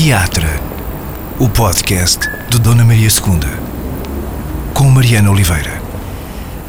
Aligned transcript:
Teatro, 0.00 0.46
o 1.40 1.48
podcast 1.48 2.20
de 2.48 2.60
Dona 2.60 2.84
Maria 2.84 3.08
II, 3.08 4.72
com 4.72 4.84
Mariana 4.84 5.28
Oliveira. 5.28 5.82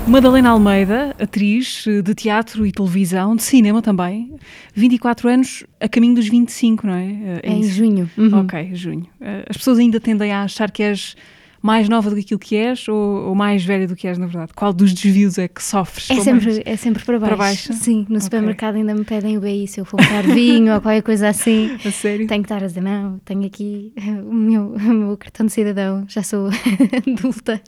Madalena 0.07 0.49
Almeida, 0.49 1.15
atriz 1.19 1.85
de 2.03 2.15
teatro 2.15 2.65
e 2.65 2.71
televisão, 2.71 3.35
de 3.35 3.43
cinema 3.43 3.83
também, 3.83 4.33
24 4.73 5.29
anos 5.29 5.63
a 5.79 5.87
caminho 5.87 6.15
dos 6.15 6.27
25, 6.27 6.87
não 6.87 6.95
é? 6.95 7.39
É, 7.43 7.51
em 7.51 7.61
junho. 7.61 8.09
Uhum. 8.17 8.39
Ok, 8.39 8.71
junho. 8.73 9.05
Eh, 9.21 9.45
as 9.47 9.57
pessoas 9.57 9.77
ainda 9.77 9.99
tendem 9.99 10.33
a 10.33 10.41
achar 10.41 10.71
que 10.71 10.81
és 10.81 11.15
mais 11.61 11.89
nova 11.89 12.09
do 12.09 12.15
que 12.15 12.21
aquilo 12.21 12.39
que 12.39 12.55
és 12.55 12.87
ou, 12.87 13.27
ou, 13.27 13.35
mais 13.35 13.63
velha 13.63 13.87
do 13.87 13.95
que 13.95 14.07
és, 14.07 14.17
na 14.17 14.25
verdade? 14.25 14.53
Qual 14.55 14.71
dos 14.71 14.93
desvios 14.93 15.37
é 15.37 15.47
que 15.47 15.63
sofres? 15.63 16.09
É, 16.09 16.19
sempre, 16.21 16.61
é 16.65 16.75
sempre 16.75 17.03
para 17.03 17.19
baixo. 17.19 17.35
Para 17.35 17.45
baixo? 17.45 17.73
Sim, 17.73 18.05
no 18.09 18.19
supermercado 18.21 18.71
okay. 18.71 18.81
ainda 18.81 18.95
me 18.95 19.03
pedem 19.03 19.37
o 19.37 19.41
BI 19.41 19.67
se 19.67 19.79
eu 19.79 19.85
for 19.85 19.97
comprar 19.97 20.23
vinho 20.23 20.73
ou 20.73 20.81
qualquer 20.81 21.01
coisa 21.01 21.29
assim. 21.29 21.77
A 21.85 21.91
sério? 21.91 22.27
Tenho 22.27 22.43
que 22.43 22.45
estar 22.45 22.63
a 22.63 22.67
dizer, 22.67 22.81
não, 22.81 23.19
tenho 23.19 23.45
aqui 23.45 23.93
o 23.97 24.33
meu, 24.33 24.73
o 24.73 24.79
meu 24.79 25.17
cartão 25.17 25.45
de 25.45 25.51
cidadão, 25.51 26.05
já 26.07 26.23
sou 26.23 26.49
adulta. 27.07 27.61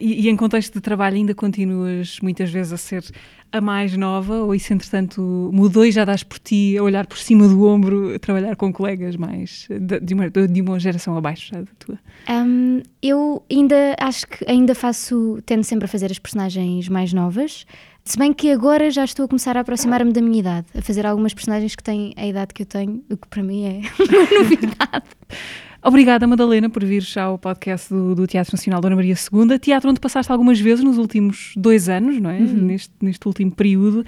E, 0.00 0.26
e, 0.26 0.28
em 0.28 0.36
contexto 0.36 0.74
de 0.74 0.80
trabalho 0.80 1.16
ainda 1.16 1.34
continuas 1.34 2.18
muitas 2.20 2.50
vezes 2.50 2.72
a 2.72 2.76
ser 2.76 3.04
a 3.50 3.60
mais 3.60 3.96
nova 3.96 4.42
ou 4.42 4.54
isso 4.54 4.72
entretanto 4.72 5.50
mudou 5.52 5.84
e 5.84 5.90
já 5.90 6.04
dás 6.04 6.22
por 6.22 6.38
ti 6.38 6.76
a 6.76 6.82
olhar 6.82 7.06
por 7.06 7.16
cima 7.16 7.48
do 7.48 7.64
ombro 7.64 8.14
a 8.14 8.18
trabalhar 8.18 8.54
com 8.56 8.72
colegas 8.72 9.16
mais 9.16 9.66
de, 9.70 10.00
de, 10.00 10.14
uma, 10.14 10.28
de 10.28 10.60
uma, 10.60 10.78
geração 10.78 11.16
abaixo 11.16 11.50
já 11.52 11.60
da 11.62 11.70
tua? 11.78 11.98
Um, 12.28 12.82
eu 13.02 13.42
ainda 13.50 13.96
acho 13.98 14.26
que 14.26 14.44
ainda 14.50 14.74
faço, 14.74 15.38
tendo 15.46 15.64
sempre 15.64 15.86
a 15.86 15.88
fazer 15.88 16.10
as 16.10 16.18
personagens 16.18 16.88
mais 16.88 17.12
novas, 17.12 17.64
se 18.04 18.18
bem 18.18 18.32
que 18.32 18.50
agora 18.50 18.90
já 18.90 19.04
estou 19.04 19.24
a 19.24 19.28
começar 19.28 19.56
a 19.56 19.60
aproximar-me 19.60 20.12
da 20.12 20.20
minha 20.20 20.38
idade, 20.38 20.66
a 20.76 20.82
fazer 20.82 21.06
algumas 21.06 21.34
personagens 21.34 21.74
que 21.74 21.82
têm 21.82 22.12
a 22.16 22.26
idade 22.26 22.54
que 22.54 22.62
eu 22.62 22.66
tenho, 22.66 23.02
o 23.10 23.16
que 23.16 23.28
para 23.28 23.42
mim 23.42 23.64
é 23.64 23.80
uma 24.02 24.42
novidade. 24.42 25.06
Obrigada, 25.88 26.26
Madalena, 26.26 26.68
por 26.68 26.84
vir 26.84 27.00
já 27.00 27.22
ao 27.22 27.38
podcast 27.38 27.88
do, 27.88 28.14
do, 28.14 28.26
Teatro 28.26 28.54
Nacional 28.54 28.78
Dona 28.78 28.94
Maria 28.94 29.14
II, 29.14 29.58
teatro 29.58 29.88
onde 29.88 29.98
passaste 29.98 30.30
algumas 30.30 30.60
vezes 30.60 30.84
nos 30.84 30.98
últimos 30.98 31.54
dois 31.56 31.88
anos, 31.88 32.20
não 32.20 32.28
é? 32.28 32.40
Uhum. 32.40 32.66
Neste, 32.66 32.92
neste 33.00 33.26
último 33.26 33.50
período. 33.50 34.04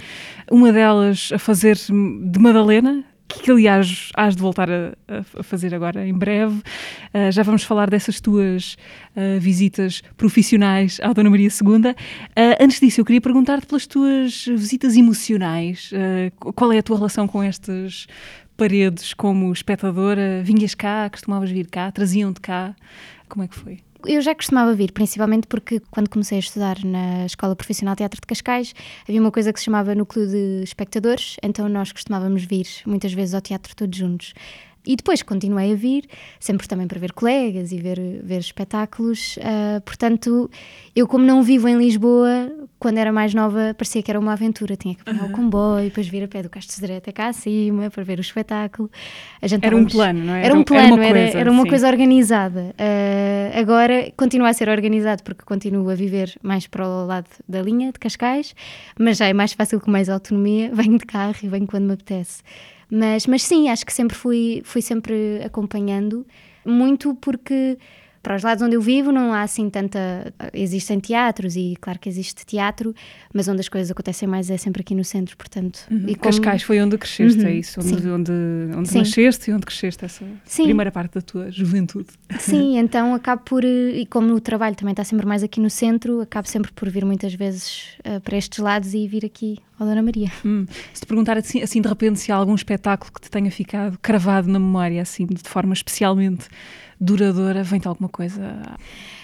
Uma 0.50 0.74
delas 0.74 1.30
a 1.32 1.38
fazer 1.38 1.76
de 1.76 2.38
Madalena, 2.38 3.02
que 3.38 3.50
aliás 3.50 4.10
has 4.14 4.36
de 4.36 4.42
voltar 4.42 4.68
a, 4.70 4.92
a 5.38 5.42
fazer 5.42 5.74
agora 5.74 6.06
em 6.06 6.12
breve. 6.12 6.56
Uh, 7.14 7.32
já 7.32 7.42
vamos 7.42 7.62
falar 7.62 7.88
dessas 7.88 8.20
tuas 8.20 8.76
uh, 9.16 9.40
visitas 9.40 10.02
profissionais 10.18 11.00
à 11.02 11.14
Dona 11.14 11.30
Maria 11.30 11.48
II. 11.48 11.92
Uh, 11.92 11.94
antes 12.60 12.78
disso, 12.78 13.00
eu 13.00 13.06
queria 13.06 13.22
perguntar-te 13.22 13.66
pelas 13.66 13.86
tuas 13.86 14.44
visitas 14.46 14.96
emocionais. 14.96 15.90
qual 16.54 16.72
é 16.74 16.78
a 16.78 16.82
tua 16.82 16.96
relação 16.96 17.26
com 17.26 17.42
estas 17.42 18.06
paredes 18.60 19.14
como 19.14 19.50
espectadora? 19.50 20.42
Vinhas 20.44 20.74
cá, 20.74 21.08
costumavas 21.08 21.50
vir 21.50 21.66
cá, 21.66 21.90
traziam-te 21.90 22.42
cá? 22.42 22.76
Como 23.26 23.42
é 23.42 23.48
que 23.48 23.54
foi? 23.54 23.78
Eu 24.06 24.20
já 24.20 24.34
costumava 24.34 24.74
vir, 24.74 24.92
principalmente 24.92 25.46
porque 25.46 25.80
quando 25.90 26.10
comecei 26.10 26.36
a 26.36 26.40
estudar 26.40 26.76
na 26.84 27.24
Escola 27.24 27.56
Profissional 27.56 27.94
de 27.94 27.98
Teatro 27.98 28.20
de 28.20 28.26
Cascais, 28.26 28.74
havia 29.08 29.18
uma 29.18 29.30
coisa 29.30 29.50
que 29.50 29.58
se 29.58 29.64
chamava 29.64 29.94
Núcleo 29.94 30.26
de 30.26 30.62
Espectadores, 30.62 31.36
então 31.42 31.70
nós 31.70 31.90
costumávamos 31.90 32.44
vir 32.44 32.66
muitas 32.84 33.14
vezes 33.14 33.34
ao 33.34 33.40
teatro 33.40 33.74
todos 33.74 33.98
juntos. 33.98 34.34
E 34.86 34.96
depois 34.96 35.22
continuei 35.22 35.72
a 35.72 35.76
vir, 35.76 36.04
sempre 36.38 36.66
também 36.66 36.86
para 36.86 36.98
ver 36.98 37.12
colegas 37.12 37.70
e 37.70 37.78
ver, 37.78 37.98
ver 38.22 38.38
espetáculos. 38.38 39.36
Uh, 39.36 39.80
portanto, 39.82 40.50
eu, 40.96 41.06
como 41.06 41.24
não 41.24 41.42
vivo 41.42 41.68
em 41.68 41.76
Lisboa, 41.76 42.50
quando 42.78 42.96
era 42.96 43.12
mais 43.12 43.34
nova, 43.34 43.74
parecia 43.76 44.02
que 44.02 44.10
era 44.10 44.18
uma 44.18 44.32
aventura. 44.32 44.74
Tinha 44.74 44.94
que 44.94 45.02
apanhar 45.02 45.24
uhum. 45.24 45.28
o 45.28 45.32
comboio, 45.32 45.84
depois 45.84 46.08
vir 46.08 46.24
a 46.24 46.28
pé 46.28 46.42
do 46.42 46.48
Castro 46.48 46.74
Sodré 46.74 46.96
até 46.96 47.12
cá 47.12 47.28
acima 47.28 47.90
para 47.90 48.02
ver 48.02 48.18
o 48.18 48.22
espetáculo. 48.22 48.90
era 49.60 49.76
um 49.76 49.84
plano, 49.84 50.24
não 50.24 50.34
é? 50.34 50.46
Era 50.46 50.54
um 50.54 50.64
plano, 50.64 50.94
era 50.94 50.94
uma 50.94 51.12
coisa, 51.12 51.18
era, 51.18 51.38
era 51.40 51.50
uma 51.50 51.66
coisa 51.66 51.88
organizada. 51.88 52.74
Uh, 52.78 53.58
agora 53.58 54.10
continua 54.16 54.48
a 54.48 54.52
ser 54.54 54.70
organizado 54.70 55.22
porque 55.22 55.44
continuo 55.44 55.90
a 55.90 55.94
viver 55.94 56.34
mais 56.42 56.66
para 56.66 56.88
o 56.88 57.06
lado 57.06 57.28
da 57.46 57.60
linha 57.60 57.92
de 57.92 57.98
Cascais, 57.98 58.54
mas 58.98 59.18
já 59.18 59.26
é 59.26 59.34
mais 59.34 59.52
fácil 59.52 59.78
com 59.78 59.90
mais 59.90 60.08
autonomia. 60.08 60.70
Venho 60.80 60.98
de 60.98 61.04
carro 61.04 61.34
e 61.42 61.48
venho 61.48 61.66
quando 61.66 61.84
me 61.84 61.92
apetece. 61.92 62.42
Mas, 62.90 63.26
mas 63.26 63.42
sim, 63.42 63.68
acho 63.68 63.86
que 63.86 63.92
sempre 63.92 64.16
fui, 64.16 64.62
fui 64.64 64.82
sempre 64.82 65.40
acompanhando, 65.44 66.26
muito 66.64 67.14
porque 67.14 67.78
para 68.22 68.36
os 68.36 68.42
lados 68.42 68.62
onde 68.62 68.76
eu 68.76 68.82
vivo 68.82 69.10
não 69.10 69.32
há 69.32 69.42
assim 69.42 69.70
tanta. 69.70 70.32
Existem 70.52 71.00
teatros 71.00 71.56
e 71.56 71.74
claro 71.80 71.98
que 71.98 72.08
existe 72.08 72.44
teatro, 72.44 72.94
mas 73.32 73.48
onde 73.48 73.60
as 73.60 73.68
coisas 73.68 73.90
acontecem 73.90 74.28
mais 74.28 74.50
é 74.50 74.56
sempre 74.56 74.82
aqui 74.82 74.94
no 74.94 75.04
centro, 75.04 75.36
portanto. 75.36 75.80
Uhum. 75.90 76.04
E 76.06 76.14
como... 76.14 76.34
Cascais 76.34 76.62
foi 76.62 76.80
onde 76.80 76.98
cresceste, 76.98 77.40
é 77.40 77.42
uhum. 77.42 77.48
é 77.48 77.54
isso? 77.54 77.80
Onde, 77.80 78.08
onde, 78.08 78.32
onde 78.76 78.94
nasceste 78.94 79.50
e 79.50 79.54
onde 79.54 79.64
cresceste 79.64 80.04
essa 80.04 80.24
Sim. 80.44 80.64
primeira 80.64 80.92
parte 80.92 81.14
da 81.14 81.22
tua 81.22 81.50
juventude. 81.50 82.08
Sim, 82.38 82.76
então 82.78 83.14
acabo 83.14 83.42
por. 83.42 83.64
E 83.64 84.04
como 84.06 84.34
o 84.34 84.40
trabalho 84.40 84.76
também 84.76 84.92
está 84.92 85.04
sempre 85.04 85.26
mais 85.26 85.42
aqui 85.42 85.60
no 85.60 85.70
centro, 85.70 86.20
acabo 86.20 86.46
sempre 86.46 86.70
por 86.72 86.90
vir 86.90 87.04
muitas 87.04 87.32
vezes 87.32 87.96
uh, 88.00 88.20
para 88.20 88.36
estes 88.36 88.58
lados 88.58 88.92
e 88.92 89.08
vir 89.08 89.24
aqui 89.24 89.58
ao 89.78 89.86
Dona 89.86 90.02
Maria. 90.02 90.30
Hum. 90.44 90.66
Se 90.92 91.00
te 91.00 91.06
perguntar 91.06 91.38
assim, 91.38 91.62
assim 91.62 91.80
de 91.80 91.88
repente 91.88 92.20
se 92.20 92.30
há 92.30 92.36
algum 92.36 92.54
espetáculo 92.54 93.10
que 93.12 93.20
te 93.22 93.30
tenha 93.30 93.50
ficado 93.50 93.98
cravado 94.02 94.46
na 94.48 94.58
memória, 94.58 95.00
assim, 95.00 95.24
de 95.24 95.48
forma 95.48 95.72
especialmente 95.72 96.48
duradoura, 97.00 97.62
vem-te 97.62 97.88
alguma 97.88 98.08
coisa? 98.08 98.62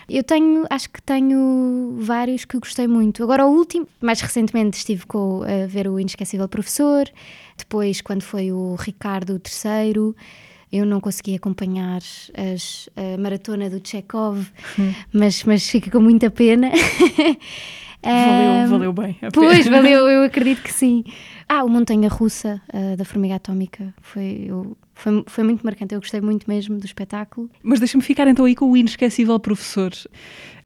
Eu 0.08 0.22
tenho, 0.22 0.64
acho 0.70 0.88
que 0.88 1.02
tenho 1.02 1.96
vários 2.00 2.44
que 2.44 2.58
gostei 2.58 2.86
muito. 2.86 3.22
Agora, 3.24 3.44
o 3.44 3.50
último, 3.50 3.88
mais 4.00 4.20
recentemente 4.20 4.78
estive 4.78 5.04
com, 5.04 5.42
a 5.42 5.66
ver 5.66 5.88
o 5.88 5.98
Inesquecível 5.98 6.48
Professor, 6.48 7.10
depois, 7.58 8.00
quando 8.00 8.22
foi 8.22 8.52
o 8.52 8.76
Ricardo 8.76 9.40
III, 9.40 10.14
eu 10.72 10.86
não 10.86 11.00
consegui 11.00 11.34
acompanhar 11.34 12.00
as, 12.34 12.88
a 12.96 13.18
maratona 13.18 13.68
do 13.68 13.80
Chekhov, 13.82 14.46
hum. 14.78 14.94
mas, 15.12 15.42
mas 15.44 15.68
fica 15.68 15.90
com 15.90 16.00
muita 16.00 16.30
pena. 16.30 16.70
Valeu, 18.02 18.68
valeu 18.70 18.92
bem. 18.92 19.16
Pois, 19.32 19.66
valeu, 19.66 20.08
eu 20.08 20.22
acredito 20.24 20.62
que 20.62 20.72
sim. 20.72 21.04
Ah, 21.48 21.62
o 21.62 21.68
Montanha 21.68 22.08
Russa, 22.08 22.60
uh, 22.74 22.96
da 22.96 23.04
Formiga 23.04 23.36
Atómica, 23.36 23.94
foi, 24.00 24.48
foi, 24.94 25.24
foi 25.26 25.44
muito 25.44 25.64
marcante. 25.64 25.94
Eu 25.94 26.00
gostei 26.00 26.20
muito 26.20 26.48
mesmo 26.48 26.76
do 26.76 26.84
espetáculo. 26.84 27.48
Mas 27.62 27.78
deixa-me 27.78 28.02
ficar 28.02 28.26
então 28.26 28.44
aí 28.44 28.56
com 28.56 28.68
o 28.70 28.76
inesquecível 28.76 29.38
professor, 29.38 29.92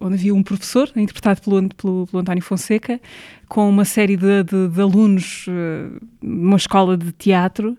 onde 0.01 0.15
havia 0.15 0.35
um 0.35 0.43
professor, 0.43 0.91
interpretado 0.97 1.43
pelo, 1.43 1.69
pelo, 1.75 2.07
pelo 2.07 2.21
António 2.21 2.43
Fonseca, 2.43 2.99
com 3.47 3.69
uma 3.69 3.85
série 3.85 4.17
de, 4.17 4.43
de, 4.43 4.69
de 4.69 4.81
alunos 4.81 5.47
uh, 5.49 6.01
numa 6.23 6.57
escola 6.57 6.97
de 6.97 7.13
teatro 7.13 7.77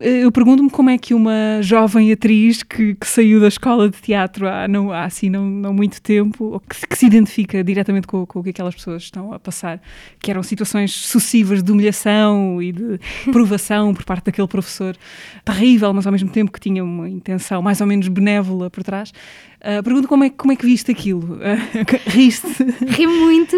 eu 0.00 0.32
pergunto-me 0.32 0.68
como 0.68 0.90
é 0.90 0.98
que 0.98 1.14
uma 1.14 1.60
jovem 1.60 2.10
atriz 2.10 2.62
que, 2.62 2.94
que, 2.94 3.06
saiu 3.06 3.40
da 3.40 3.46
escola 3.46 3.88
de 3.88 3.96
teatro 3.98 4.48
há, 4.48 4.66
não, 4.66 4.90
há 4.90 5.04
assim 5.04 5.30
não, 5.30 5.44
não 5.44 5.72
muito 5.72 6.02
tempo, 6.02 6.44
ou 6.44 6.60
que, 6.60 6.86
que 6.86 6.98
se 6.98 7.06
identifica 7.06 7.62
diretamente 7.62 8.06
com, 8.06 8.26
com, 8.26 8.40
o 8.40 8.42
que 8.42 8.50
aquelas 8.50 8.74
pessoas 8.74 9.04
estão 9.04 9.32
a 9.32 9.38
passar, 9.38 9.80
que 10.18 10.30
eram 10.30 10.42
situações 10.42 10.92
sucessivas 10.92 11.62
de 11.62 11.70
humilhação 11.70 12.60
e 12.60 12.72
de 12.72 12.98
provação 13.30 13.94
por 13.94 14.04
parte 14.04 14.26
daquele 14.26 14.48
professor 14.48 14.96
terrível, 15.44 15.92
mas 15.92 16.06
ao 16.06 16.12
mesmo 16.12 16.30
tempo 16.30 16.50
que 16.50 16.60
tinha 16.60 16.82
uma 16.82 17.08
intenção 17.08 17.62
mais 17.62 17.80
ou 17.80 17.86
menos 17.86 18.08
benévola 18.08 18.68
por 18.70 18.82
trás. 18.82 19.12
Uh, 19.60 19.80
pergunto 19.84 20.08
como 20.08 20.24
é, 20.24 20.30
como 20.30 20.52
é 20.52 20.56
que 20.56 20.66
viste 20.66 20.90
aquilo? 20.90 21.36
Uh, 21.36 21.40
Riste? 22.10 22.48
Ri 22.88 23.06
muito. 23.06 23.56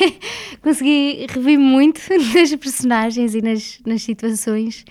Consegui 0.62 1.26
rever 1.28 1.58
muito 1.58 2.00
nas 2.08 2.54
personagens 2.54 3.34
e 3.34 3.42
nas, 3.42 3.78
nas 3.84 4.02
situações 4.02 4.86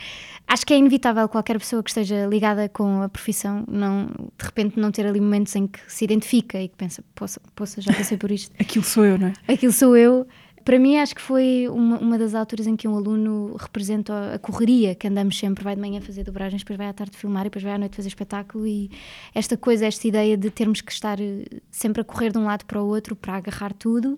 acho 0.47 0.65
que 0.65 0.73
é 0.73 0.77
inevitável 0.77 1.27
qualquer 1.27 1.57
pessoa 1.59 1.81
que 1.81 1.89
esteja 1.89 2.25
ligada 2.25 2.69
com 2.69 3.01
a 3.01 3.09
profissão 3.09 3.63
não 3.67 4.07
de 4.07 4.45
repente 4.45 4.79
não 4.79 4.91
ter 4.91 5.05
ali 5.05 5.19
momentos 5.19 5.55
em 5.55 5.67
que 5.67 5.79
se 5.87 6.03
identifica 6.03 6.61
e 6.61 6.67
que 6.67 6.75
pensa, 6.75 7.03
poça, 7.15 7.41
poça 7.55 7.81
já 7.81 7.93
passei 7.93 8.17
por 8.17 8.31
isto. 8.31 8.53
Aquilo 8.59 8.83
sou 8.83 9.05
eu, 9.05 9.17
não 9.17 9.27
é? 9.27 9.53
Aquilo 9.53 9.73
sou 9.73 9.95
eu. 9.95 10.27
Para 10.63 10.79
mim, 10.79 10.97
acho 10.97 11.13
que 11.13 11.21
foi 11.21 11.67
uma, 11.67 11.99
uma 11.99 12.17
das 12.17 12.33
alturas 12.33 12.67
em 12.67 12.75
que 12.75 12.87
um 12.87 12.95
aluno 12.95 13.55
representa 13.59 14.33
a 14.33 14.39
correria 14.39 14.95
que 14.95 15.07
andamos 15.07 15.37
sempre, 15.37 15.61
vai 15.61 15.75
de 15.75 15.81
manhã 15.81 15.99
fazer 15.99 16.23
dobragens, 16.23 16.61
depois 16.61 16.77
vai 16.77 16.87
à 16.87 16.93
tarde 16.93 17.17
filmar 17.17 17.41
e 17.41 17.43
depois 17.45 17.63
vai 17.63 17.73
à 17.73 17.77
noite 17.77 17.97
fazer 17.97 18.07
espetáculo. 18.07 18.65
E 18.65 18.89
esta 19.35 19.57
coisa, 19.57 19.85
esta 19.85 20.07
ideia 20.07 20.37
de 20.37 20.49
termos 20.49 20.79
que 20.79 20.91
estar 20.91 21.19
eh, 21.19 21.43
sempre 21.69 22.01
a 22.01 22.05
correr 22.05 22.31
de 22.31 22.37
um 22.37 22.45
lado 22.45 22.65
para 22.65 22.81
o 22.81 22.87
outro 22.87 23.13
para 23.13 23.33
agarrar 23.33 23.73
tudo. 23.73 24.17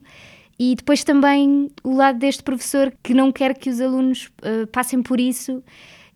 E 0.59 0.75
depois 0.75 1.03
também 1.03 1.71
o 1.83 1.95
lado 1.95 2.19
deste 2.19 2.43
professor 2.43 2.93
que 3.01 3.13
não 3.13 3.31
quer 3.31 3.57
que 3.57 3.69
os 3.69 3.81
alunos 3.81 4.29
uh, 4.41 4.67
passem 4.67 5.01
por 5.01 5.19
isso 5.19 5.63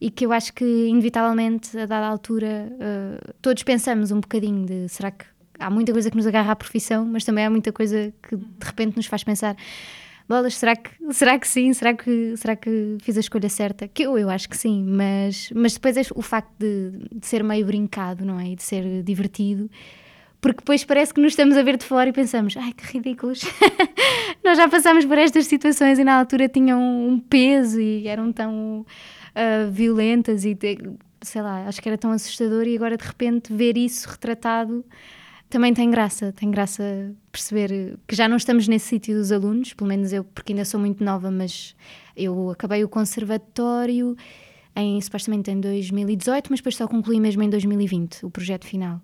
e 0.02 0.10
que 0.10 0.26
eu 0.26 0.32
acho 0.32 0.54
que, 0.54 0.64
inevitavelmente, 0.64 1.78
a 1.78 1.86
dada 1.86 2.08
altura, 2.08 2.72
uh, 2.72 3.34
todos 3.42 3.64
pensamos 3.64 4.12
um 4.12 4.20
bocadinho 4.20 4.66
de 4.66 4.88
será 4.88 5.12
que 5.12 5.26
há 5.60 5.70
muita 5.70 5.92
coisa 5.92 6.10
que 6.10 6.16
nos 6.16 6.26
agarra 6.26 6.54
à 6.54 6.56
profissão, 6.56 7.06
mas 7.06 7.26
também 7.26 7.46
há 7.46 7.50
muita 7.50 7.72
coisa 7.72 8.14
que 8.24 8.36
de 8.36 8.66
repente 8.66 8.96
nos 8.96 9.08
faz 9.08 9.24
pensar. 9.24 9.58
Bolas, 10.28 10.56
será 10.56 10.76
que, 10.76 10.92
será 11.12 11.38
que 11.40 11.48
sim? 11.48 11.74
Será 11.74 11.94
que, 11.94 12.38
será 12.38 12.56
que 12.56 12.98
fiz 13.02 13.18
a 13.18 13.20
escolha 13.20 13.50
certa? 13.50 13.88
Que 13.88 14.04
eu, 14.04 14.18
eu 14.18 14.30
acho 14.30 14.48
que 14.48 14.56
sim, 14.56 14.84
mas, 14.84 15.52
mas 15.54 15.74
depois 15.74 15.98
é 15.98 16.02
o 16.16 16.22
facto 16.22 16.52
de, 16.58 16.92
de 17.14 17.26
ser 17.26 17.44
meio 17.44 17.66
brincado, 17.66 18.24
não 18.24 18.40
é? 18.40 18.50
E 18.50 18.56
de 18.56 18.64
ser 18.64 19.04
divertido, 19.04 19.70
porque 20.40 20.60
depois 20.60 20.86
parece 20.86 21.14
que 21.14 21.20
nos 21.20 21.34
estamos 21.34 21.58
a 21.58 21.64
ver 21.64 21.78
de 21.78 21.84
fora 21.84 22.10
e 22.10 22.14
pensamos, 22.14 22.56
ai 22.56 22.72
que 22.72 22.86
ridículos, 22.86 23.42
nós 24.46 24.58
já 24.58 24.70
passámos 24.70 25.04
por 25.04 25.18
estas 25.18 25.48
situações 25.48 26.00
e 26.00 26.04
na 26.04 26.14
altura 26.14 26.48
tinham 26.48 26.80
um 26.80 27.20
peso 27.20 27.82
e 27.82 28.08
eram 28.08 28.32
tão 28.32 28.86
uh, 29.36 29.72
violentas 29.72 30.46
e 30.46 30.58
sei 31.22 31.42
lá, 31.42 31.68
acho 31.68 31.82
que 31.82 31.90
era 31.90 31.98
tão 31.98 32.12
assustador 32.12 32.66
e 32.66 32.76
agora 32.76 32.96
de 32.98 33.06
repente 33.06 33.54
ver 33.54 33.78
isso 33.78 34.08
retratado 34.10 34.86
também 35.50 35.74
tem 35.74 35.90
graça, 35.90 36.32
tem 36.32 36.52
graça 36.52 37.12
perceber 37.32 37.98
que 38.08 38.16
já 38.16 38.28
não 38.28 38.38
estamos 38.38 38.68
nesse 38.68 38.86
sítio 38.86 39.18
dos 39.18 39.32
alunos, 39.32 39.74
pelo 39.74 39.88
menos 39.88 40.14
eu, 40.14 40.24
porque 40.24 40.54
ainda 40.54 40.64
sou 40.64 40.80
muito 40.80 41.04
nova, 41.04 41.32
mas 41.32 41.76
eu 42.16 42.52
acabei 42.52 42.84
o 42.84 42.90
conservatório 42.90 44.16
em 44.76 45.02
supostamente 45.02 45.50
em 45.50 45.60
2018, 45.60 46.48
mas 46.52 46.60
depois 46.60 46.76
só 46.76 46.88
concluí 46.88 47.20
mesmo 47.20 47.42
em 47.42 47.50
2020 47.50 48.28
o 48.28 48.30
projeto 48.30 48.66
final. 48.66 49.02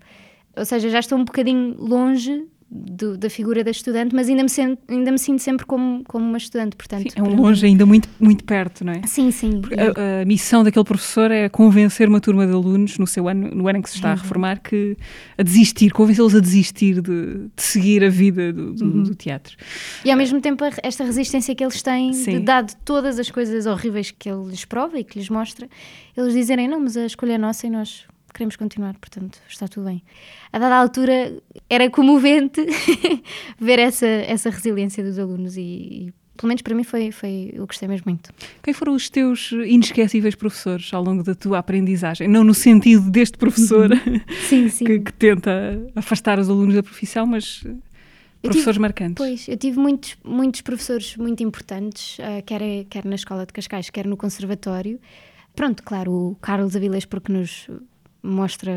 Ou 0.55 0.63
seja, 0.63 0.87
já 0.89 0.99
estou 0.99 1.17
um 1.17 1.25
bocadinho 1.25 1.75
longe 1.79 2.45
do, 2.69 3.15
da 3.17 3.29
figura 3.29 3.63
da 3.63 3.69
estudante, 3.69 4.15
mas 4.15 4.27
ainda 4.27 4.41
me, 4.41 4.49
sinto, 4.49 4.81
ainda 4.87 5.11
me 5.11 5.19
sinto 5.19 5.39
sempre 5.39 5.65
como, 5.65 6.03
como 6.05 6.25
uma 6.27 6.37
estudante, 6.37 6.75
portanto... 6.75 7.11
Sim, 7.11 7.19
é 7.19 7.21
um 7.21 7.35
longe 7.35 7.65
ainda 7.65 7.85
muito, 7.85 8.09
muito 8.19 8.43
perto, 8.43 8.83
não 8.83 8.93
é? 8.93 9.01
Sim, 9.05 9.29
sim. 9.31 9.61
A, 9.77 10.21
a, 10.21 10.25
missão 10.25 10.63
daquele 10.63 10.83
professor 10.83 11.29
é 11.29 11.47
convencer 11.47 12.09
uma 12.09 12.19
turma 12.19 12.45
de 12.45 12.53
alunos 12.53 12.97
no 12.97 13.05
seu 13.05 13.27
ano, 13.27 13.51
no 13.53 13.67
ano 13.67 13.79
em 13.79 13.81
que 13.81 13.89
se 13.89 13.97
está 13.97 14.09
uhum. 14.09 14.13
a 14.13 14.17
reformar, 14.17 14.59
que 14.61 14.97
a 15.37 15.43
desistir, 15.43 15.91
convencê-los 15.91 16.35
a 16.35 16.39
desistir 16.39 17.01
de, 17.01 17.49
de, 17.55 17.63
seguir 17.63 18.03
a 18.03 18.09
vida 18.09 18.51
do, 18.51 18.73
do, 18.73 18.85
uhum. 18.85 19.03
do, 19.03 19.15
teatro. 19.15 19.55
E 20.03 20.11
ao 20.11 20.17
mesmo 20.17 20.41
tempo 20.41 20.63
esta 20.81 21.03
resistência 21.03 21.53
que 21.53 21.63
eles 21.63 21.81
têm, 21.81 22.11
de, 22.11 22.39
dado 22.39 22.73
todas 22.83 23.19
as 23.19 23.29
coisas 23.29 23.67
horríveis 23.67 24.11
que 24.11 24.29
ele 24.29 24.49
lhes 24.49 24.65
prova 24.65 24.99
e 24.99 25.03
que 25.03 25.19
lhes 25.19 25.29
mostra, 25.29 25.69
eles 26.17 26.33
dizerem, 26.33 26.67
não, 26.67 26.79
mas 26.79 26.97
a 26.97 27.05
escolha 27.05 27.33
é 27.33 27.37
nossa 27.37 27.67
e 27.67 27.69
nós 27.69 28.05
queremos 28.35 28.55
continuar, 28.55 28.95
portanto 28.97 29.39
está 29.47 29.67
tudo 29.67 29.85
bem. 29.85 30.03
A 30.51 30.59
dada 30.59 30.75
altura 30.75 31.33
era 31.69 31.89
comovente 31.89 32.61
ver 33.57 33.79
essa, 33.79 34.05
essa 34.05 34.49
resiliência 34.49 35.03
dos 35.03 35.17
alunos 35.17 35.55
e, 35.55 35.61
e 35.61 36.13
pelo 36.35 36.49
menos 36.49 36.61
para 36.61 36.75
mim 36.75 36.83
foi, 36.83 37.11
foi, 37.11 37.51
eu 37.53 37.65
gostei 37.65 37.87
mesmo 37.87 38.05
muito. 38.07 38.29
Quem 38.61 38.73
foram 38.73 38.93
os 38.93 39.09
teus 39.09 39.51
inesquecíveis 39.51 40.35
professores 40.35 40.93
ao 40.93 41.01
longo 41.01 41.23
da 41.23 41.33
tua 41.33 41.59
aprendizagem? 41.59 42.27
Não 42.27 42.43
no 42.43 42.53
sentido 42.53 43.09
deste 43.09 43.37
professor 43.37 43.89
uhum. 43.91 44.21
sim, 44.47 44.69
sim. 44.69 44.85
Que, 44.85 44.99
que, 44.99 45.13
tenta 45.13 45.81
afastar 45.95 46.37
os 46.37 46.49
alunos 46.49 46.75
da 46.75 46.83
profissão, 46.83 47.25
mas 47.25 47.63
professores 48.41 48.75
tive, 48.75 48.79
marcantes. 48.79 49.15
Pois, 49.15 49.47
eu 49.47 49.57
tive 49.57 49.79
muitos, 49.79 50.17
muitos 50.23 50.61
professores 50.61 51.15
muito 51.15 51.41
importantes, 51.41 52.19
uh, 52.19 52.43
quer, 52.45 52.61
quer 52.89 53.05
na 53.05 53.15
Escola 53.15 53.45
de 53.45 53.53
Cascais, 53.53 53.89
quer 53.89 54.05
no 54.05 54.17
Conservatório. 54.17 54.99
Pronto, 55.55 55.83
claro, 55.83 56.11
o 56.11 56.35
Carlos 56.41 56.75
Avilés, 56.75 57.05
porque 57.05 57.31
nos 57.31 57.69
mostra 58.25 58.73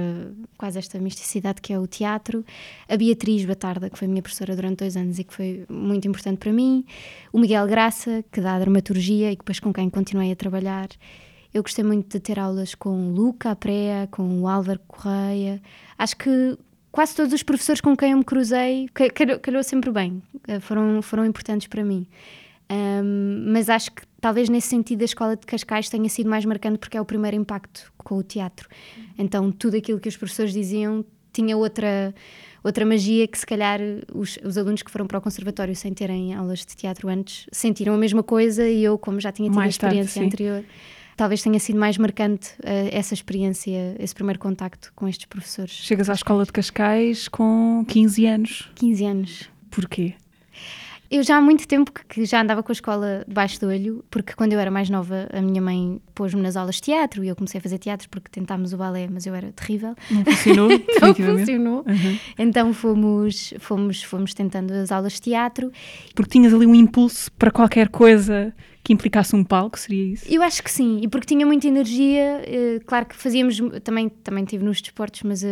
quase 0.57 0.79
esta 0.79 0.99
misticidade 0.99 1.61
que 1.61 1.73
é 1.73 1.79
o 1.79 1.87
teatro. 1.87 2.45
A 2.89 2.97
Beatriz 2.97 3.45
Batarda, 3.45 3.89
que 3.89 3.99
foi 3.99 4.07
minha 4.07 4.23
professora 4.23 4.55
durante 4.55 4.79
dois 4.79 4.97
anos 4.97 5.19
e 5.19 5.25
que 5.25 5.35
foi 5.35 5.65
muito 5.69 6.07
importante 6.07 6.39
para 6.39 6.53
mim. 6.53 6.85
O 7.33 7.39
Miguel 7.39 7.67
Graça, 7.67 8.25
que 8.31 8.41
dá 8.41 8.55
a 8.55 8.59
dramaturgia 8.59 9.33
e 9.33 9.37
depois 9.37 9.59
com 9.59 9.73
quem 9.73 9.89
continuei 9.89 10.33
a 10.33 10.37
trabalhar. 10.37 10.89
Eu 11.53 11.63
gostei 11.63 11.85
muito 11.85 12.09
de 12.09 12.21
ter 12.21 12.39
aulas 12.39 12.75
com 12.75 13.09
o 13.09 13.13
Luca 13.13 13.51
Aprea, 13.51 14.07
com 14.11 14.41
o 14.41 14.49
Álvaro 14.49 14.81
Correia. 14.87 15.63
Acho 15.97 16.17
que 16.17 16.59
quase 16.93 17.15
todos 17.15 17.33
os 17.33 17.43
professores 17.43 17.81
com 17.81 17.97
quem 17.97 18.13
eu 18.13 18.19
me 18.19 18.25
cruzei 18.25 18.89
calhou, 19.43 19.63
sempre 19.63 19.91
bem, 19.91 20.23
eh, 20.47 20.61
foram, 20.61 21.01
foram 21.01 21.25
importantes 21.25 21.67
para 21.67 21.85
mim. 21.85 22.07
Um, 22.71 23.51
mas 23.53 23.71
acho 23.71 23.91
que 23.93 24.03
talvez 24.21 24.49
nesse 24.49 24.69
sentido 24.69 25.03
a 25.03 25.05
escola 25.05 25.37
de 25.37 25.47
Cascais 25.47 25.89
tenha 25.89 26.09
sido 26.09 26.29
mais 26.29 26.45
marcante 26.45 26.79
porque 26.79 26.97
é 26.97 27.01
o 27.01 27.05
primeiro 27.05 27.37
impacto 27.37 27.93
com 27.97 28.17
o 28.17 28.23
teatro. 28.23 28.69
Então 29.19 29.51
tudo 29.51 29.77
aquilo 29.77 29.99
que 29.99 30.09
os 30.09 30.17
professores 30.17 30.53
diziam 30.53 31.05
tinha 31.33 31.57
outra 31.57 32.15
outra 32.63 32.85
magia 32.85 33.27
que 33.27 33.39
se 33.39 33.47
calhar 33.47 33.81
os, 34.13 34.39
os 34.45 34.59
alunos 34.59 34.83
que 34.83 34.91
foram 34.91 35.07
para 35.07 35.19
o 35.19 35.21
conservatório 35.21 35.75
sem 35.75 35.95
terem 35.95 36.35
aulas 36.35 36.61
de 36.61 36.77
teatro 36.77 37.09
antes 37.09 37.47
sentiram 37.53 37.95
a 37.95 37.99
mesma 37.99 38.23
coisa 38.23 38.69
e 38.69 38.83
eu 38.83 38.99
como 38.99 39.21
já 39.21 39.31
tinha 39.31 39.49
tido 39.49 39.57
mais 39.57 39.69
a 39.69 39.71
experiência 39.71 40.21
tarde, 40.21 40.27
anterior 40.27 40.65
talvez 41.19 41.43
tenha 41.43 41.59
sido 41.59 41.79
mais 41.79 41.99
marcante 41.99 42.51
uh, 42.61 42.89
essa 42.93 43.13
experiência, 43.13 43.97
esse 43.99 44.15
primeiro 44.15 44.39
contacto 44.39 44.93
com 44.95 45.09
estes 45.09 45.27
professores. 45.27 45.73
Chegas 45.73 46.09
à 46.09 46.15
escola 46.15 46.45
de 46.45 46.53
Cascais 46.53 47.27
com 47.27 47.85
15 47.87 48.27
anos. 48.27 48.71
15 48.77 49.05
anos. 49.05 49.51
Porquê? 49.69 50.15
Eu 51.11 51.23
já 51.23 51.39
há 51.39 51.41
muito 51.41 51.67
tempo 51.67 51.91
que 52.07 52.25
já 52.27 52.43
andava 52.43 52.63
com 52.63 52.71
a 52.71 52.75
escola 52.75 53.25
debaixo 53.27 53.59
do 53.61 53.69
olho, 53.69 54.05
porque 54.11 54.35
quando 54.35 54.53
eu 54.53 54.61
era 54.61 54.71
mais 54.71 54.91
nova, 54.91 55.27
a 55.33 55.41
minha 55.41 55.63
mãe 55.63 56.01
pôs-me 56.15 56.43
nas 56.43 56.55
aulas 56.55 56.77
de 56.77 56.83
teatro 56.83 57.25
e 57.25 57.29
eu 57.29 57.37
comecei 57.37 57.59
a 57.59 57.63
fazer 57.63 57.79
teatro 57.79 58.09
porque 58.11 58.29
tentámos 58.31 58.75
o 58.75 58.77
balé, 58.77 59.09
mas 59.11 59.27
eu 59.27 59.35
era 59.35 59.51
terrível. 59.53 59.95
Não 60.11 60.25
funcionou? 60.25 60.69
Não 61.01 61.15
funcionou. 61.15 61.79
Uhum. 61.87 62.19
Então 62.39 62.75
fomos, 62.75 63.55
fomos, 63.59 64.03
fomos 64.03 64.35
tentando 64.35 64.73
as 64.73 64.93
aulas 64.93 65.15
de 65.15 65.23
teatro. 65.23 65.73
Porque 66.15 66.31
tinhas 66.31 66.53
ali 66.53 66.67
um 66.67 66.75
impulso 66.75 67.33
para 67.33 67.51
qualquer 67.51 67.89
coisa 67.89 68.53
que 68.85 68.93
implicasse 68.93 69.35
um 69.35 69.45
palco, 69.45 69.79
seria 69.79 70.13
isso? 70.13 70.25
Eu 70.29 70.43
acho 70.43 70.63
que 70.63 70.71
sim, 70.71 71.01
e 71.03 71.09
porque 71.09 71.27
tinha 71.27 71.47
muita 71.47 71.67
energia, 71.67 72.43
uh, 72.43 72.85
claro 72.85 73.07
que 73.07 73.17
fazíamos, 73.17 73.59
também, 73.83 74.09
também 74.09 74.45
tive 74.45 74.65
nos 74.65 74.81
desportos, 74.81 75.23
mas. 75.23 75.43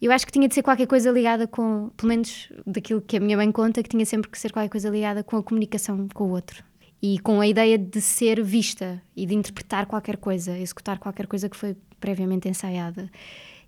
Eu 0.00 0.10
acho 0.12 0.24
que 0.24 0.32
tinha 0.32 0.48
de 0.48 0.54
ser 0.54 0.62
qualquer 0.62 0.86
coisa 0.86 1.10
ligada 1.10 1.46
com, 1.46 1.90
pelo 1.96 2.08
menos 2.08 2.50
daquilo 2.66 3.02
que 3.02 3.18
a 3.18 3.20
minha 3.20 3.36
mãe 3.36 3.52
conta, 3.52 3.82
que 3.82 3.88
tinha 3.88 4.06
sempre 4.06 4.30
que 4.30 4.38
ser 4.38 4.50
qualquer 4.50 4.70
coisa 4.70 4.88
ligada 4.88 5.22
com 5.22 5.36
a 5.36 5.42
comunicação 5.42 6.08
com 6.14 6.24
o 6.24 6.30
outro 6.30 6.64
e 7.02 7.18
com 7.18 7.40
a 7.40 7.46
ideia 7.46 7.78
de 7.78 8.00
ser 8.00 8.42
vista 8.42 9.02
e 9.16 9.26
de 9.26 9.34
interpretar 9.34 9.86
qualquer 9.86 10.16
coisa, 10.16 10.56
executar 10.58 10.98
qualquer 10.98 11.26
coisa 11.26 11.48
que 11.48 11.56
foi 11.56 11.76
previamente 11.98 12.48
ensaiada. 12.48 13.10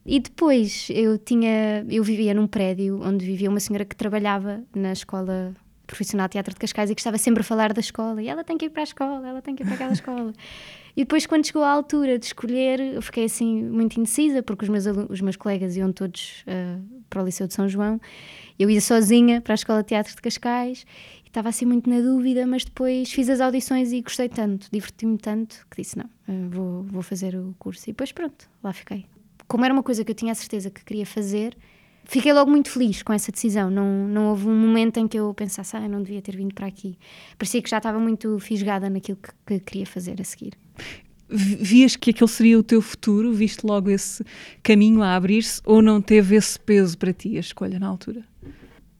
E 0.04 0.18
depois 0.20 0.88
eu 0.90 1.16
tinha, 1.18 1.86
eu 1.88 2.02
vivia 2.02 2.34
num 2.34 2.46
prédio 2.46 3.00
onde 3.02 3.24
vivia 3.24 3.48
uma 3.48 3.60
senhora 3.60 3.84
que 3.84 3.94
trabalhava 3.94 4.62
na 4.74 4.92
escola 4.92 5.54
profissional 5.86 6.26
de 6.28 6.32
teatro 6.32 6.54
de 6.54 6.60
Cascais 6.60 6.90
e 6.90 6.94
que 6.94 7.00
estava 7.00 7.18
sempre 7.18 7.42
a 7.42 7.44
falar 7.44 7.72
da 7.72 7.80
escola 7.80 8.22
e 8.22 8.28
ela 8.28 8.42
tem 8.42 8.56
que 8.56 8.66
ir 8.66 8.70
para 8.70 8.82
a 8.82 8.84
escola, 8.84 9.28
ela 9.28 9.42
tem 9.42 9.54
que 9.54 9.62
ir 9.62 9.66
para 9.66 9.74
aquela 9.74 9.92
escola. 9.92 10.32
E 10.96 11.02
depois, 11.02 11.26
quando 11.26 11.46
chegou 11.46 11.62
a 11.62 11.70
altura 11.70 12.18
de 12.18 12.26
escolher, 12.26 12.78
eu 12.80 13.00
fiquei 13.00 13.24
assim 13.24 13.62
muito 13.62 13.98
indecisa, 13.98 14.42
porque 14.42 14.64
os 14.64 14.68
meus, 14.68 14.84
os 15.08 15.20
meus 15.20 15.36
colegas 15.36 15.76
iam 15.76 15.90
todos 15.90 16.44
uh, 16.46 17.02
para 17.08 17.22
o 17.22 17.24
Liceu 17.24 17.46
de 17.46 17.54
São 17.54 17.68
João. 17.68 17.98
Eu 18.58 18.68
ia 18.68 18.80
sozinha 18.80 19.40
para 19.40 19.54
a 19.54 19.56
Escola 19.56 19.82
de 19.82 19.88
Teatro 19.88 20.14
de 20.14 20.20
Cascais 20.20 20.84
e 21.24 21.28
estava 21.28 21.48
assim 21.48 21.64
muito 21.64 21.88
na 21.88 22.00
dúvida, 22.00 22.46
mas 22.46 22.64
depois 22.64 23.10
fiz 23.10 23.30
as 23.30 23.40
audições 23.40 23.90
e 23.90 24.02
gostei 24.02 24.28
tanto, 24.28 24.68
diverti-me 24.70 25.16
tanto, 25.16 25.66
que 25.70 25.80
disse: 25.80 25.96
não, 25.96 26.04
uh, 26.04 26.50
vou, 26.50 26.82
vou 26.82 27.02
fazer 27.02 27.34
o 27.36 27.54
curso. 27.58 27.84
E 27.88 27.92
depois, 27.92 28.12
pronto, 28.12 28.48
lá 28.62 28.72
fiquei. 28.72 29.06
Como 29.48 29.64
era 29.64 29.72
uma 29.72 29.82
coisa 29.82 30.04
que 30.04 30.10
eu 30.10 30.16
tinha 30.16 30.32
a 30.32 30.34
certeza 30.34 30.70
que 30.70 30.84
queria 30.84 31.06
fazer, 31.06 31.56
fiquei 32.04 32.32
logo 32.32 32.50
muito 32.50 32.70
feliz 32.70 33.02
com 33.02 33.12
essa 33.12 33.32
decisão. 33.32 33.70
Não, 33.70 34.06
não 34.08 34.28
houve 34.28 34.48
um 34.48 34.54
momento 34.54 34.98
em 34.98 35.08
que 35.08 35.18
eu 35.18 35.32
pensasse, 35.34 35.76
ah, 35.76 35.82
eu 35.82 35.88
não 35.88 36.02
devia 36.02 36.22
ter 36.22 36.36
vindo 36.36 36.54
para 36.54 36.66
aqui. 36.66 36.98
Parecia 37.38 37.62
que 37.62 37.70
já 37.70 37.78
estava 37.78 37.98
muito 37.98 38.38
fisgada 38.38 38.88
naquilo 38.88 39.18
que, 39.18 39.30
que 39.46 39.60
queria 39.60 39.86
fazer 39.86 40.20
a 40.20 40.24
seguir. 40.24 40.52
Vias 41.28 41.96
que 41.96 42.10
aquele 42.10 42.28
seria 42.28 42.58
o 42.58 42.62
teu 42.62 42.82
futuro? 42.82 43.32
Viste 43.32 43.66
logo 43.66 43.88
esse 43.88 44.22
caminho 44.62 45.02
a 45.02 45.14
abrir-se 45.14 45.62
ou 45.64 45.80
não 45.80 46.00
teve 46.00 46.36
esse 46.36 46.60
peso 46.60 46.98
para 46.98 47.12
ti 47.12 47.36
a 47.36 47.40
escolha 47.40 47.78
na 47.78 47.88
altura? 47.88 48.22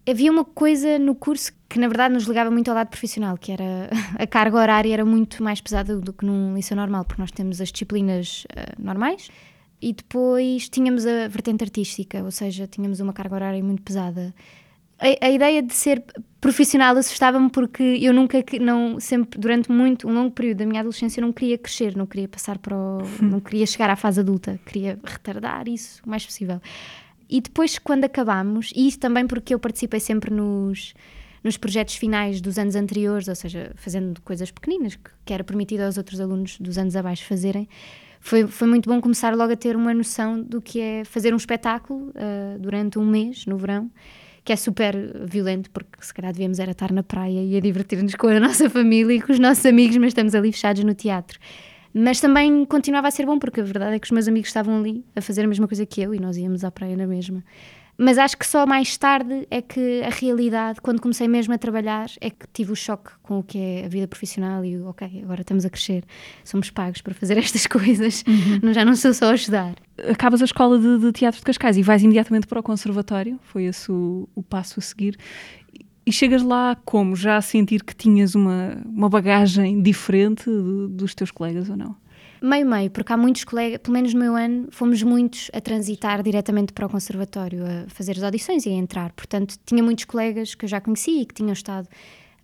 Havia 0.08 0.32
uma 0.32 0.44
coisa 0.44 0.98
no 0.98 1.14
curso 1.14 1.52
que 1.68 1.78
na 1.78 1.86
verdade 1.86 2.14
nos 2.14 2.24
ligava 2.24 2.50
muito 2.50 2.68
ao 2.68 2.74
lado 2.74 2.88
profissional, 2.88 3.36
que 3.36 3.52
era 3.52 3.90
a 4.18 4.26
carga 4.26 4.56
horária 4.56 4.92
era 4.92 5.04
muito 5.04 5.42
mais 5.42 5.60
pesada 5.60 5.96
do 5.96 6.12
que 6.12 6.24
num 6.24 6.54
liceu 6.54 6.76
normal, 6.76 7.04
porque 7.04 7.20
nós 7.20 7.30
temos 7.30 7.60
as 7.60 7.70
disciplinas 7.70 8.44
uh, 8.44 8.82
normais, 8.82 9.30
e 9.82 9.92
depois 9.92 10.68
tínhamos 10.68 11.04
a 11.04 11.26
vertente 11.26 11.64
artística, 11.64 12.22
ou 12.22 12.30
seja, 12.30 12.68
tínhamos 12.68 13.00
uma 13.00 13.12
carga 13.12 13.34
horária 13.34 13.62
muito 13.64 13.82
pesada. 13.82 14.32
A, 14.96 15.26
a 15.26 15.30
ideia 15.30 15.60
de 15.60 15.74
ser 15.74 16.04
profissional 16.40 16.96
assustava-me 16.96 17.50
porque 17.50 17.82
eu 17.82 18.12
nunca, 18.12 18.38
não, 18.60 19.00
sempre, 19.00 19.40
durante 19.40 19.72
muito, 19.72 20.06
um 20.06 20.14
longo 20.14 20.30
período 20.30 20.58
da 20.58 20.66
minha 20.66 20.80
adolescência, 20.80 21.20
não 21.20 21.32
queria 21.32 21.58
crescer, 21.58 21.96
não 21.96 22.06
queria 22.06 22.28
passar 22.28 22.58
para 22.58 22.76
o, 22.76 23.02
não 23.20 23.40
queria 23.40 23.66
chegar 23.66 23.90
à 23.90 23.96
fase 23.96 24.20
adulta, 24.20 24.60
queria 24.64 24.96
retardar 25.02 25.68
isso 25.68 26.00
o 26.06 26.08
mais 26.08 26.24
possível. 26.24 26.60
E 27.28 27.40
depois, 27.40 27.76
quando 27.76 28.04
acabámos, 28.04 28.72
e 28.76 28.86
isso 28.86 29.00
também 29.00 29.26
porque 29.26 29.52
eu 29.52 29.58
participei 29.58 29.98
sempre 29.98 30.32
nos, 30.32 30.94
nos 31.42 31.56
projetos 31.56 31.96
finais 31.96 32.40
dos 32.40 32.56
anos 32.56 32.76
anteriores, 32.76 33.26
ou 33.26 33.34
seja, 33.34 33.72
fazendo 33.74 34.20
coisas 34.20 34.52
pequeninas 34.52 34.94
que, 34.94 35.10
que 35.24 35.34
era 35.34 35.42
permitido 35.42 35.80
aos 35.80 35.98
outros 35.98 36.20
alunos 36.20 36.56
dos 36.60 36.78
anos 36.78 36.94
abaixo 36.94 37.24
fazerem, 37.26 37.68
foi, 38.22 38.46
foi 38.46 38.68
muito 38.68 38.88
bom 38.88 39.00
começar 39.00 39.34
logo 39.34 39.52
a 39.52 39.56
ter 39.56 39.74
uma 39.74 39.92
noção 39.92 40.40
do 40.40 40.62
que 40.62 40.80
é 40.80 41.04
fazer 41.04 41.34
um 41.34 41.36
espetáculo 41.36 42.10
uh, 42.10 42.58
durante 42.58 42.96
um 42.96 43.04
mês, 43.04 43.44
no 43.46 43.56
verão, 43.56 43.90
que 44.44 44.52
é 44.52 44.56
super 44.56 44.94
violento, 45.26 45.68
porque 45.70 45.90
se 46.00 46.14
calhar 46.14 46.32
devíamos 46.32 46.60
era 46.60 46.70
estar 46.70 46.92
na 46.92 47.02
praia 47.02 47.42
e 47.42 47.56
a 47.56 47.60
divertir-nos 47.60 48.14
com 48.14 48.28
a 48.28 48.38
nossa 48.38 48.70
família 48.70 49.16
e 49.16 49.20
com 49.20 49.32
os 49.32 49.40
nossos 49.40 49.66
amigos, 49.66 49.96
mas 49.96 50.08
estamos 50.08 50.36
ali 50.36 50.52
fechados 50.52 50.84
no 50.84 50.94
teatro. 50.94 51.36
Mas 51.92 52.20
também 52.20 52.64
continuava 52.64 53.08
a 53.08 53.10
ser 53.10 53.26
bom, 53.26 53.40
porque 53.40 53.60
a 53.60 53.64
verdade 53.64 53.96
é 53.96 53.98
que 53.98 54.06
os 54.06 54.12
meus 54.12 54.28
amigos 54.28 54.48
estavam 54.48 54.78
ali 54.78 55.04
a 55.16 55.20
fazer 55.20 55.42
a 55.42 55.48
mesma 55.48 55.66
coisa 55.66 55.84
que 55.84 56.00
eu 56.00 56.14
e 56.14 56.20
nós 56.20 56.36
íamos 56.36 56.62
à 56.62 56.70
praia 56.70 56.96
na 56.96 57.08
mesma. 57.08 57.42
Mas 57.98 58.16
acho 58.16 58.36
que 58.36 58.46
só 58.46 58.66
mais 58.66 58.96
tarde 58.96 59.46
é 59.50 59.60
que 59.60 60.02
a 60.02 60.08
realidade, 60.08 60.80
quando 60.80 61.00
comecei 61.00 61.28
mesmo 61.28 61.52
a 61.52 61.58
trabalhar, 61.58 62.06
é 62.20 62.30
que 62.30 62.46
tive 62.52 62.72
o 62.72 62.76
choque 62.76 63.10
com 63.22 63.38
o 63.38 63.42
que 63.42 63.58
é 63.58 63.84
a 63.84 63.88
vida 63.88 64.08
profissional 64.08 64.64
e 64.64 64.78
o, 64.78 64.88
ok, 64.88 65.20
agora 65.22 65.42
estamos 65.42 65.64
a 65.64 65.70
crescer, 65.70 66.04
somos 66.42 66.70
pagos 66.70 67.00
para 67.02 67.14
fazer 67.14 67.36
estas 67.38 67.66
coisas, 67.66 68.24
uhum. 68.26 68.72
já 68.72 68.84
não 68.84 68.96
sou 68.96 69.12
só 69.12 69.26
a 69.26 69.30
ajudar. 69.30 69.74
Acabas 70.10 70.40
a 70.40 70.46
escola 70.46 70.78
de, 70.78 70.98
de, 70.98 71.12
teatro 71.12 71.38
de 71.38 71.44
Cascais 71.44 71.76
e 71.76 71.82
vais 71.82 72.02
imediatamente 72.02 72.46
para 72.46 72.60
o 72.60 72.62
conservatório, 72.62 73.38
foi 73.44 73.64
esse 73.64 73.92
o, 73.92 74.28
o 74.34 74.42
passo 74.42 74.80
a 74.80 74.82
seguir. 74.82 75.16
E 76.04 76.10
chegas 76.10 76.42
lá 76.42 76.76
como? 76.84 77.14
Já 77.14 77.36
a 77.36 77.40
sentir 77.40 77.84
que 77.84 77.94
tinhas 77.94 78.34
uma, 78.34 78.76
uma 78.84 79.08
bagagem 79.08 79.80
diferente 79.80 80.46
do, 80.46 80.88
dos 80.88 81.14
teus 81.14 81.30
colegas 81.30 81.70
ou 81.70 81.76
não? 81.76 81.94
Meio-meio, 82.42 82.90
porque 82.90 83.12
há 83.12 83.16
muitos 83.16 83.44
colegas, 83.44 83.78
pelo 83.78 83.94
menos 83.94 84.12
no 84.12 84.18
meu 84.18 84.34
ano, 84.34 84.66
fomos 84.72 85.00
muitos 85.04 85.48
a 85.54 85.60
transitar 85.60 86.24
diretamente 86.24 86.72
para 86.72 86.86
o 86.86 86.90
conservatório, 86.90 87.64
a 87.64 87.88
fazer 87.88 88.16
as 88.16 88.22
audições 88.24 88.66
e 88.66 88.70
a 88.70 88.72
entrar. 88.72 89.12
Portanto, 89.12 89.54
tinha 89.64 89.80
muitos 89.80 90.06
colegas 90.06 90.56
que 90.56 90.64
eu 90.64 90.68
já 90.68 90.80
conhecia 90.80 91.22
e 91.22 91.24
que 91.24 91.34
tinham 91.34 91.52
estado 91.52 91.88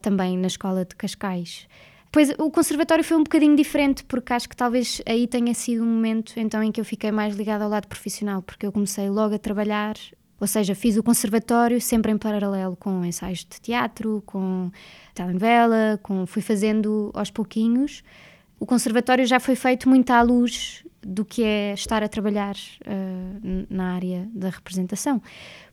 também 0.01 0.39
na 0.39 0.47
escola 0.47 0.85
de 0.85 0.95
Cascais. 0.95 1.67
Pois 2.13 2.31
o 2.39 2.49
conservatório 2.49 3.03
foi 3.03 3.17
um 3.17 3.25
bocadinho 3.25 3.57
diferente, 3.57 4.05
porque 4.05 4.33
acho 4.33 4.49
que 4.49 4.57
talvez 4.57 5.03
aí 5.05 5.27
tenha 5.27 5.53
sido 5.53 5.83
um 5.83 5.87
momento 5.87 6.33
então 6.37 6.63
em 6.63 6.71
que 6.71 6.81
eu 6.81 6.85
fiquei 6.85 7.11
mais 7.11 7.35
ligada 7.35 7.65
ao 7.65 7.71
lado 7.71 7.89
profissional, 7.89 8.41
porque 8.41 8.67
eu 8.67 8.71
comecei 8.71 9.11
logo 9.11 9.35
a 9.35 9.39
trabalhar, 9.39 9.97
ou 10.41 10.47
seja, 10.47 10.77
fiz 10.77 10.97
o 10.97 11.03
conservatório 11.03 11.81
sempre 11.81 12.13
em 12.13 12.17
paralelo 12.17 12.77
com 12.77 13.05
ensaios 13.05 13.41
de 13.41 13.61
teatro, 13.61 14.23
com 14.25 14.71
telenovela, 15.13 15.99
com 16.05 16.25
fui 16.25 16.41
fazendo 16.41 17.11
aos 17.15 17.33
pouquinhos. 17.33 18.05
O 18.61 18.67
conservatório 18.67 19.25
já 19.27 19.39
foi 19.39 19.55
feito 19.55 19.89
muito 19.89 20.11
à 20.11 20.23
luz 20.23 20.85
do 21.03 21.25
que 21.25 21.43
é 21.43 21.73
estar 21.75 22.03
a 22.03 22.09
trabalhar 22.09 22.55
uh, 22.55 23.67
na 23.71 23.95
área 23.95 24.29
da 24.35 24.51
representação. 24.51 25.23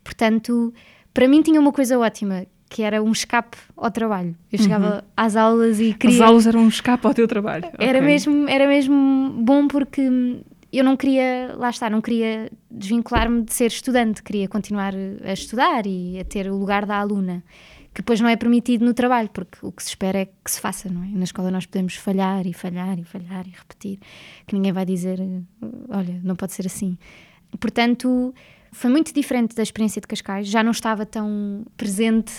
Portanto, 0.03 0.73
para 1.13 1.27
mim 1.27 1.41
tinha 1.41 1.59
uma 1.59 1.71
coisa 1.71 1.97
ótima, 1.97 2.45
que 2.69 2.83
era 2.83 3.01
um 3.01 3.11
escape 3.11 3.57
ao 3.75 3.89
trabalho. 3.89 4.35
Eu 4.51 4.59
chegava 4.59 4.95
uhum. 4.95 5.01
às 5.17 5.35
aulas 5.35 5.79
e 5.79 5.93
queria... 5.93 6.15
As 6.15 6.21
aulas 6.21 6.47
eram 6.47 6.61
um 6.61 6.67
escape 6.67 7.05
ao 7.05 7.13
teu 7.13 7.27
trabalho. 7.27 7.65
Era, 7.77 7.97
okay. 7.97 8.01
mesmo, 8.01 8.49
era 8.49 8.67
mesmo 8.67 9.29
bom 9.41 9.67
porque 9.67 10.01
eu 10.71 10.83
não 10.83 10.97
queria, 10.97 11.55
lá 11.57 11.69
está, 11.69 11.89
não 11.89 12.01
queria 12.01 12.51
desvincular-me 12.69 13.43
de 13.43 13.53
ser 13.53 13.67
estudante, 13.67 14.21
queria 14.21 14.47
continuar 14.47 14.93
a 15.23 15.33
estudar 15.33 15.85
e 15.85 16.19
a 16.19 16.25
ter 16.25 16.51
o 16.51 16.57
lugar 16.57 16.85
da 16.85 16.97
aluna, 16.97 17.43
que 17.95 18.01
depois 18.01 18.19
não 18.19 18.27
é 18.27 18.35
permitido 18.35 18.83
no 18.83 18.93
trabalho, 18.93 19.29
porque 19.29 19.57
o 19.61 19.71
que 19.71 19.81
se 19.81 19.87
espera 19.87 20.19
é 20.19 20.25
que 20.25 20.51
se 20.51 20.59
faça, 20.59 20.89
não 20.89 21.01
é? 21.01 21.07
Na 21.07 21.23
escola 21.23 21.49
nós 21.49 21.65
podemos 21.65 21.95
falhar 21.95 22.45
e 22.45 22.51
falhar 22.51 22.99
e 22.99 23.05
falhar 23.05 23.47
e 23.47 23.51
repetir, 23.51 23.99
que 24.45 24.53
ninguém 24.53 24.73
vai 24.73 24.85
dizer, 24.85 25.17
olha, 25.87 26.19
não 26.21 26.35
pode 26.35 26.51
ser 26.51 26.65
assim. 26.65 26.97
Portanto, 27.57 28.35
foi 28.73 28.91
muito 28.91 29.13
diferente 29.13 29.55
da 29.55 29.63
experiência 29.63 30.01
de 30.01 30.07
Cascais, 30.07 30.45
já 30.45 30.61
não 30.61 30.71
estava 30.71 31.05
tão 31.05 31.65
presente 31.77 32.33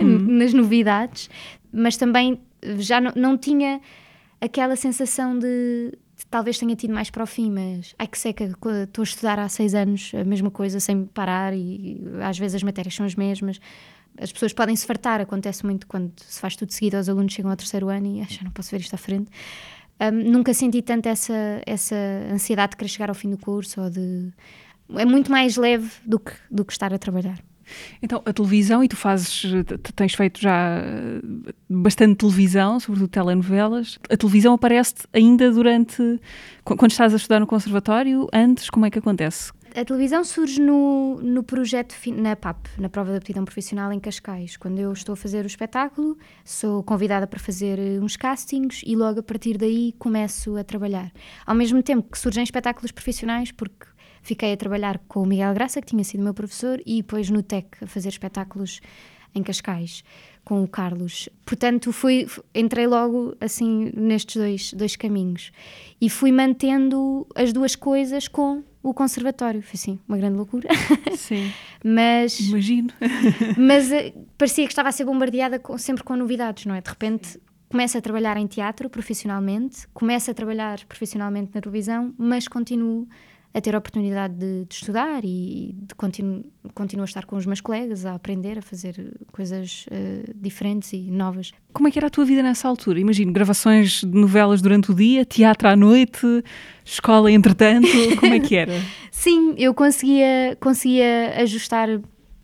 uhum. 0.00 0.18
nas 0.38 0.54
novidades, 0.54 1.28
mas 1.72 1.96
também 1.96 2.40
já 2.78 3.00
não, 3.00 3.10
não 3.16 3.36
tinha 3.36 3.80
aquela 4.40 4.76
sensação 4.76 5.36
de, 5.36 5.90
de, 6.16 6.26
talvez 6.30 6.56
tenha 6.56 6.76
tido 6.76 6.94
mais 6.94 7.10
para 7.10 7.24
o 7.24 7.26
fim, 7.26 7.50
mas 7.50 7.96
ai 7.98 8.06
que 8.06 8.16
seca, 8.16 8.44
estou 8.44 9.02
a 9.02 9.02
estudar 9.02 9.40
há 9.40 9.48
seis 9.48 9.74
anos 9.74 10.12
a 10.14 10.22
mesma 10.22 10.52
coisa 10.52 10.78
sem 10.78 11.04
parar 11.04 11.52
e, 11.52 11.58
e 11.58 12.00
às 12.22 12.38
vezes 12.38 12.54
as 12.54 12.62
matérias 12.62 12.94
são 12.94 13.04
as 13.04 13.16
mesmas. 13.16 13.60
As 14.18 14.30
pessoas 14.32 14.52
podem 14.52 14.76
se 14.76 14.86
fartar, 14.86 15.20
acontece 15.20 15.64
muito 15.64 15.86
quando 15.86 16.12
se 16.16 16.40
faz 16.40 16.56
tudo 16.56 16.72
seguido, 16.72 16.98
os 16.98 17.08
alunos 17.08 17.32
chegam 17.32 17.50
ao 17.50 17.56
terceiro 17.56 17.88
ano 17.88 18.06
e 18.06 18.24
já 18.28 18.42
não 18.42 18.50
posso 18.50 18.70
ver 18.70 18.80
isto 18.80 18.94
à 18.94 18.98
frente. 18.98 19.30
Um, 20.00 20.30
nunca 20.30 20.54
senti 20.54 20.80
tanto 20.80 21.06
essa, 21.06 21.62
essa 21.66 21.96
ansiedade 22.32 22.70
de 22.70 22.76
querer 22.78 22.88
chegar 22.88 23.08
ao 23.10 23.14
fim 23.14 23.30
do 23.30 23.38
curso 23.38 23.82
ou 23.82 23.90
de 23.90 24.32
é 24.96 25.04
muito 25.04 25.30
mais 25.30 25.56
leve 25.56 25.90
do 26.04 26.18
que, 26.18 26.32
do 26.50 26.64
que 26.64 26.72
estar 26.72 26.92
a 26.92 26.98
trabalhar. 26.98 27.38
Então, 28.02 28.20
a 28.24 28.32
televisão, 28.32 28.82
e 28.82 28.88
tu 28.88 28.96
fazes, 28.96 29.44
tens 29.94 30.14
feito 30.14 30.40
já 30.40 30.82
bastante 31.68 32.16
televisão, 32.16 32.80
sobretudo 32.80 33.08
telenovelas. 33.08 33.98
A 34.10 34.16
televisão 34.16 34.54
aparece 34.54 34.94
ainda 35.12 35.52
durante, 35.52 36.20
quando 36.64 36.90
estás 36.90 37.12
a 37.12 37.16
estudar 37.16 37.38
no 37.38 37.46
conservatório, 37.46 38.26
antes, 38.32 38.68
como 38.70 38.86
é 38.86 38.90
que 38.90 38.98
acontece? 38.98 39.52
A 39.72 39.84
televisão 39.84 40.24
surge 40.24 40.60
no, 40.60 41.20
no 41.22 41.44
projeto, 41.44 41.94
na 42.16 42.34
PAP, 42.34 42.66
na 42.76 42.88
Prova 42.88 43.12
de 43.12 43.18
Aptidão 43.18 43.44
Profissional 43.44 43.92
em 43.92 44.00
Cascais. 44.00 44.56
Quando 44.56 44.80
eu 44.80 44.92
estou 44.92 45.12
a 45.12 45.16
fazer 45.16 45.44
o 45.44 45.46
espetáculo, 45.46 46.18
sou 46.44 46.82
convidada 46.82 47.24
para 47.24 47.38
fazer 47.38 47.78
eh, 47.78 48.00
uns 48.00 48.16
castings 48.16 48.82
e 48.84 48.96
logo 48.96 49.20
a 49.20 49.22
partir 49.22 49.56
daí 49.56 49.94
começo 49.96 50.56
a 50.56 50.64
trabalhar. 50.64 51.12
Ao 51.46 51.54
mesmo 51.54 51.80
tempo 51.84 52.10
que 52.10 52.18
surgem 52.18 52.42
espetáculos 52.42 52.90
profissionais, 52.90 53.52
porque 53.52 53.86
fiquei 54.22 54.52
a 54.52 54.56
trabalhar 54.56 54.98
com 55.06 55.22
o 55.22 55.26
Miguel 55.26 55.54
Graça, 55.54 55.80
que 55.80 55.86
tinha 55.86 56.02
sido 56.02 56.24
meu 56.24 56.34
professor, 56.34 56.82
e 56.84 56.96
depois 56.96 57.30
no 57.30 57.40
TEC 57.40 57.84
a 57.84 57.86
fazer 57.86 58.08
espetáculos 58.08 58.80
em 59.32 59.42
Cascais 59.42 60.02
com 60.44 60.64
o 60.64 60.68
Carlos. 60.68 61.28
Portanto, 61.46 61.92
fui, 61.92 62.26
entrei 62.52 62.88
logo 62.88 63.36
assim 63.40 63.92
nestes 63.94 64.36
dois, 64.36 64.72
dois 64.72 64.96
caminhos 64.96 65.52
e 66.00 66.10
fui 66.10 66.32
mantendo 66.32 67.24
as 67.36 67.52
duas 67.52 67.76
coisas 67.76 68.26
com 68.26 68.64
o 68.82 68.94
conservatório. 68.94 69.62
Foi 69.62 69.74
assim, 69.74 69.98
uma 70.08 70.16
grande 70.16 70.36
loucura. 70.36 70.68
Sim. 71.16 71.52
mas 71.84 72.38
imagino. 72.40 72.90
mas 73.56 73.90
uh, 73.90 74.26
parecia 74.38 74.64
que 74.64 74.72
estava 74.72 74.88
a 74.88 74.92
ser 74.92 75.04
bombardeada 75.04 75.58
com, 75.58 75.76
sempre 75.78 76.02
com 76.02 76.16
novidades, 76.16 76.66
não 76.66 76.74
é? 76.74 76.80
De 76.80 76.88
repente 76.88 77.40
começo 77.68 77.96
a 77.96 78.00
trabalhar 78.00 78.36
em 78.36 78.48
teatro 78.48 78.90
profissionalmente, 78.90 79.86
começo 79.94 80.28
a 80.30 80.34
trabalhar 80.34 80.84
profissionalmente 80.86 81.52
na 81.54 81.60
televisão, 81.60 82.12
mas 82.18 82.48
continuo 82.48 83.06
a 83.52 83.60
ter 83.60 83.74
a 83.74 83.78
oportunidade 83.78 84.34
de, 84.34 84.64
de 84.64 84.74
estudar 84.74 85.24
e 85.24 85.74
de 85.76 85.94
continuo, 85.96 86.44
continuo 86.72 87.02
a 87.02 87.04
estar 87.04 87.26
com 87.26 87.36
os 87.36 87.44
meus 87.46 87.60
colegas, 87.60 88.06
a 88.06 88.14
aprender, 88.14 88.58
a 88.58 88.62
fazer 88.62 89.12
coisas 89.32 89.86
uh, 89.86 90.32
diferentes 90.36 90.92
e 90.92 91.10
novas. 91.10 91.50
Como 91.72 91.88
é 91.88 91.90
que 91.90 91.98
era 91.98 92.06
a 92.06 92.10
tua 92.10 92.24
vida 92.24 92.42
nessa 92.42 92.68
altura? 92.68 93.00
Imagino, 93.00 93.32
gravações 93.32 94.02
de 94.02 94.14
novelas 94.14 94.62
durante 94.62 94.92
o 94.92 94.94
dia, 94.94 95.24
teatro 95.24 95.68
à 95.68 95.74
noite, 95.74 96.44
escola 96.84 97.30
entretanto, 97.30 97.88
como 98.20 98.34
é 98.34 98.38
que 98.38 98.54
era? 98.54 98.72
Sim, 99.10 99.54
eu 99.58 99.74
conseguia, 99.74 100.56
conseguia 100.60 101.34
ajustar 101.42 101.88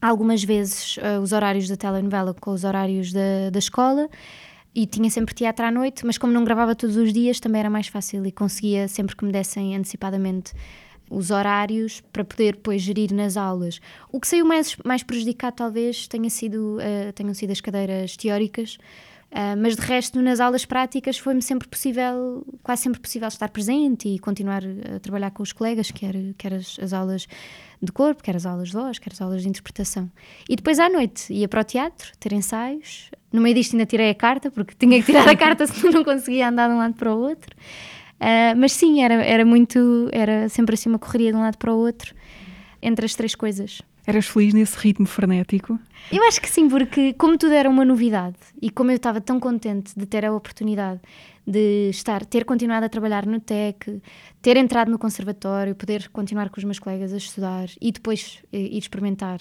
algumas 0.03 0.43
vezes 0.43 0.97
uh, 0.97 1.21
os 1.23 1.33
horários 1.33 1.69
da 1.69 1.77
telenovela 1.77 2.35
com 2.35 2.51
os 2.51 2.65
horários 2.65 3.13
da, 3.13 3.51
da 3.53 3.59
escola 3.59 4.09
e 4.75 4.87
tinha 4.87 5.09
sempre 5.09 5.35
teatro 5.35 5.65
à 5.65 5.71
noite, 5.71 6.05
mas 6.05 6.19
como 6.19 6.33
não 6.33 6.45
gravava 6.45 6.75
todos 6.75 6.97
os 6.97 7.13
dias 7.13 7.41
também 7.41 7.61
era 7.61 7.71
mais 7.71 7.87
fácil 7.87 8.27
e 8.27 8.33
conseguia 8.33 8.89
sempre 8.89 9.17
que 9.17 9.25
me 9.25 9.33
dessem 9.33 9.75
antecipadamente 9.75 10.53
os 11.11 11.31
horários 11.31 12.03
para 12.13 12.25
poder 12.25 12.55
depois 12.55 12.83
gerir 12.83 13.13
nas 13.13 13.37
aulas. 13.37 13.81
O 14.11 14.21
que 14.21 14.27
saiu 14.27 14.45
mais, 14.45 14.77
mais 14.85 15.03
prejudicado 15.03 15.57
talvez 15.57 16.09
tenha 16.09 16.31
sido, 16.31 16.79
uh, 16.79 17.13
tenham 17.13 17.35
sido 17.35 17.53
as 17.53 17.61
cadeiras 17.61 18.17
teóricas, 18.17 18.75
uh, 19.31 19.57
mas 19.59 19.77
de 19.77 19.83
resto 19.83 20.21
nas 20.21 20.41
aulas 20.41 20.65
práticas 20.65 21.19
foi-me 21.19 21.43
sempre 21.43 21.69
possível, 21.69 22.45
quase 22.63 22.83
sempre 22.83 23.01
possível 23.01 23.29
estar 23.29 23.49
presente 23.51 24.09
e 24.09 24.19
continuar 24.19 24.63
a 24.65 24.99
trabalhar 25.01 25.31
com 25.31 25.43
os 25.43 25.53
colegas, 25.53 25.91
quer, 25.91 26.15
quer 26.37 26.55
as, 26.55 26.79
as 26.81 26.93
aulas 26.93 27.27
de 27.81 27.93
corpo, 27.93 28.23
quer 28.23 28.37
as 28.37 28.47
aulas 28.47 28.69
de 28.69 28.75
voz, 28.75 28.99
quer 28.99 29.13
as 29.13 29.21
aulas 29.21 29.43
de 29.43 29.49
interpretação. 29.49 30.11
E 30.49 30.57
depois 30.57 30.79
à 30.79 30.89
noite 30.89 31.33
ia 31.33 31.49
para 31.49 31.61
o 31.61 31.65
teatro, 31.65 32.11
ter 32.19 32.33
ensaios. 32.33 33.11
No 33.33 33.41
meio 33.43 33.55
disto 33.55 33.75
ainda 33.75 33.87
tirei 33.87 34.11
a 34.11 34.15
carta, 34.15 34.51
porque 34.51 34.75
tinha 34.79 34.99
que 34.99 35.07
tirar 35.07 35.29
a 35.29 35.37
carta 35.37 35.67
senão 35.69 35.93
não 35.93 36.05
conseguia 36.05 36.49
andar 36.49 36.69
de 36.69 36.75
um 36.75 36.79
lado 36.79 36.95
para 36.95 37.15
o 37.15 37.19
outro. 37.19 37.55
Uh, 38.21 38.57
mas 38.57 38.73
sim, 38.73 39.03
era, 39.03 39.23
era 39.25 39.45
muito, 39.45 40.09
era 40.13 40.49
sempre 40.49 40.75
assim 40.75 40.89
uma 40.89 40.99
correria 40.99 41.33
de 41.33 41.37
um 41.37 41.41
lado 41.41 41.59
para 41.59 41.73
o 41.73 41.77
outro, 41.77 42.15
entre 42.81 43.05
as 43.05 43.15
três 43.15 43.35
coisas. 43.35 43.83
Eras 44.07 44.27
feliz 44.27 44.55
nesse 44.55 44.79
ritmo 44.79 45.07
frenético? 45.07 45.79
Eu 46.13 46.23
acho 46.29 46.41
que 46.41 46.49
sim, 46.49 46.69
porque 46.69 47.13
como 47.15 47.37
tudo 47.37 47.53
era 47.53 47.69
uma 47.69 47.85
novidade 47.85 48.37
e 48.63 48.71
como 48.71 48.93
eu 48.93 48.97
estava 48.97 49.21
tão 49.21 49.41
contente 49.41 49.93
de 49.99 50.07
ter 50.07 50.25
a 50.25 50.33
oportunidade 50.33 51.01
de 51.45 51.91
estar, 51.91 52.25
ter 52.25 52.45
continuado 52.45 52.87
a 52.87 52.89
trabalhar 52.89 53.27
no 53.27 53.41
TEC, 53.41 54.01
ter 54.41 54.57
entrado 54.57 54.91
no 54.91 54.99
conservatório, 54.99 55.75
poder 55.75 56.09
continuar 56.11 56.51
com 56.51 56.59
os 56.59 56.65
meus 56.65 56.79
colegas 56.79 57.13
a 57.13 57.17
estudar 57.17 57.69
e 57.81 57.91
depois 57.91 58.39
eh, 58.53 58.59
ir 58.59 58.79
experimentar 58.79 59.41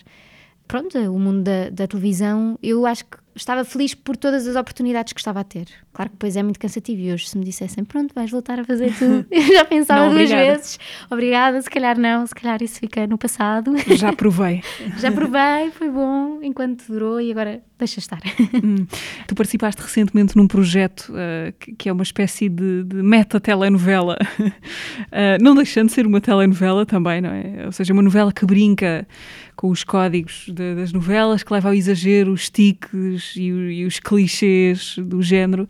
pronto, 0.68 0.98
o 0.98 1.20
mundo 1.20 1.44
da, 1.44 1.70
da, 1.70 1.88
televisão, 1.88 2.58
eu 2.62 2.86
acho 2.86 3.06
que 3.06 3.18
estava 3.36 3.64
feliz 3.64 3.94
por 3.94 4.18
todas 4.18 4.48
as 4.48 4.56
oportunidades 4.56 5.14
que 5.14 5.20
estava 5.20 5.40
a 5.40 5.44
ter. 5.44 5.68
Claro 5.96 6.10
que 6.10 6.18
depois 6.18 6.36
é 6.36 6.44
muito 6.44 6.60
cansativo 6.60 7.02
e 7.02 7.14
hoje 7.14 7.30
se 7.30 7.38
me 7.38 7.46
dissessem, 7.46 7.86
pronto, 7.86 8.14
vais 8.14 8.30
voltar 8.30 8.60
a 8.60 8.66
fazer 8.66 8.94
tudo, 9.00 9.26
eu 9.32 9.42
já 9.42 9.64
pensava 9.64 10.08
não, 10.08 10.14
duas 10.14 10.30
vezes, 10.30 10.78
obrigada, 11.10 11.62
se 11.62 11.70
calhar 11.70 11.98
não, 11.98 12.28
se 12.28 12.36
calhar 12.36 12.62
isso 12.62 12.82
fica 12.82 13.08
no 13.08 13.18
passado. 13.18 13.72
Já 13.96 14.12
provei. 14.12 14.62
já 15.00 15.10
provei, 15.10 15.72
foi 15.72 15.90
bom 15.90 16.40
enquanto 16.44 16.84
durou 16.90 17.22
e 17.22 17.32
agora 17.32 17.62
deixa 17.80 18.00
estar. 18.00 18.20
Hum. 18.62 18.86
Tu 19.26 19.36
participaste 19.36 19.82
recentemente 19.82 20.36
num 20.36 20.48
projeto 20.48 21.12
uh, 21.12 21.54
que, 21.60 21.74
que, 21.74 21.90
é 21.90 21.94
uma 21.94 22.04
espécie 22.04 22.50
de, 22.50 22.84
de 22.84 22.98
meta-telenovela, 22.98 24.18
uh, 24.40 25.42
não 25.42 25.56
deixando 25.56 25.88
de 25.88 25.94
ser 25.94 26.06
uma 26.06 26.20
telenovela 26.20 26.86
também, 26.86 27.22
não 27.22 27.30
é? 27.30 27.66
Ou 27.66 27.72
seja, 27.72 27.94
uma 27.94 28.02
novela 28.02 28.34
que 28.34 28.46
brinca 28.46 29.08
com 29.56 29.70
os 29.70 29.84
códigos 29.84 30.46
de, 30.48 30.76
das 30.76 30.92
novelas, 30.92 31.42
que 31.42 31.54
leva 31.54 31.70
ao 31.70 31.74
exagero, 31.74 32.32
os 32.32 32.50
tiques 32.50 33.36
e, 33.36 33.48
e, 33.48 33.86
os 33.86 34.00
clichês 34.00 34.96
do 34.98 35.22
género. 35.22 35.68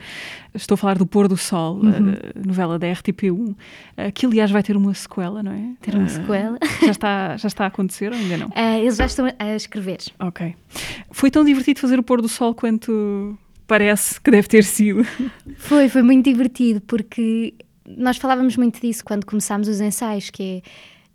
Estou 0.53 0.75
a 0.75 0.77
falar 0.77 0.98
do 0.98 1.05
Pôr 1.05 1.27
do 1.27 1.36
Sol, 1.36 1.77
uhum. 1.77 1.89
a 1.89 2.48
novela 2.48 2.79
da 2.79 2.88
RTP1, 2.88 3.55
que 4.13 4.25
aliás 4.25 4.51
vai 4.51 4.63
ter 4.63 4.77
uma 4.77 4.93
sequela, 4.93 5.43
não 5.43 5.51
é? 5.51 5.72
Ter 5.81 5.95
uma 5.95 6.05
uh, 6.05 6.10
sequela. 6.10 6.57
Já 6.81 6.91
está, 6.91 7.38
já 7.38 7.48
está 7.48 7.63
a 7.63 7.67
acontecer 7.67 8.12
ou 8.12 8.17
ainda 8.17 8.38
não? 8.38 8.48
Uh, 8.48 8.79
eles 8.81 8.95
já 8.95 9.05
estão 9.05 9.27
a 9.38 9.55
escrever. 9.55 10.00
Ok. 10.19 10.55
Foi 11.12 11.31
tão 11.31 11.43
divertido 11.43 11.79
fazer 11.79 11.98
o 12.00 12.03
Pôr 12.03 12.22
do 12.22 12.27
Sol 12.27 12.53
quanto 12.53 13.38
parece 13.67 14.19
que 14.22 14.29
deve 14.31 14.48
ter 14.48 14.63
sido. 14.63 15.05
Foi, 15.57 15.89
foi 15.89 16.01
muito 16.01 16.29
divertido, 16.29 16.81
porque 16.81 17.53
nós 17.86 18.17
falávamos 18.17 18.57
muito 18.57 18.79
disso 18.81 19.03
quando 19.03 19.25
começámos 19.25 19.67
os 19.67 19.79
ensaios, 19.79 20.29
que 20.29 20.43
é 20.43 20.62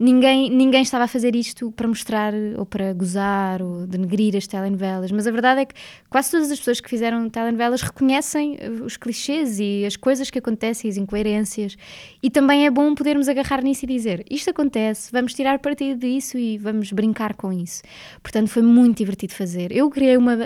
ninguém, 0.00 0.49
ninguém 0.49 0.80
estava 0.80 1.04
a 1.04 1.07
fazer 1.07 1.37
isto 1.37 1.71
para 1.73 1.87
mostrar 1.87 2.33
ou 2.57 2.64
para 2.64 2.92
gozar 2.95 3.61
ou 3.61 3.87
denegrir 3.87 4.35
as 4.35 4.47
telenovelas, 4.47 5.12
mas 5.12 5.26
a 5.26 5.30
verdade 5.30 5.61
é 5.61 5.64
que 5.66 5.75
quase 6.09 6.30
todas 6.30 6.50
as 6.50 6.59
pessoas 6.59 6.80
que 6.80 6.88
fizeram 6.88 7.28
telenovelas 7.28 7.83
reconhecem 7.83 8.57
eh, 8.59 8.71
os 8.71 8.97
clichês 8.97 9.61
e 9.61 9.85
as 9.85 9.97
coisas 9.97 10.30
que 10.30 10.38
acontecem, 10.38 10.90
as 10.90 10.97
incoerências, 10.97 11.76
e 12.23 12.30
também 12.30 12.64
é 12.64 12.71
bom 12.71 12.95
podermos 12.95 13.28
agarrar 13.28 13.62
nisso 13.62 13.85
e 13.85 13.88
dizer 13.88 14.25
isto 14.30 14.49
acontece, 14.49 15.12
vamos 15.12 15.35
tirar 15.35 15.59
partido 15.59 16.00
disso 16.00 16.38
e 16.38 16.57
vamos 16.57 16.90
brincar 16.92 17.35
com 17.35 17.52
isso. 17.52 17.83
Portanto, 18.23 18.49
foi 18.49 18.62
muito 18.62 18.99
divertido 18.99 19.35
fazer. 19.35 19.71
Eu 19.71 19.90
criei 19.90 20.16
uma. 20.16 20.37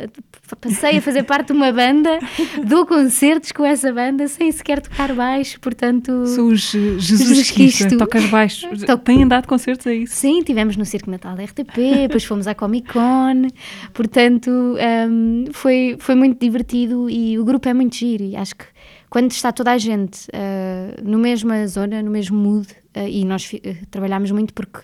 passei 0.61 0.99
a 0.99 1.03
fazer 1.03 1.23
parte 1.23 1.49
de 1.49 1.53
uma 1.53 1.71
banda, 1.71 2.19
dou 2.67 2.85
concertos 2.85 3.53
com 3.53 3.65
essa 3.65 3.93
banda 3.93 4.27
sem 4.27 4.51
sequer 4.51 4.81
tocar 4.81 5.15
baixo, 5.15 5.61
portanto. 5.61 6.27
Sou 6.27 6.55
Jesus, 6.55 7.05
Jesus 7.05 7.51
Cristo, 7.53 7.97
tocas 7.97 8.25
baixo. 8.27 8.69
Tem 9.05 9.23
andado 9.23 9.44
de 9.45 9.49
concertos, 9.49 9.87
é 9.87 9.95
isso? 9.95 10.15
Sim, 10.15 10.43
tivemos 10.43 10.77
no 10.77 10.85
Circo 10.85 11.11
Natal 11.11 11.37
da 11.37 11.45
RTP, 11.45 11.77
depois 12.09 12.25
fomos 12.25 12.47
à 12.47 12.55
Comic 12.55 12.93
Con, 12.93 13.49
portanto 13.93 14.51
um, 14.51 15.45
foi, 15.53 15.97
foi 15.99 16.15
muito 16.15 16.41
divertido 16.41 17.09
e 17.09 17.39
o 17.39 17.45
grupo 17.45 17.69
é 17.69 17.75
muito 17.75 17.97
giro 17.97 18.25
e 18.25 18.37
acho 18.37 18.57
que 18.57 18.65
quando 19.09 19.31
está 19.31 19.53
toda 19.53 19.71
a 19.71 19.79
gente 19.79 20.29
uh, 20.29 21.09
no 21.09 21.19
mesma 21.19 21.67
zona, 21.69 22.03
no 22.03 22.11
mesmo 22.11 22.37
mood, 22.37 22.67
uh, 22.97 23.07
e 23.09 23.25
nós 23.25 23.49
uh, 23.53 23.87
trabalhámos 23.91 24.33
muito 24.33 24.53
porque 24.53 24.81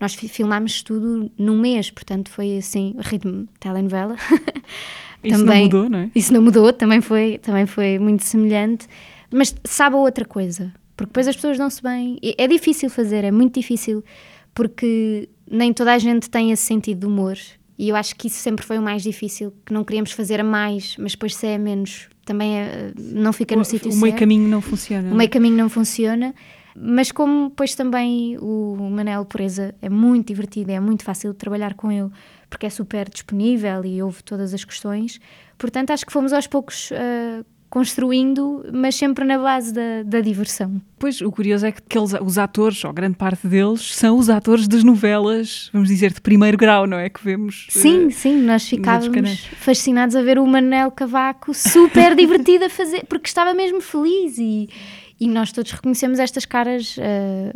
nós 0.00 0.14
filmámos 0.14 0.82
tudo 0.82 1.30
num 1.38 1.60
mês, 1.60 1.90
portanto 1.90 2.30
foi 2.30 2.58
assim, 2.58 2.96
ritmo 2.98 3.46
telenovela. 3.60 4.16
Isso 5.22 5.38
também, 5.38 5.58
não 5.58 5.64
mudou, 5.64 5.90
não 5.90 5.98
é? 5.98 6.10
Isso 6.14 6.32
não 6.32 6.42
mudou, 6.42 6.72
também 6.72 7.00
foi, 7.00 7.38
também 7.38 7.66
foi 7.66 7.98
muito 7.98 8.24
semelhante. 8.24 8.86
Mas 9.30 9.54
sabe 9.64 9.96
a 9.96 9.98
outra 9.98 10.24
coisa, 10.24 10.72
porque 10.98 11.10
depois 11.10 11.28
as 11.28 11.36
pessoas 11.36 11.56
dão-se 11.56 11.80
bem. 11.80 12.18
É 12.36 12.48
difícil 12.48 12.90
fazer, 12.90 13.22
é 13.22 13.30
muito 13.30 13.54
difícil, 13.54 14.04
porque 14.52 15.28
nem 15.48 15.72
toda 15.72 15.94
a 15.94 15.98
gente 15.98 16.28
tem 16.28 16.50
esse 16.50 16.64
sentido 16.64 16.98
de 16.98 17.06
humor. 17.06 17.38
E 17.78 17.88
eu 17.88 17.94
acho 17.94 18.16
que 18.16 18.26
isso 18.26 18.38
sempre 18.38 18.66
foi 18.66 18.78
o 18.78 18.82
mais 18.82 19.04
difícil, 19.04 19.54
que 19.64 19.72
não 19.72 19.84
queríamos 19.84 20.10
fazer 20.10 20.40
a 20.40 20.44
mais, 20.44 20.96
mas 20.98 21.12
depois 21.12 21.36
se 21.36 21.46
é 21.46 21.54
a 21.54 21.58
menos, 21.58 22.08
também 22.26 22.58
é, 22.58 22.92
não 22.96 23.32
fica 23.32 23.54
no 23.54 23.64
sítio 23.64 23.92
certo. 23.92 23.96
O 23.96 24.02
meio 24.02 24.16
caminho 24.16 24.48
não 24.48 24.60
funciona. 24.60 25.12
O 25.12 25.14
meio 25.14 25.30
caminho 25.30 25.56
não 25.56 25.68
funciona. 25.68 26.34
Mas 26.74 27.12
como 27.12 27.48
depois 27.48 27.76
também 27.76 28.36
o 28.38 28.76
Manel 28.90 29.24
Pureza 29.24 29.74
é 29.80 29.88
muito 29.88 30.28
divertido, 30.28 30.72
é 30.72 30.80
muito 30.80 31.04
fácil 31.04 31.30
de 31.30 31.38
trabalhar 31.38 31.74
com 31.74 31.92
ele, 31.92 32.10
porque 32.50 32.66
é 32.66 32.70
super 32.70 33.08
disponível 33.08 33.84
e 33.84 34.02
ouve 34.02 34.22
todas 34.24 34.52
as 34.52 34.64
questões. 34.64 35.20
Portanto, 35.56 35.92
acho 35.92 36.04
que 36.04 36.12
fomos 36.12 36.32
aos 36.32 36.48
poucos 36.48 36.90
uh, 36.90 37.44
construindo, 37.70 38.64
mas 38.72 38.94
sempre 38.94 39.24
na 39.24 39.38
base 39.38 39.72
da, 39.72 40.02
da, 40.04 40.20
diversão. 40.20 40.80
Pois, 40.98 41.20
o 41.20 41.30
curioso 41.30 41.66
é 41.66 41.72
que 41.72 41.98
eles, 41.98 42.14
os 42.20 42.38
atores, 42.38 42.82
ou 42.84 42.92
grande 42.92 43.16
parte 43.16 43.46
deles, 43.46 43.94
são 43.94 44.18
os 44.18 44.30
atores 44.30 44.66
das 44.66 44.82
novelas, 44.82 45.70
vamos 45.72 45.88
dizer, 45.88 46.12
de 46.12 46.20
primeiro 46.20 46.56
grau, 46.56 46.86
não 46.86 46.98
é? 46.98 47.08
Que 47.08 47.22
vemos. 47.22 47.66
Sim, 47.68 48.06
uh, 48.06 48.10
sim, 48.10 48.40
nós 48.42 48.66
ficávamos 48.68 49.44
fascinados 49.60 50.16
a 50.16 50.22
ver 50.22 50.38
o 50.38 50.46
Manel 50.46 50.90
Cavaco 50.90 51.52
super 51.54 52.14
divertido 52.16 52.64
a 52.64 52.70
fazer, 52.70 53.04
porque 53.06 53.28
estava 53.28 53.54
mesmo 53.54 53.80
feliz 53.80 54.38
e. 54.38 54.68
E 55.20 55.26
nós 55.26 55.50
todos 55.50 55.72
reconhecemos 55.72 56.20
estas 56.20 56.44
caras, 56.44 56.96
uh, 56.96 57.00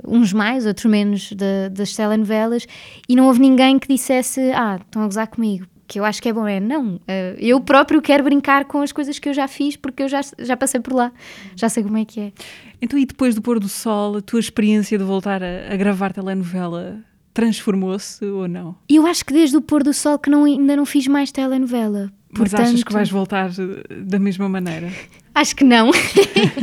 uns 0.04 0.32
mais, 0.32 0.66
outros 0.66 0.86
menos, 0.86 1.30
de, 1.30 1.68
das 1.70 1.94
telenovelas, 1.94 2.66
e 3.08 3.14
não 3.14 3.28
houve 3.28 3.38
ninguém 3.38 3.78
que 3.78 3.86
dissesse: 3.86 4.40
Ah, 4.52 4.80
estão 4.84 5.00
a 5.00 5.04
gozar 5.04 5.28
comigo 5.28 5.64
que 5.92 6.00
eu 6.00 6.06
acho 6.06 6.22
que 6.22 6.28
é 6.30 6.32
bom 6.32 6.48
é 6.48 6.58
não, 6.58 6.94
uh, 6.94 7.00
eu 7.38 7.60
próprio 7.60 8.00
quero 8.00 8.24
brincar 8.24 8.64
com 8.64 8.80
as 8.80 8.92
coisas 8.92 9.18
que 9.18 9.28
eu 9.28 9.34
já 9.34 9.46
fiz 9.46 9.76
porque 9.76 10.02
eu 10.02 10.08
já, 10.08 10.22
já 10.38 10.56
passei 10.56 10.80
por 10.80 10.94
lá, 10.94 11.12
já 11.54 11.68
sei 11.68 11.82
como 11.82 11.98
é 11.98 12.04
que 12.06 12.18
é. 12.18 12.32
Então, 12.80 12.98
e 12.98 13.04
depois 13.04 13.34
do 13.34 13.42
pôr 13.42 13.60
do 13.60 13.68
sol, 13.68 14.16
a 14.16 14.22
tua 14.22 14.40
experiência 14.40 14.96
de 14.96 15.04
voltar 15.04 15.42
a, 15.42 15.70
a 15.70 15.76
gravar 15.76 16.14
telenovela 16.14 16.98
transformou-se 17.34 18.24
ou 18.24 18.48
não? 18.48 18.74
Eu 18.88 19.06
acho 19.06 19.22
que 19.22 19.34
desde 19.34 19.54
o 19.54 19.60
pôr 19.60 19.82
do 19.82 19.92
sol 19.92 20.18
que 20.18 20.30
não, 20.30 20.44
ainda 20.44 20.74
não 20.76 20.86
fiz 20.86 21.06
mais 21.06 21.30
telenovela. 21.30 22.10
Mas 22.30 22.38
Portanto, 22.38 22.68
achas 22.68 22.82
que 22.82 22.92
vais 22.92 23.10
voltar 23.10 23.50
eh, 23.50 23.94
da 24.00 24.18
mesma 24.18 24.48
maneira? 24.48 24.90
Acho 25.34 25.54
que 25.54 25.64
não. 25.64 25.90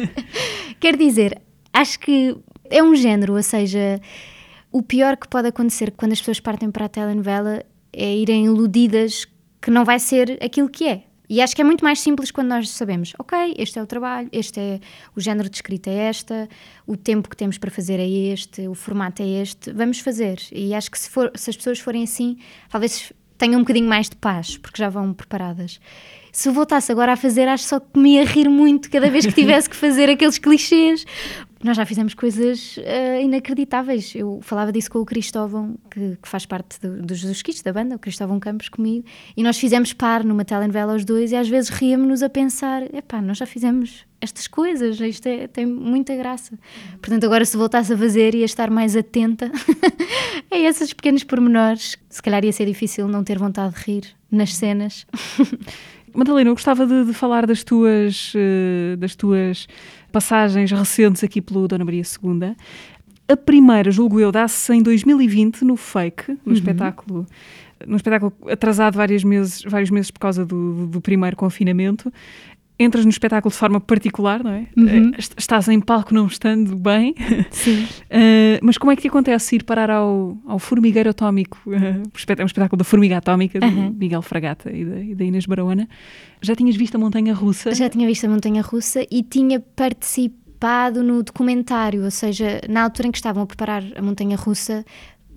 Quer 0.79 0.97
dizer, 0.97 1.39
acho 1.71 1.99
que 1.99 2.35
é 2.67 2.81
um 2.81 2.95
género, 2.95 3.35
ou 3.35 3.43
seja, 3.43 4.01
o 4.71 4.81
pior 4.81 5.17
que 5.17 5.27
pode 5.27 5.47
acontecer 5.49 5.91
quando 5.91 6.13
as 6.13 6.19
pessoas 6.19 6.39
partem 6.39 6.71
para 6.71 6.85
a 6.85 6.89
telenovela 6.89 7.63
é 7.93 8.15
irem 8.15 8.45
iludidas 8.45 9.25
que 9.61 9.71
não 9.71 9.83
vai 9.83 9.99
ser 9.99 10.37
aquilo 10.41 10.69
que 10.69 10.87
é. 10.87 11.03
E 11.29 11.41
acho 11.41 11.55
que 11.55 11.61
é 11.61 11.63
muito 11.63 11.83
mais 11.83 11.99
simples 11.99 12.31
quando 12.31 12.47
nós 12.47 12.69
sabemos, 12.69 13.13
ok, 13.19 13.53
este 13.55 13.77
é 13.77 13.83
o 13.83 13.85
trabalho, 13.85 14.27
este 14.31 14.59
é 14.59 14.79
o 15.15 15.21
género 15.21 15.47
de 15.47 15.57
escrita 15.57 15.87
é 15.87 16.07
esta, 16.07 16.49
o 16.87 16.97
tempo 16.97 17.29
que 17.29 17.37
temos 17.37 17.59
para 17.59 17.69
fazer 17.69 17.99
é 17.99 18.07
este, 18.07 18.67
o 18.67 18.73
formato 18.73 19.21
é 19.21 19.27
este, 19.41 19.71
vamos 19.71 19.99
fazer. 19.99 20.39
E 20.51 20.73
acho 20.73 20.89
que 20.89 20.97
se, 20.97 21.07
for, 21.07 21.31
se 21.35 21.51
as 21.51 21.55
pessoas 21.55 21.77
forem 21.77 22.01
assim, 22.03 22.37
talvez 22.67 23.13
tenham 23.37 23.57
um 23.57 23.59
bocadinho 23.59 23.87
mais 23.87 24.09
de 24.09 24.15
paz, 24.15 24.57
porque 24.57 24.81
já 24.81 24.89
vão 24.89 25.13
preparadas. 25.13 25.79
Se 26.31 26.49
voltasse 26.49 26.91
agora 26.91 27.13
a 27.13 27.15
fazer, 27.15 27.47
acho 27.47 27.63
só 27.63 27.79
que 27.79 27.99
me 27.99 28.15
ia 28.15 28.25
rir 28.25 28.49
muito 28.49 28.89
cada 28.89 29.09
vez 29.09 29.25
que 29.25 29.33
tivesse 29.33 29.69
que 29.69 29.75
fazer 29.75 30.09
aqueles 30.09 30.39
clichês, 30.39 31.05
nós 31.63 31.75
já 31.75 31.85
fizemos 31.85 32.13
coisas 32.13 32.77
uh, 32.77 33.21
inacreditáveis. 33.21 34.13
Eu 34.15 34.39
falava 34.41 34.71
disso 34.71 34.89
com 34.89 34.99
o 34.99 35.05
Cristóvão, 35.05 35.75
que, 35.91 36.17
que 36.21 36.27
faz 36.27 36.45
parte 36.45 36.79
do, 36.79 37.01
dos 37.01 37.19
Jesus 37.19 37.61
da 37.61 37.73
banda, 37.73 37.95
o 37.95 37.99
Cristóvão 37.99 38.39
Campos 38.39 38.69
comigo, 38.69 39.05
e 39.35 39.43
nós 39.43 39.57
fizemos 39.57 39.91
par 39.91 40.23
numa 40.23 40.45
telenovela 40.45 40.95
os 40.95 41.03
dois, 41.03 41.31
e 41.31 41.35
às 41.35 41.49
vezes 41.49 41.69
ríamos-nos 41.69 42.23
a 42.23 42.29
pensar: 42.29 42.83
epá, 42.93 43.21
nós 43.21 43.37
já 43.37 43.45
fizemos 43.45 44.05
estas 44.21 44.47
coisas, 44.47 44.99
isto 44.99 45.27
é, 45.27 45.47
tem 45.47 45.65
muita 45.65 46.15
graça. 46.15 46.57
Portanto, 47.01 47.25
agora 47.25 47.43
se 47.43 47.57
voltasse 47.57 47.93
a 47.93 47.97
fazer, 47.97 48.35
ia 48.35 48.45
estar 48.45 48.69
mais 48.69 48.95
atenta 48.95 49.51
a 50.51 50.57
esses 50.57 50.93
pequenos 50.93 51.23
pormenores. 51.23 51.97
Se 52.09 52.21
calhar 52.21 52.43
ia 52.43 52.53
ser 52.53 52.65
difícil 52.65 53.07
não 53.07 53.23
ter 53.23 53.37
vontade 53.37 53.75
de 53.75 53.81
rir 53.81 54.03
nas 54.31 54.55
cenas. 54.55 55.05
Madalena, 56.13 56.49
eu 56.49 56.55
gostava 56.55 56.85
de, 56.85 57.05
de 57.05 57.13
falar 57.13 57.45
das 57.45 57.63
tuas, 57.63 58.33
uh, 58.33 58.97
das 58.97 59.15
tuas 59.15 59.67
passagens 60.09 60.71
recentes 60.71 61.23
aqui 61.23 61.41
pelo 61.41 61.67
Dona 61.67 61.85
Maria 61.85 62.01
II. 62.01 62.55
A 63.27 63.37
primeira, 63.37 63.91
julgo 63.91 64.19
eu, 64.19 64.31
dá-se 64.31 64.73
em 64.73 64.81
2020 64.81 65.63
no 65.63 65.75
Fake, 65.75 66.31
no 66.31 66.37
uhum. 66.47 66.53
espetáculo 66.53 67.27
num 67.87 67.95
espetáculo 67.95 68.33
atrasado 68.49 68.97
vários 68.97 69.23
meses, 69.23 69.63
vários 69.63 69.89
meses 69.89 70.11
por 70.11 70.19
causa 70.19 70.45
do, 70.45 70.87
do 70.87 71.01
primeiro 71.01 71.35
confinamento 71.35 72.11
entras 72.79 73.03
no 73.03 73.11
espetáculo 73.11 73.51
de 73.51 73.57
forma 73.57 73.81
particular, 73.81 74.41
não 74.41 74.51
é? 74.51 74.67
Uhum. 74.77 75.11
Eh, 75.13 75.19
estás 75.37 75.67
em 75.67 75.81
palco 75.81 76.13
não 76.13 76.27
estando 76.27 76.77
bem. 76.77 77.13
Sim. 77.51 77.83
Uh, 77.83 78.57
mas 78.63 78.77
como 78.77 78.91
é 78.91 78.95
que 78.95 79.01
te 79.01 79.09
acontece 79.09 79.57
ir 79.57 79.63
parar 79.63 79.91
ao, 79.91 80.37
ao 80.47 80.57
Formigueiro 80.57 81.09
Atómico? 81.09 81.59
Uh, 81.79 82.03
é 82.37 82.43
um 82.43 82.45
espetáculo 82.45 82.77
da 82.77 82.83
Formiga 82.83 83.17
Atómica, 83.17 83.59
uhum. 83.61 83.91
de 83.91 83.97
Miguel 83.97 84.21
Fragata 84.21 84.71
e 84.71 84.85
da, 84.85 84.99
e 84.99 85.15
da 85.15 85.23
Inês 85.23 85.45
Barahona. 85.45 85.87
Já 86.41 86.55
tinhas 86.55 86.75
visto 86.75 86.95
a 86.95 86.97
Montanha 86.97 87.33
Russa? 87.33 87.73
Já 87.73 87.89
tinha 87.89 88.07
visto 88.07 88.25
a 88.25 88.29
Montanha 88.29 88.61
Russa 88.61 89.05
e 89.09 89.23
tinha 89.23 89.59
participado 89.59 91.03
no 91.03 91.23
documentário, 91.23 92.03
ou 92.03 92.11
seja, 92.11 92.61
na 92.69 92.83
altura 92.83 93.07
em 93.07 93.11
que 93.11 93.17
estavam 93.17 93.43
a 93.43 93.45
preparar 93.45 93.83
a 93.95 94.01
Montanha 94.01 94.35
Russa, 94.35 94.85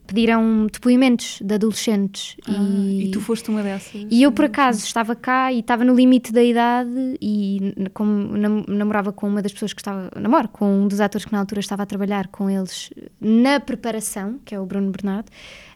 pediram 0.06 0.66
depoimentos 0.66 1.38
de 1.40 1.54
adolescentes. 1.54 2.36
Ah, 2.46 2.52
e, 2.52 3.06
e, 3.06 3.10
tu 3.10 3.20
foste 3.20 3.50
uma 3.50 3.62
dessas? 3.62 4.06
E 4.10 4.22
eu, 4.22 4.32
por 4.32 4.44
acaso, 4.44 4.84
estava 4.84 5.14
cá 5.14 5.52
e 5.52 5.60
estava 5.60 5.84
no 5.84 5.94
limite 5.94 6.32
da 6.32 6.42
idade 6.42 7.16
e 7.20 7.74
como 7.94 8.36
namorava 8.68 9.12
com 9.12 9.28
uma 9.28 9.42
das 9.42 9.52
pessoas 9.52 9.72
que 9.72 9.80
estava... 9.80 10.10
Namoro 10.16 10.48
com 10.48 10.82
um 10.82 10.88
dos 10.88 11.00
atores 11.00 11.24
que 11.24 11.32
na 11.32 11.38
altura 11.38 11.60
estava 11.60 11.82
a 11.82 11.86
trabalhar 11.86 12.28
com 12.28 12.50
eles 12.50 12.90
na 13.20 13.60
preparação, 13.60 14.38
que 14.44 14.54
é 14.54 14.60
o 14.60 14.66
Bruno 14.66 14.90
Bernardo. 14.90 15.28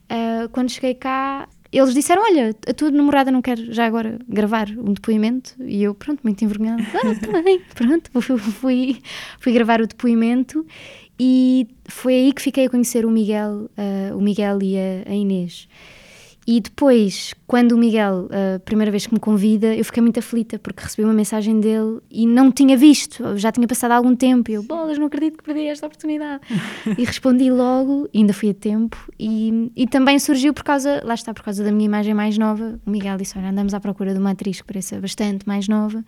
Uh, 0.04 0.48
quando 0.50 0.70
cheguei 0.70 0.94
cá, 0.94 1.48
eles 1.72 1.92
disseram: 1.94 2.22
Olha, 2.22 2.54
a 2.66 2.72
tua 2.72 2.90
namorada 2.90 3.30
não 3.30 3.42
quer 3.42 3.58
já 3.58 3.86
agora 3.86 4.18
gravar 4.28 4.68
um 4.70 4.92
depoimento? 4.92 5.54
E 5.60 5.82
eu, 5.82 5.94
pronto, 5.94 6.20
muito 6.22 6.44
envergonhada, 6.44 6.82
ah, 6.82 7.26
tá 7.26 7.42
bem, 7.42 7.60
pronto, 7.74 8.10
fui, 8.20 8.98
fui 9.40 9.52
gravar 9.52 9.80
o 9.80 9.86
depoimento 9.86 10.64
e 11.18 11.66
foi 11.88 12.14
aí 12.14 12.32
que 12.32 12.42
fiquei 12.42 12.66
a 12.66 12.70
conhecer 12.70 13.06
o 13.06 13.10
Miguel, 13.10 13.70
uh, 13.78 14.16
o 14.16 14.20
Miguel 14.20 14.58
e 14.62 14.76
a, 14.76 15.10
a 15.10 15.14
Inês. 15.14 15.68
E 16.46 16.60
depois, 16.60 17.34
quando 17.46 17.72
o 17.72 17.78
Miguel, 17.78 18.28
a 18.30 18.60
primeira 18.60 18.90
vez 18.90 19.04
que 19.04 19.12
me 19.12 19.18
convida, 19.18 19.74
eu 19.74 19.84
fiquei 19.84 20.00
muito 20.00 20.18
aflita 20.18 20.58
porque 20.60 20.84
recebi 20.84 21.02
uma 21.02 21.12
mensagem 21.12 21.58
dele 21.58 21.98
e 22.08 22.24
não 22.24 22.52
tinha 22.52 22.76
visto, 22.76 23.36
já 23.36 23.50
tinha 23.50 23.66
passado 23.66 23.90
algum 23.90 24.14
tempo. 24.14 24.50
E 24.50 24.54
eu, 24.54 24.62
bolas, 24.62 24.96
não 24.96 25.06
acredito 25.06 25.38
que 25.38 25.44
perdi 25.44 25.66
esta 25.66 25.86
oportunidade. 25.86 26.42
e 26.96 27.04
respondi 27.04 27.50
logo, 27.50 28.08
ainda 28.14 28.32
fui 28.32 28.50
a 28.50 28.54
tempo. 28.54 28.96
E, 29.18 29.72
e 29.74 29.88
também 29.88 30.20
surgiu 30.20 30.54
por 30.54 30.62
causa, 30.62 31.02
lá 31.04 31.14
está, 31.14 31.34
por 31.34 31.42
causa 31.42 31.64
da 31.64 31.72
minha 31.72 31.86
imagem 31.86 32.14
mais 32.14 32.38
nova. 32.38 32.78
O 32.86 32.90
Miguel 32.90 33.16
disse: 33.16 33.36
Olha, 33.36 33.50
andamos 33.50 33.74
à 33.74 33.80
procura 33.80 34.12
de 34.12 34.20
uma 34.20 34.30
atriz 34.30 34.60
que 34.60 34.66
pareça 34.66 35.00
bastante 35.00 35.48
mais 35.48 35.66
nova. 35.66 36.04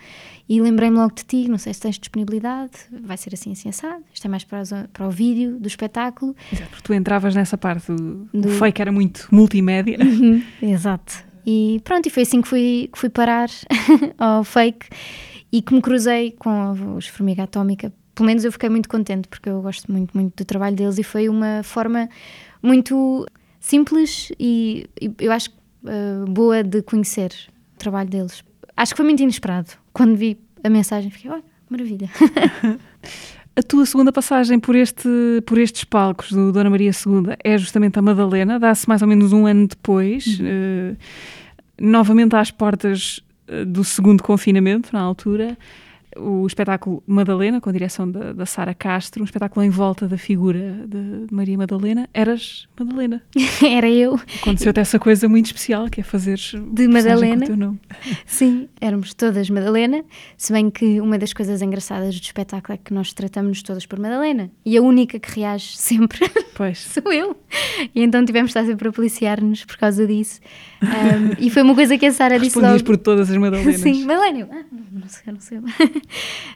E 0.48 0.60
lembrei-me 0.60 0.96
logo 0.96 1.14
de 1.14 1.24
ti, 1.24 1.48
não 1.48 1.58
sei 1.58 1.74
se 1.74 1.80
tens 1.80 1.98
disponibilidade, 1.98 2.72
vai 3.02 3.16
ser 3.16 3.34
assim, 3.34 3.52
assim, 3.52 3.68
assado. 3.68 4.02
Isto 4.14 4.26
é 4.26 4.30
mais 4.30 4.44
para, 4.44 4.62
para 4.92 5.06
o 5.06 5.10
vídeo 5.10 5.58
do 5.58 5.66
espetáculo. 5.66 6.34
Exato, 6.52 6.70
porque 6.70 6.82
tu 6.84 6.94
entravas 6.94 7.34
nessa 7.34 7.58
parte 7.58 7.92
do, 7.92 8.28
do... 8.32 8.48
fake, 8.50 8.80
era 8.80 8.92
muito 8.92 9.28
multimédia. 9.30 9.98
Uhum, 10.32 10.42
exato. 10.62 11.24
E 11.46 11.80
pronto, 11.84 12.06
e 12.06 12.10
foi 12.10 12.22
assim 12.22 12.42
que 12.42 12.48
fui, 12.48 12.90
que 12.92 12.98
fui 12.98 13.08
parar 13.08 13.48
ao 14.18 14.44
fake 14.44 14.86
e 15.50 15.62
que 15.62 15.72
me 15.74 15.80
cruzei 15.80 16.32
com 16.32 16.96
os 16.96 17.06
Formiga 17.06 17.44
Atómica 17.44 17.92
pelo 18.18 18.26
menos 18.26 18.44
eu 18.44 18.50
fiquei 18.50 18.68
muito 18.68 18.88
contente 18.88 19.28
porque 19.28 19.48
eu 19.48 19.62
gosto 19.62 19.90
muito, 19.92 20.10
muito 20.12 20.34
do 20.36 20.44
trabalho 20.44 20.74
deles 20.74 20.98
e 20.98 21.04
foi 21.04 21.28
uma 21.28 21.62
forma 21.62 22.08
muito 22.60 23.24
simples 23.60 24.32
e, 24.40 24.90
e 25.00 25.08
eu 25.20 25.30
acho 25.30 25.50
uh, 25.84 26.28
boa 26.28 26.64
de 26.64 26.82
conhecer 26.82 27.32
o 27.76 27.78
trabalho 27.78 28.10
deles. 28.10 28.42
Acho 28.76 28.92
que 28.92 28.96
foi 28.96 29.04
muito 29.06 29.22
inesperado. 29.22 29.70
Quando 29.92 30.16
vi 30.16 30.36
a 30.64 30.68
mensagem, 30.68 31.12
fiquei, 31.12 31.30
olha, 31.30 31.44
maravilha. 31.70 32.10
A 33.58 33.62
tua 33.64 33.84
segunda 33.84 34.12
passagem 34.12 34.60
por, 34.60 34.76
este, 34.76 35.08
por 35.44 35.58
estes 35.58 35.82
palcos 35.82 36.30
do 36.30 36.52
Dona 36.52 36.70
Maria 36.70 36.92
II 36.92 37.34
é 37.42 37.58
justamente 37.58 37.98
a 37.98 38.02
Madalena, 38.02 38.56
dá-se 38.56 38.88
mais 38.88 39.02
ou 39.02 39.08
menos 39.08 39.32
um 39.32 39.46
ano 39.46 39.66
depois, 39.66 40.38
uhum. 40.38 40.92
uh, 40.92 40.96
novamente 41.76 42.36
às 42.36 42.52
portas 42.52 43.20
uh, 43.48 43.66
do 43.66 43.82
segundo 43.82 44.22
confinamento, 44.22 44.90
na 44.92 45.00
altura 45.00 45.58
o 46.18 46.46
espetáculo 46.46 47.02
Madalena, 47.06 47.60
com 47.60 47.68
a 47.70 47.72
direção 47.72 48.10
da, 48.10 48.32
da 48.32 48.46
Sara 48.46 48.74
Castro, 48.74 49.22
um 49.22 49.24
espetáculo 49.24 49.64
em 49.64 49.70
volta 49.70 50.06
da 50.06 50.18
figura 50.18 50.86
de 50.86 51.26
Maria 51.32 51.56
Madalena. 51.56 52.08
Eras 52.12 52.68
Madalena. 52.78 53.22
Era 53.64 53.88
eu. 53.88 54.20
Aconteceu-te 54.40 54.80
essa 54.80 54.98
coisa 54.98 55.28
muito 55.28 55.46
especial, 55.46 55.88
que 55.88 56.00
é 56.00 56.04
fazer 56.04 56.38
de 56.72 56.88
Madalena. 56.88 57.46
Sim, 58.26 58.68
éramos 58.80 59.14
todas 59.14 59.48
Madalena, 59.50 60.04
se 60.36 60.52
bem 60.52 60.70
que 60.70 61.00
uma 61.00 61.18
das 61.18 61.32
coisas 61.32 61.62
engraçadas 61.62 62.14
do 62.18 62.22
espetáculo 62.22 62.74
é 62.74 62.78
que 62.78 62.92
nós 62.92 63.12
tratamos-nos 63.12 63.62
todas 63.62 63.86
por 63.86 63.98
Madalena. 63.98 64.50
E 64.64 64.76
a 64.76 64.82
única 64.82 65.18
que 65.18 65.40
reage 65.40 65.76
sempre 65.76 66.18
pois. 66.54 66.78
sou 66.78 67.12
eu. 67.12 67.36
E 67.94 68.02
então 68.02 68.24
tivemos 68.24 68.52
de 68.52 68.58
estar 68.58 68.70
sempre 68.70 68.88
a 68.88 68.92
policiar-nos 68.92 69.64
por 69.64 69.76
causa 69.76 70.06
disso. 70.06 70.40
Um, 70.82 71.44
e 71.44 71.50
foi 71.50 71.62
uma 71.62 71.74
coisa 71.74 71.98
que 71.98 72.06
a 72.06 72.12
Sara 72.12 72.38
disse 72.38 72.58
logo. 72.58 72.82
por 72.84 72.96
todas 72.96 73.30
as 73.30 73.36
Madalenas. 73.36 73.80
Sim, 73.80 74.04
Madalena. 74.04 74.48
Ah, 74.50 74.64
não 74.92 75.08
sei, 75.08 75.32
não 75.32 75.40
sei. 75.40 75.58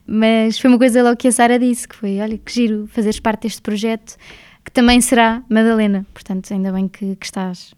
Mas 0.07 0.59
foi 0.59 0.71
uma 0.71 0.79
coisa 0.79 1.03
logo 1.03 1.17
que 1.17 1.29
a 1.29 1.33
Sara 1.33 1.59
disse, 1.59 1.87
que 1.87 1.97
foi, 1.97 2.21
olha, 2.21 2.39
que 2.39 2.53
giro 2.53 2.87
fazeres 2.89 3.21
parte 3.21 3.43
deste 3.43 3.63
projeto, 3.63 4.17
que 4.65 4.71
também 4.71 5.01
será 5.01 5.43
Madalena, 5.49 6.07
portanto, 6.13 6.53
ainda 6.53 6.73
bem 6.73 6.89
que, 6.89 7.17
que 7.17 7.27
estás. 7.27 7.75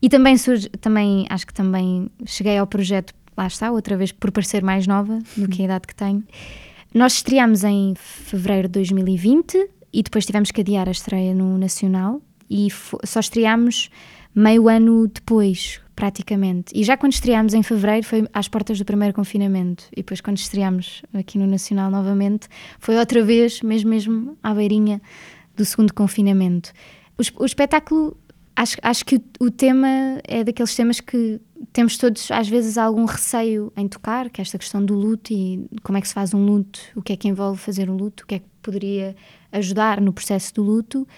E 0.00 0.08
também 0.08 0.36
surge, 0.36 0.68
também, 0.68 1.26
acho 1.28 1.46
que 1.46 1.54
também 1.54 2.10
cheguei 2.26 2.58
ao 2.58 2.66
projeto, 2.66 3.14
lá 3.36 3.46
está, 3.46 3.70
outra 3.70 3.96
vez 3.96 4.12
por 4.12 4.30
parecer 4.30 4.62
mais 4.62 4.86
nova 4.86 5.18
do 5.36 5.48
que 5.48 5.62
a 5.62 5.64
idade 5.64 5.86
que 5.86 5.94
tenho. 5.94 6.22
Nós 6.94 7.14
estreámos 7.14 7.64
em 7.64 7.94
fevereiro 7.96 8.68
de 8.68 8.72
2020 8.72 9.70
e 9.92 10.02
depois 10.02 10.24
tivemos 10.24 10.50
que 10.50 10.60
adiar 10.60 10.88
a 10.88 10.92
estreia 10.92 11.34
no 11.34 11.58
Nacional 11.58 12.20
e 12.48 12.68
só 13.04 13.20
estreámos 13.20 13.90
meio 14.34 14.68
ano 14.68 15.06
depois, 15.06 15.80
praticamente. 15.98 16.72
E 16.72 16.84
já 16.84 16.96
quando 16.96 17.12
estreámos 17.12 17.54
em 17.54 17.62
fevereiro 17.64 18.06
foi 18.06 18.24
às 18.32 18.46
portas 18.46 18.78
do 18.78 18.84
primeiro 18.84 19.12
confinamento. 19.12 19.86
E 19.90 19.96
depois 19.96 20.20
quando 20.20 20.36
estreámos 20.36 21.02
aqui 21.12 21.36
no 21.36 21.44
Nacional 21.44 21.90
novamente 21.90 22.46
foi 22.78 22.96
outra 22.96 23.20
vez, 23.20 23.62
mesmo 23.62 23.90
mesmo 23.90 24.38
à 24.40 24.54
beirinha 24.54 25.02
do 25.56 25.64
segundo 25.64 25.92
confinamento. 25.92 26.72
O, 27.18 27.42
o 27.42 27.44
espetáculo, 27.44 28.16
acho, 28.54 28.76
acho 28.80 29.04
que 29.04 29.16
o, 29.16 29.46
o, 29.46 29.50
tema 29.50 29.88
é 30.22 30.44
daqueles 30.44 30.72
temas 30.76 31.00
que 31.00 31.40
temos 31.72 31.96
todos 31.98 32.30
às 32.30 32.48
vezes 32.48 32.78
algum 32.78 33.04
receio 33.04 33.72
em 33.76 33.88
tocar, 33.88 34.30
que 34.30 34.40
é 34.40 34.42
esta 34.42 34.56
questão 34.56 34.84
do 34.84 34.94
luto 34.94 35.32
e 35.32 35.68
como 35.82 35.98
é 35.98 36.00
que 36.00 36.06
se 36.06 36.14
faz 36.14 36.32
um 36.32 36.46
luto, 36.46 36.78
o 36.94 37.02
que 37.02 37.12
é 37.12 37.16
que 37.16 37.26
envolve 37.26 37.58
fazer 37.58 37.90
um 37.90 37.96
luto, 37.96 38.22
o 38.22 38.26
que 38.28 38.36
é 38.36 38.38
que 38.38 38.46
poderia 38.62 39.16
ajudar 39.50 40.00
no 40.00 40.12
processo 40.12 40.54
do 40.54 40.62
luto 40.62 41.08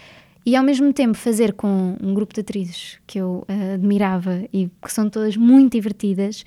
e 0.51 0.57
ao 0.57 0.65
mesmo 0.65 0.93
tempo 0.93 1.17
fazer 1.17 1.53
com 1.53 1.97
um 2.03 2.13
grupo 2.13 2.35
de 2.35 2.41
atrizes 2.41 2.99
que 3.07 3.21
eu 3.21 3.47
uh, 3.49 3.75
admirava 3.75 4.43
e 4.53 4.69
que 4.83 4.93
são 4.93 5.09
todas 5.09 5.37
muito 5.37 5.75
divertidas, 5.75 6.45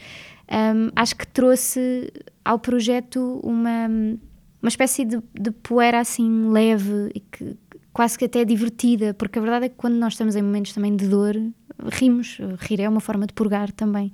um, 0.51 0.89
acho 0.93 1.15
que 1.15 1.25
trouxe 1.25 2.11
ao 2.43 2.59
projeto 2.59 3.39
uma, 3.41 3.87
uma 4.61 4.67
espécie 4.67 5.05
de, 5.05 5.23
de 5.33 5.51
poeira 5.51 6.01
assim 6.01 6.49
leve 6.51 7.11
e 7.15 7.21
que 7.21 7.55
quase 7.93 8.17
que 8.17 8.25
até 8.25 8.43
divertida, 8.43 9.13
porque 9.13 9.39
a 9.39 9.41
verdade 9.41 9.67
é 9.67 9.69
que 9.69 9.75
quando 9.75 9.95
nós 9.95 10.13
estamos 10.13 10.35
em 10.35 10.41
momentos 10.41 10.73
também 10.73 10.93
de 10.93 11.07
dor, 11.07 11.37
rimos. 11.93 12.39
Rir 12.59 12.81
é 12.81 12.89
uma 12.89 12.99
forma 12.99 13.25
de 13.25 13.31
purgar 13.31 13.71
também. 13.71 14.11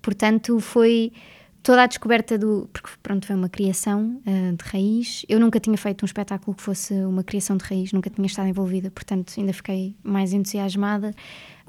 Portanto, 0.00 0.58
foi 0.58 1.12
toda 1.62 1.82
a 1.82 1.86
descoberta 1.86 2.36
do. 2.36 2.68
Porque, 2.72 2.90
pronto, 3.02 3.26
foi 3.26 3.36
uma 3.36 3.48
criação 3.48 4.20
uh, 4.26 4.56
de 4.56 4.64
raiz. 4.64 5.24
Eu 5.28 5.38
nunca 5.38 5.60
tinha 5.60 5.76
feito 5.78 6.02
um 6.02 6.06
espetáculo 6.06 6.56
que 6.56 6.62
fosse 6.62 6.92
uma 6.94 7.22
criação 7.22 7.56
de 7.56 7.64
raiz, 7.64 7.92
nunca 7.92 8.10
tinha 8.10 8.26
estado 8.26 8.48
envolvida, 8.48 8.90
portanto, 8.90 9.32
ainda 9.38 9.52
fiquei 9.52 9.96
mais 10.02 10.32
entusiasmada. 10.32 11.14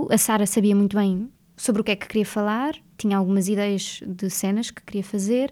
A 0.09 0.17
Sara 0.17 0.45
sabia 0.45 0.75
muito 0.75 0.97
bem 0.97 1.29
sobre 1.55 1.81
o 1.81 1.83
que 1.83 1.91
é 1.91 1.95
que 1.95 2.07
queria 2.07 2.25
falar, 2.25 2.75
tinha 2.97 3.17
algumas 3.17 3.47
ideias 3.47 4.01
de 4.05 4.29
cenas 4.29 4.71
que 4.71 4.81
queria 4.81 5.03
fazer, 5.03 5.51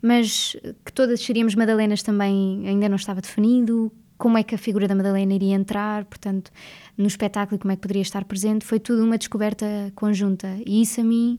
mas 0.00 0.56
que 0.84 0.92
todas 0.92 1.20
seríamos 1.20 1.54
Madalenas 1.54 2.02
também 2.02 2.66
ainda 2.66 2.88
não 2.88 2.96
estava 2.96 3.20
definido. 3.20 3.92
Como 4.16 4.36
é 4.36 4.42
que 4.42 4.54
a 4.54 4.58
figura 4.58 4.86
da 4.86 4.94
Madalena 4.94 5.34
iria 5.34 5.54
entrar, 5.54 6.04
portanto, 6.04 6.52
no 6.96 7.06
espetáculo, 7.06 7.58
como 7.58 7.72
é 7.72 7.76
que 7.76 7.82
poderia 7.82 8.02
estar 8.02 8.24
presente, 8.24 8.64
foi 8.64 8.78
tudo 8.78 9.02
uma 9.02 9.16
descoberta 9.16 9.66
conjunta. 9.94 10.58
E 10.64 10.82
isso 10.82 11.00
a 11.00 11.04
mim 11.04 11.38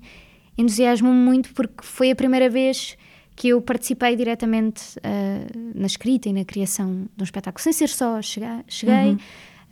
entusiasmo-me 0.61 1.15
muito 1.15 1.53
porque 1.53 1.83
foi 1.83 2.11
a 2.11 2.15
primeira 2.15 2.49
vez 2.49 2.97
que 3.35 3.49
eu 3.49 3.61
participei 3.61 4.15
diretamente 4.15 4.97
uh, 4.99 5.71
na 5.73 5.87
escrita 5.87 6.29
e 6.29 6.33
na 6.33 6.45
criação 6.45 7.07
de 7.15 7.21
um 7.21 7.23
espetáculo, 7.23 7.61
sem 7.61 7.73
ser 7.73 7.89
só 7.89 8.21
chegar, 8.21 8.63
cheguei, 8.67 9.11
uhum. 9.11 9.17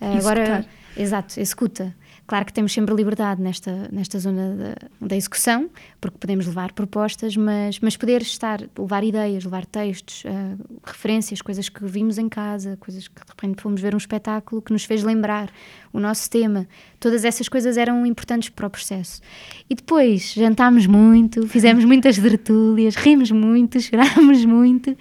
uh, 0.01 0.17
agora, 0.17 0.65
exato, 0.97 1.39
executa. 1.39 1.95
Claro 2.29 2.45
que 2.45 2.53
temos 2.53 2.71
sempre 2.71 2.93
liberdade 2.93 3.41
nesta, 3.41 3.89
nesta 3.91 4.19
zona 4.19 4.75
da, 5.01 5.15
execução, 5.15 5.67
porque 5.99 6.15
podemos 6.19 6.45
levar 6.45 6.73
propostas, 6.73 7.35
mas, 7.35 7.79
mas 7.79 7.97
poder 7.97 8.21
estar, 8.21 8.61
levar 8.77 9.03
ideias, 9.03 9.45
levar 9.45 9.65
textos, 9.65 10.25
uh, 10.25 10.79
referências, 10.83 11.41
coisas 11.41 11.69
que 11.69 11.83
vimos 11.85 12.19
em 12.19 12.29
casa, 12.29 12.77
coisas 12.79 13.07
que 13.07 13.15
de 13.15 13.31
repente 13.31 13.59
fomos 13.59 13.81
ver 13.81 13.95
um 13.95 13.97
espetáculo 13.97 14.61
que 14.61 14.71
nos 14.71 14.83
fez 14.83 15.01
lembrar 15.01 15.49
o 15.91 15.99
nosso 15.99 16.29
tema, 16.29 16.67
todas 16.99 17.25
essas 17.25 17.49
coisas 17.49 17.77
eram 17.77 18.05
importantes 18.05 18.49
para 18.49 18.67
o 18.67 18.69
processo. 18.69 19.21
E 19.67 19.73
depois 19.73 20.31
jantámos 20.33 20.85
muito, 20.85 21.47
fizemos 21.47 21.83
muitas 21.83 22.19
tertúlias, 22.19 22.95
rimos 22.95 23.31
muito, 23.31 23.81
chorámos 23.81 24.45
muito, 24.45 24.95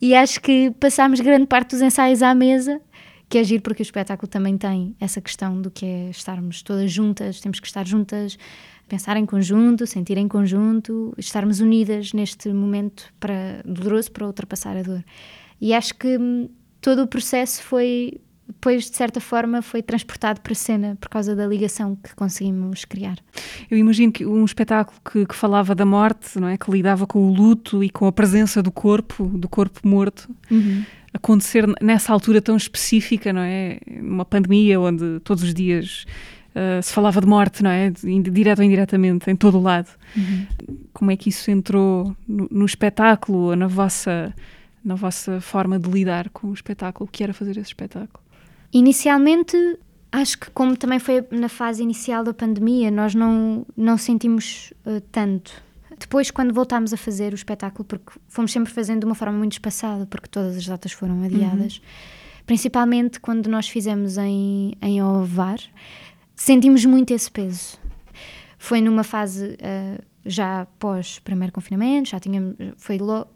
e 0.00 0.14
acho 0.14 0.40
que 0.40 0.70
passámos 0.78 1.18
grande 1.18 1.46
parte 1.46 1.70
dos 1.70 1.82
ensaios 1.82 2.22
à 2.22 2.32
mesa 2.32 2.80
que 3.30 3.38
é 3.38 3.44
giro 3.44 3.62
porque 3.62 3.80
o 3.80 3.84
espetáculo 3.84 4.28
também 4.28 4.58
tem 4.58 4.96
essa 4.98 5.20
questão 5.20 5.62
do 5.62 5.70
que 5.70 5.86
é 5.86 6.10
estarmos 6.10 6.62
todas 6.62 6.90
juntas, 6.90 7.40
temos 7.40 7.60
que 7.60 7.66
estar 7.68 7.86
juntas, 7.86 8.36
pensar 8.88 9.16
em 9.16 9.24
conjunto, 9.24 9.86
sentir 9.86 10.18
em 10.18 10.26
conjunto, 10.26 11.14
estarmos 11.16 11.60
unidas 11.60 12.12
neste 12.12 12.52
momento 12.52 13.04
para, 13.20 13.62
doloroso 13.64 14.10
para 14.10 14.26
ultrapassar 14.26 14.76
a 14.76 14.82
dor. 14.82 15.04
E 15.60 15.72
acho 15.72 15.94
que 15.94 16.18
hum, 16.18 16.48
todo 16.80 17.02
o 17.02 17.06
processo 17.06 17.62
foi, 17.62 18.20
depois 18.48 18.90
de 18.90 18.96
certa 18.96 19.20
forma, 19.20 19.62
foi 19.62 19.80
transportado 19.80 20.40
para 20.40 20.52
a 20.52 20.56
cena 20.56 20.98
por 21.00 21.08
causa 21.08 21.36
da 21.36 21.46
ligação 21.46 21.94
que 21.94 22.12
conseguimos 22.16 22.84
criar. 22.84 23.16
Eu 23.70 23.78
imagino 23.78 24.10
que 24.10 24.26
um 24.26 24.44
espetáculo 24.44 25.00
que, 25.08 25.24
que 25.24 25.36
falava 25.36 25.72
da 25.72 25.86
morte, 25.86 26.40
não 26.40 26.48
é, 26.48 26.58
que 26.58 26.68
lidava 26.68 27.06
com 27.06 27.30
o 27.30 27.32
luto 27.32 27.84
e 27.84 27.90
com 27.90 28.08
a 28.08 28.12
presença 28.12 28.60
do 28.60 28.72
corpo, 28.72 29.24
do 29.26 29.48
corpo 29.48 29.86
morto. 29.86 30.28
Uhum 30.50 30.84
acontecer 31.12 31.66
nessa 31.80 32.12
altura 32.12 32.40
tão 32.40 32.56
específica, 32.56 33.32
não 33.32 33.42
é? 33.42 33.78
Uma 34.00 34.24
pandemia 34.24 34.80
onde 34.80 35.20
todos 35.20 35.42
os 35.42 35.52
dias 35.52 36.06
uh, 36.50 36.82
se 36.82 36.92
falava 36.92 37.20
de 37.20 37.26
morte, 37.26 37.62
não 37.62 37.70
é? 37.70 37.90
Direto 37.90 38.60
ou 38.60 38.64
indiretamente, 38.64 39.30
em 39.30 39.36
todo 39.36 39.58
o 39.58 39.62
lado. 39.62 39.88
Uhum. 40.16 40.46
Como 40.92 41.10
é 41.10 41.16
que 41.16 41.28
isso 41.28 41.50
entrou 41.50 42.16
no, 42.26 42.48
no 42.50 42.64
espetáculo 42.64 43.38
ou 43.38 43.56
na 43.56 43.66
vossa, 43.66 44.34
na 44.84 44.94
vossa 44.94 45.40
forma 45.40 45.78
de 45.78 45.90
lidar 45.90 46.30
com 46.30 46.48
o 46.48 46.54
espetáculo? 46.54 47.08
O 47.08 47.10
que 47.10 47.24
era 47.24 47.34
fazer 47.34 47.52
esse 47.52 47.68
espetáculo? 47.68 48.22
Inicialmente, 48.72 49.56
acho 50.12 50.38
que 50.38 50.50
como 50.50 50.76
também 50.76 51.00
foi 51.00 51.24
na 51.32 51.48
fase 51.48 51.82
inicial 51.82 52.22
da 52.22 52.32
pandemia, 52.32 52.90
nós 52.90 53.14
não, 53.14 53.66
não 53.76 53.98
sentimos 53.98 54.72
uh, 54.86 55.00
tanto 55.10 55.52
depois, 56.00 56.30
quando 56.30 56.52
voltámos 56.52 56.94
a 56.94 56.96
fazer 56.96 57.32
o 57.32 57.34
espetáculo, 57.34 57.84
porque 57.84 58.18
fomos 58.26 58.50
sempre 58.50 58.72
fazendo 58.72 59.00
de 59.00 59.06
uma 59.06 59.14
forma 59.14 59.36
muito 59.36 59.52
espaçada, 59.52 60.06
porque 60.06 60.28
todas 60.28 60.56
as 60.56 60.66
datas 60.66 60.92
foram 60.92 61.22
adiadas, 61.22 61.76
uhum. 61.76 62.42
principalmente 62.46 63.20
quando 63.20 63.48
nós 63.48 63.68
fizemos 63.68 64.16
em, 64.16 64.72
em 64.80 65.02
Ovar, 65.02 65.58
sentimos 66.34 66.86
muito 66.86 67.12
esse 67.12 67.30
peso. 67.30 67.78
Foi 68.58 68.80
numa 68.80 69.04
fase 69.04 69.58
uh, 69.60 70.02
já 70.24 70.66
pós 70.78 71.18
primeiro 71.18 71.52
confinamento, 71.52 72.08
já 72.08 72.18
tínhamos, 72.18 72.56
foi 72.78 72.96
logo, 72.96 73.30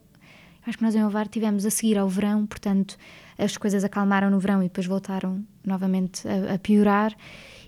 acho 0.66 0.78
que 0.78 0.84
nós 0.84 0.94
em 0.94 1.04
Ovar 1.04 1.28
tivemos 1.28 1.66
a 1.66 1.70
seguir 1.70 1.98
ao 1.98 2.08
verão, 2.08 2.46
portanto 2.46 2.96
as 3.36 3.58
coisas 3.58 3.84
acalmaram 3.84 4.30
no 4.30 4.38
verão 4.38 4.62
e 4.62 4.64
depois 4.64 4.86
voltaram 4.86 5.44
novamente 5.64 6.26
a, 6.26 6.54
a 6.54 6.58
piorar 6.58 7.14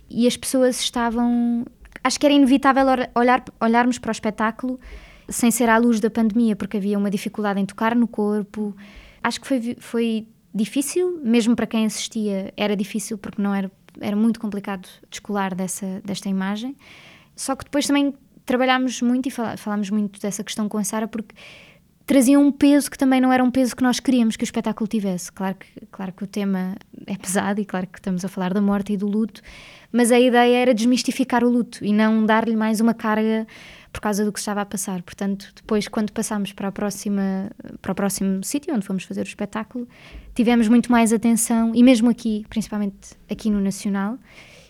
e 0.08 0.26
as 0.26 0.36
pessoas 0.36 0.80
estavam 0.80 1.66
acho 2.06 2.20
que 2.20 2.26
era 2.26 2.34
inevitável 2.34 2.84
olhar, 3.14 3.44
olharmos 3.60 3.98
para 3.98 4.10
o 4.10 4.12
espetáculo 4.12 4.78
sem 5.28 5.50
ser 5.50 5.68
à 5.68 5.76
luz 5.76 5.98
da 5.98 6.08
pandemia, 6.08 6.54
porque 6.54 6.76
havia 6.76 6.96
uma 6.96 7.10
dificuldade 7.10 7.60
em 7.60 7.66
tocar 7.66 7.96
no 7.96 8.06
corpo. 8.06 8.76
Acho 9.20 9.40
que 9.40 9.46
foi, 9.46 9.76
foi 9.80 10.28
difícil, 10.54 11.20
mesmo 11.22 11.56
para 11.56 11.66
quem 11.66 11.84
assistia, 11.84 12.52
era 12.56 12.76
difícil 12.76 13.18
porque 13.18 13.42
não 13.42 13.52
era, 13.52 13.70
era 14.00 14.14
muito 14.14 14.38
complicado 14.38 14.88
descolar 15.10 15.52
dessa, 15.52 16.00
desta 16.04 16.28
imagem. 16.28 16.76
Só 17.34 17.56
que 17.56 17.64
depois 17.64 17.88
também 17.88 18.14
trabalhámos 18.44 19.02
muito 19.02 19.26
e 19.26 19.30
falámos 19.30 19.90
muito 19.90 20.20
dessa 20.20 20.44
questão 20.44 20.68
com 20.68 20.78
a 20.78 20.84
Sara, 20.84 21.08
porque 21.08 21.34
traziam 22.06 22.40
um 22.40 22.52
peso 22.52 22.88
que 22.88 22.96
também 22.96 23.20
não 23.20 23.32
era 23.32 23.42
um 23.42 23.50
peso 23.50 23.74
que 23.74 23.82
nós 23.82 23.98
queríamos 23.98 24.36
que 24.36 24.44
o 24.44 24.46
espetáculo 24.46 24.86
tivesse. 24.86 25.32
Claro 25.32 25.56
que, 25.56 25.86
claro 25.86 26.12
que 26.12 26.22
o 26.22 26.26
tema 26.28 26.76
é 27.04 27.16
pesado 27.16 27.60
e 27.60 27.64
claro 27.64 27.88
que 27.88 27.98
estamos 27.98 28.24
a 28.24 28.28
falar 28.28 28.54
da 28.54 28.60
morte 28.60 28.92
e 28.92 28.96
do 28.96 29.08
luto, 29.08 29.42
mas 29.92 30.12
a 30.12 30.18
ideia 30.18 30.56
era 30.58 30.74
desmistificar 30.74 31.44
o 31.44 31.48
luto 31.48 31.84
e 31.84 31.92
não 31.92 32.24
dar-lhe 32.24 32.56
mais 32.56 32.80
uma 32.80 32.94
carga 32.94 33.46
por 33.92 34.00
causa 34.00 34.24
do 34.24 34.32
que 34.32 34.38
estava 34.38 34.60
a 34.60 34.66
passar. 34.66 35.02
Portanto, 35.02 35.52
depois, 35.56 35.88
quando 35.88 36.12
passámos 36.12 36.52
para, 36.52 36.68
a 36.68 36.72
próxima, 36.72 37.50
para 37.80 37.92
o 37.92 37.94
próximo 37.94 38.44
sítio 38.44 38.74
onde 38.74 38.86
fomos 38.86 39.04
fazer 39.04 39.22
o 39.22 39.28
espetáculo, 39.28 39.88
tivemos 40.34 40.68
muito 40.68 40.92
mais 40.92 41.12
atenção, 41.12 41.72
e 41.74 41.82
mesmo 41.82 42.10
aqui, 42.10 42.44
principalmente 42.48 43.16
aqui 43.30 43.48
no 43.48 43.60
Nacional, 43.60 44.18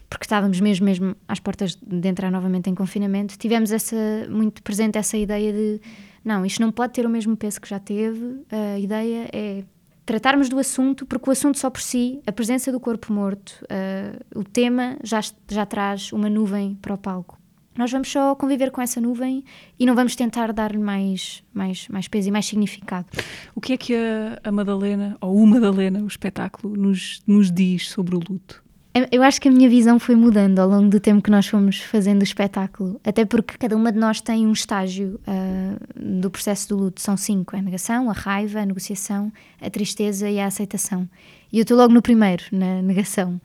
porque 0.09 0.25
estávamos 0.25 0.61
mesmo, 0.61 0.87
mesmo 0.87 1.17
às 1.27 1.41
portas 1.41 1.77
de 1.77 2.09
entrar 2.09 2.31
novamente 2.31 2.71
em 2.71 2.75
confinamento, 2.75 3.37
tivemos 3.37 3.73
essa, 3.73 3.97
muito 4.31 4.63
presente 4.63 4.97
essa 4.97 5.17
ideia 5.17 5.53
de 5.53 5.81
não, 6.25 6.45
isto 6.47 6.61
não 6.61 6.71
pode 6.71 6.93
ter 6.93 7.05
o 7.05 7.09
mesmo 7.11 7.37
peso 7.37 7.61
que 7.61 7.69
já 7.69 7.79
teve, 7.79 8.45
a 8.51 8.79
ideia 8.79 9.29
é 9.33 9.65
tratarmos 10.07 10.49
do 10.49 10.59
assunto, 10.59 11.05
porque 11.05 11.29
o 11.29 11.33
assunto 11.33 11.59
só 11.59 11.69
por 11.69 11.81
si, 11.81 12.23
a 12.25 12.33
presença 12.33 12.71
do 12.71 12.79
corpo 12.79 13.13
morto, 13.13 13.65
uh, 13.65 14.39
o 14.39 14.45
tema 14.45 14.97
já, 15.03 15.21
já 15.51 15.67
traz 15.67 16.13
uma 16.13 16.31
nuvem 16.31 16.77
para 16.81 16.95
o 16.95 16.99
palco. 16.99 17.37
Nós 17.77 17.91
vamos 17.91 18.11
só 18.11 18.35
conviver 18.35 18.71
com 18.71 18.81
essa 18.81 19.01
nuvem 19.01 19.45
e 19.79 19.85
não 19.85 19.95
vamos 19.95 20.17
tentar 20.17 20.51
dar-lhe 20.53 20.79
mais, 20.79 21.43
mais, 21.53 21.89
mais 21.89 22.09
peso 22.09 22.29
e 22.29 22.31
mais 22.31 22.47
significado. 22.47 23.07
O 23.55 23.61
que 23.61 23.75
é 23.75 23.77
que 23.77 23.95
a, 23.95 24.41
a 24.45 24.53
Madalena, 24.53 25.19
ou 25.21 25.37
o 25.37 25.47
Madalena, 25.47 26.01
o 26.01 26.07
espetáculo, 26.07 26.75
nos, 26.75 27.21
nos 27.27 27.53
diz 27.53 27.91
sobre 27.91 28.17
o 28.17 28.21
luto? 28.21 28.65
Eu 29.11 29.23
acho 29.23 29.39
que 29.39 29.49
a 29.49 29.51
minha 29.51 29.69
visão 29.69 29.99
foi 29.99 30.15
mudando 30.15 30.59
ao 30.59 30.67
longo 30.67 30.89
do 30.89 30.99
tempo 30.99 31.21
que 31.21 31.31
nós 31.31 31.47
fomos 31.47 31.81
fazendo 31.81 32.23
o 32.23 32.25
espetáculo, 32.25 32.99
até 33.05 33.27
porque 33.27 33.59
cada 33.59 33.77
uma 33.77 33.93
de 33.93 33.99
nós 33.99 34.23
tem 34.23 34.47
um 34.47 34.53
estágio 34.53 35.21
uh, 35.29 35.79
do 35.95 36.31
processo 36.31 36.71
do 36.71 36.77
luto. 36.77 37.03
São 37.03 37.15
cinco: 37.15 37.55
a 37.55 37.61
negação, 37.61 38.09
a 38.09 38.15
raiva, 38.15 38.61
a 38.61 38.65
negociação, 38.65 39.31
a 39.61 39.69
tristeza 39.69 40.31
e 40.31 40.41
a 40.41 40.47
aceitação. 40.47 41.07
E 41.53 41.59
eu 41.59 41.63
estou 41.63 41.77
logo 41.77 41.93
no 41.93 42.01
primeiro, 42.01 42.45
na 42.51 42.81
negação. 42.81 43.39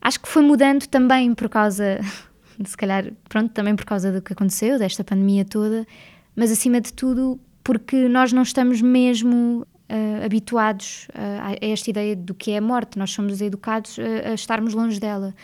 Acho 0.00 0.18
que 0.18 0.28
foi 0.28 0.42
mudando 0.42 0.84
também 0.88 1.32
por 1.32 1.48
causa, 1.48 2.00
se 2.64 2.76
calhar, 2.76 3.12
pronto, 3.28 3.52
também 3.52 3.76
por 3.76 3.84
causa 3.84 4.10
do 4.10 4.20
que 4.20 4.32
aconteceu, 4.32 4.80
desta 4.80 5.04
pandemia 5.04 5.44
toda, 5.44 5.86
mas 6.34 6.50
acima 6.50 6.80
de 6.80 6.92
tudo 6.92 7.38
porque 7.62 8.08
nós 8.08 8.32
não 8.32 8.42
estamos 8.42 8.82
mesmo 8.82 9.64
uh, 9.90 10.24
habituados 10.24 11.08
uh, 11.10 11.60
a 11.62 11.66
esta 11.66 11.90
ideia 11.90 12.16
do 12.16 12.34
que 12.34 12.52
é 12.52 12.58
a 12.58 12.60
morte, 12.60 12.98
nós 12.98 13.10
somos 13.10 13.40
educados 13.40 13.98
a, 13.98 14.30
a 14.30 14.34
estarmos 14.34 14.74
longe 14.74 14.98
dela. 14.98 15.34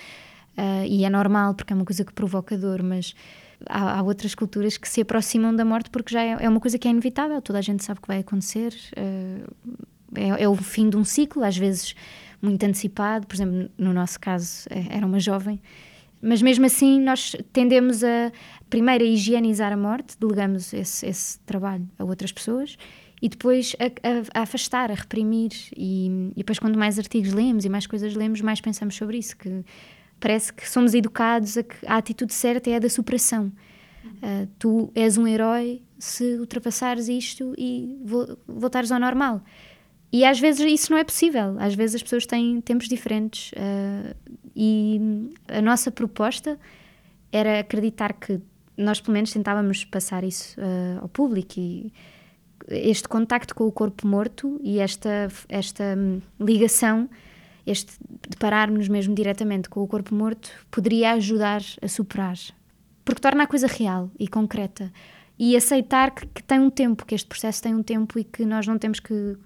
Uh, 0.57 0.85
e 0.89 1.05
é 1.05 1.11
normal, 1.11 1.55
porque 1.55 1.73
é 1.73 1.77
uma 1.77 1.85
coisa 1.85 2.05
que 2.05 2.13
provoca 2.13 2.59
dor, 2.59 2.83
mas 2.83 3.15
há, 3.69 3.99
há, 3.99 4.03
outras 4.03 4.35
culturas 4.35 4.77
que 4.77 4.89
se 4.89 5.01
aproximam 5.01 5.55
da 5.55 5.65
morte 5.65 5.89
porque 5.89 6.13
já 6.13 6.23
é, 6.23 6.37
é, 6.41 6.49
uma 6.49 6.59
coisa 6.59 6.77
que 6.77 6.89
é 6.89 6.91
inevitável, 6.91 7.41
toda 7.41 7.61
a 7.61 7.63
gente 7.63 7.85
sabe 7.85 8.01
que 8.01 8.09
vai 8.09 8.19
acontecer. 8.19 8.75
É, 8.97 10.43
é, 10.43 10.49
o 10.49 10.57
fim 10.57 10.91
de 10.91 10.97
um 10.97 11.05
ciclo, 11.05 11.45
às 11.45 11.57
vezes 11.57 11.95
muito 12.43 12.65
antecipado, 12.65 13.27
por 13.27 13.37
exemplo, 13.37 13.71
no 13.79 13.93
nosso 13.93 14.19
caso 14.19 14.67
era 14.91 15.05
uma 15.05 15.21
jovem, 15.21 15.61
mas 16.21 16.41
mesmo 16.41 16.67
assim 16.67 17.01
nós 17.01 17.37
tendemos 17.53 18.03
a 18.03 18.33
primeiro 18.71 19.05
a 19.05 19.07
higienizar 19.07 19.73
a 19.73 19.77
morte, 19.77 20.17
delegamos 20.19 20.73
esse, 20.73 21.07
esse 21.07 21.39
trabalho 21.41 21.87
a 21.99 22.05
outras 22.05 22.33
pessoas 22.33 22.77
e 23.21 23.29
depois 23.29 23.75
a, 23.79 23.87
a, 23.87 24.41
a 24.41 24.43
afastar, 24.43 24.91
a 24.91 24.95
reprimir. 24.95 25.53
E, 25.77 26.07
e, 26.33 26.39
depois, 26.39 26.59
quando 26.59 26.79
mais 26.79 26.99
artigos 26.99 27.33
lemos 27.33 27.65
e 27.65 27.69
mais 27.69 27.87
coisas 27.87 28.15
lemos, 28.15 28.41
mais 28.41 28.61
pensamos 28.61 28.95
sobre 28.95 29.19
isso. 29.19 29.37
Que 29.37 29.65
parece 30.21 30.53
que 30.53 30.69
somos 30.69 30.95
educados 30.95 31.57
a 31.57 31.63
que 31.63 31.75
a 31.87 31.97
atitude 31.97 32.33
certa 32.33 32.71
é 32.71 32.77
a 32.77 32.79
da 32.79 32.89
superação. 32.89 33.53
Uh, 34.05 34.49
tu 34.59 34.91
és 34.95 35.19
um 35.19 35.27
herói 35.27 35.83
se 35.99 36.39
ultrapassares 36.39 37.09
isto 37.09 37.55
e 37.59 37.99
vo 38.05 38.39
voltares 38.47 38.91
ao 38.93 39.01
normal. 39.01 39.43
E 40.13 40.25
às 40.25 40.41
vezes 40.41 40.61
isso 40.61 40.93
não 40.93 40.99
é 40.99 41.05
possível. 41.05 41.57
Às 41.59 41.75
vezes 41.75 41.97
as 41.97 42.03
pessoas 42.03 42.25
têm 42.25 42.61
tempos 42.61 42.89
diferentes. 42.89 43.53
Uh, 43.53 44.15
e 44.55 45.31
a 45.49 45.61
nossa 45.61 45.91
proposta 45.91 46.59
era 47.31 47.61
acreditar 47.61 48.13
que 48.15 48.41
nós, 48.77 49.01
pelo 49.01 49.15
menos, 49.15 49.33
tentávamos 49.33 49.85
passar 49.85 50.25
isso 50.25 50.59
uh, 50.61 51.03
ao 51.03 51.09
público 51.09 51.55
e 51.59 51.93
este 52.71 53.09
contacto 53.09 53.55
com 53.55 53.65
o 53.65 53.73
corpo 53.73 54.07
morto 54.07 54.61
e 54.63 54.79
esta, 54.79 55.29
esta 55.49 55.95
hum, 55.97 56.21
ligação, 56.41 57.09
este 57.67 57.93
depararmos 58.29 58.89
mesmo 58.89 59.15
diretamente 59.15 59.69
com 59.69 59.83
o 59.83 59.87
corpo 59.87 60.15
morto, 60.15 60.51
poderia 60.71 61.13
ajudar 61.13 61.63
a 61.83 61.89
superar. 61.89 62.37
Porque 63.05 63.21
torna 63.21 63.45
a 63.45 63.47
coisa 63.47 63.67
real 63.67 64.11
e 64.19 64.29
concreta. 64.29 64.93
E 65.39 65.57
aceitar 65.57 66.11
que, 66.11 66.27
que, 66.27 66.43
tem 66.43 66.59
um 66.59 66.69
tempo, 66.69 67.07
que 67.07 67.15
este 67.15 67.29
processo 67.29 67.63
tem 67.63 67.73
um 67.73 67.83
tempo 67.83 68.19
e 68.19 68.25
que 68.25 68.45
nós 68.45 68.67
não 68.67 68.77
temos 68.77 68.99
que 68.99 69.37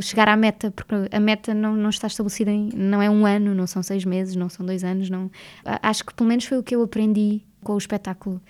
chegar 0.00 0.28
à 0.28 0.36
meta, 0.36 0.70
porque 0.70 0.94
a 1.10 1.18
meta 1.18 1.52
não, 1.52 1.74
não 1.74 1.90
está 1.90 2.06
estabelecida 2.06 2.52
em. 2.52 2.70
não 2.72 3.02
é 3.02 3.10
um 3.10 3.26
ano, 3.26 3.52
não 3.52 3.66
são 3.66 3.82
seis 3.82 4.04
meses, 4.04 4.36
não 4.36 4.48
são 4.48 4.64
dois 4.64 4.84
anos. 4.84 5.10
Não. 5.10 5.28
Acho 5.64 6.04
que 6.06 6.14
pelo 6.14 6.28
menos 6.28 6.44
foi 6.44 6.56
o 6.58 6.62
que 6.62 6.74
eu 6.74 6.82
aprendi 6.82 7.42
com 7.64 7.74
o 7.74 7.78
espetáculo 7.78 8.40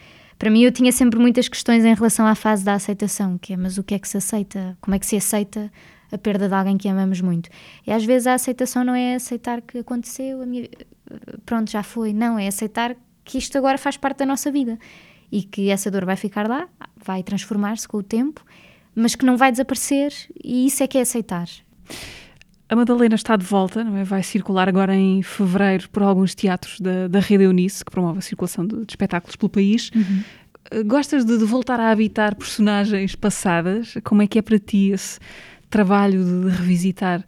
para 0.41 0.51
mim 0.51 0.63
eu 0.63 0.73
tinha 0.73 0.91
sempre 0.91 1.19
muitas 1.19 1.49
questões 1.49 1.85
em 1.85 1.95
relação 1.95 2.27
à 2.27 2.35
fase 2.35 2.65
da 2.65 2.73
aceitação, 2.73 3.37
que 3.37 3.53
é, 3.53 3.59
mas 3.59 3.77
o 3.77 3.85
que 3.85 3.95
é 3.95 3.99
que 3.99 4.09
se 4.09 4.17
aceita? 4.17 4.75
Como 4.81 4.95
é 4.95 4.99
que 4.99 5.05
se 5.05 5.15
aceita 5.15 5.71
a 6.11 6.17
perda 6.17 6.49
de 6.49 6.55
alguém 6.55 6.79
que 6.79 6.89
amamos 6.89 7.21
muito? 7.21 7.51
E 7.87 7.93
às 7.93 8.03
vezes 8.07 8.27
a 8.27 8.33
aceitação 8.33 8.83
não 8.83 8.95
é 8.95 9.17
aceitar 9.17 9.61
que 9.61 9.77
aconteceu, 9.77 10.39
minha... 10.47 10.67
pronto, 11.45 11.71
já 11.71 11.83
foi. 11.83 12.15
Não, 12.15 12.39
é 12.39 12.49
aceitar 12.49 12.97
que 13.23 13.37
isto 13.37 13.59
agora 13.59 13.77
faz 13.77 13.99
parte 13.99 14.21
da 14.21 14.27
nossa 14.27 14.51
vida 14.51 14.79
e 15.31 15.43
que 15.43 15.69
essa 15.69 15.91
dor 15.91 16.07
vai 16.07 16.17
ficar 16.17 16.49
lá, 16.49 16.67
vai 16.97 17.23
transformar-se 17.23 17.87
com 17.87 17.99
o 17.99 18.03
tempo, 18.03 18.43
mas 18.95 19.15
que 19.15 19.27
não 19.27 19.37
vai 19.37 19.53
desaparecer 19.53 20.11
e 20.43 20.65
isso 20.65 20.83
é 20.83 20.87
que 20.87 20.97
é 20.97 21.03
aceitar. 21.03 21.51
A 22.71 22.77
Madalena 22.77 23.17
está 23.17 23.35
de 23.35 23.45
volta, 23.45 23.81
é? 23.81 24.05
vai 24.05 24.23
circular 24.23 24.69
agora 24.69 24.95
em 24.95 25.25
fevereiro 25.25 25.91
por 25.91 26.05
alguns 26.05 26.37
teatros 26.37 26.79
da, 26.81 27.09
da 27.09 27.19
Rede 27.19 27.43
Eunice, 27.43 27.85
que 27.85 27.91
promove 27.91 28.21
a 28.21 28.23
circulação 28.23 28.65
de, 28.65 28.77
de 28.87 28.93
espetáculos 28.93 29.35
pelo 29.35 29.51
país. 29.51 29.91
Uhum. 29.93 30.85
Gostas 30.87 31.25
de, 31.25 31.37
de, 31.37 31.45
voltar 31.45 31.81
a 31.81 31.91
habitar 31.91 32.37
personagens 32.37 33.17
passadas? 33.17 33.95
Como 34.05 34.23
é 34.23 34.29
que 34.29 34.39
é 34.39 34.43
para 34.43 34.57
ti 34.57 34.93
esse 34.93 35.19
trabalho 35.69 36.25
de, 36.25 36.43
de 36.43 36.57
revisitar 36.57 37.25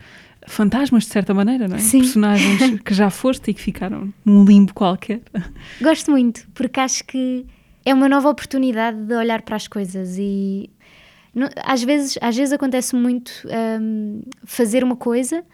fantasmas, 0.47 1.07
de 1.07 1.11
certa 1.11 1.35
maneira, 1.35 1.67
não 1.67 1.75
é? 1.75 1.81
Sim. 1.81 2.03
Personagens 2.03 2.79
que 2.79 2.95
já 2.95 3.11
foste 3.11 3.51
e 3.51 3.55
que 3.55 3.61
ficaram 3.61 4.15
num 4.25 4.45
limbo 4.45 4.73
qualquer. 4.73 5.23
Gosto 5.81 6.13
muito, 6.13 6.47
porque 6.55 6.79
acho 6.79 7.03
que 7.03 7.45
é 7.85 7.93
uma 7.93 8.09
nova 8.09 8.29
oportunidade 8.29 8.97
de 8.97 9.15
olhar 9.17 9.43
para 9.43 9.57
as 9.57 9.67
coisas 9.67 10.17
e 10.19 10.71
às, 11.65 11.83
vezes, 11.83 12.19
às 12.21 12.37
vezes 12.37 12.53
acontece 12.53 12.95
muito 12.95 13.33
um, 13.81 14.23
fazer 14.45 14.85
uma 14.85 14.97
coisa 14.97 15.45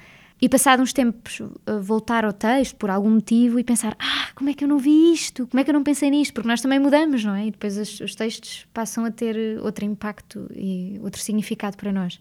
e 0.41 0.49
passado 0.49 0.83
uns 0.83 0.93
tempos 0.93 1.41
uh, 1.41 1.51
voltar 1.81 2.25
ao 2.25 2.33
texto 2.33 2.77
por 2.77 2.91
algum 2.91 3.11
motivo 3.11 3.59
e 3.59 3.65
pensar 3.65 3.97
ah, 3.99 4.29
como 4.35 4.51
é 4.51 4.55
que 4.55 4.65
eu 4.65 4.69
não 4.69 4.79
vi 4.79 5.13
isto? 5.13 5.47
Como 5.47 5.61
é 5.61 5.65
que 5.65 5.71
eu 5.71 5.75
não 5.75 5.83
pensei 5.83 6.11
nisto? 6.11 6.33
Porque 6.33 6.49
nós 6.49 6.61
também 6.61 6.79
mudamos, 6.79 7.25
não 7.25 7.35
é? 7.35 7.47
E 7.47 7.51
depois 7.51 7.77
os, 7.77 8.01
os 8.01 8.15
textos 8.15 8.67
passam 8.73 9.05
a 9.05 9.11
ter 9.11 9.59
outro 9.61 9.85
impacto 9.85 10.49
e 10.55 10.99
outro 11.03 11.21
significado 11.21 11.77
para 11.77 11.93
nós. 11.93 12.21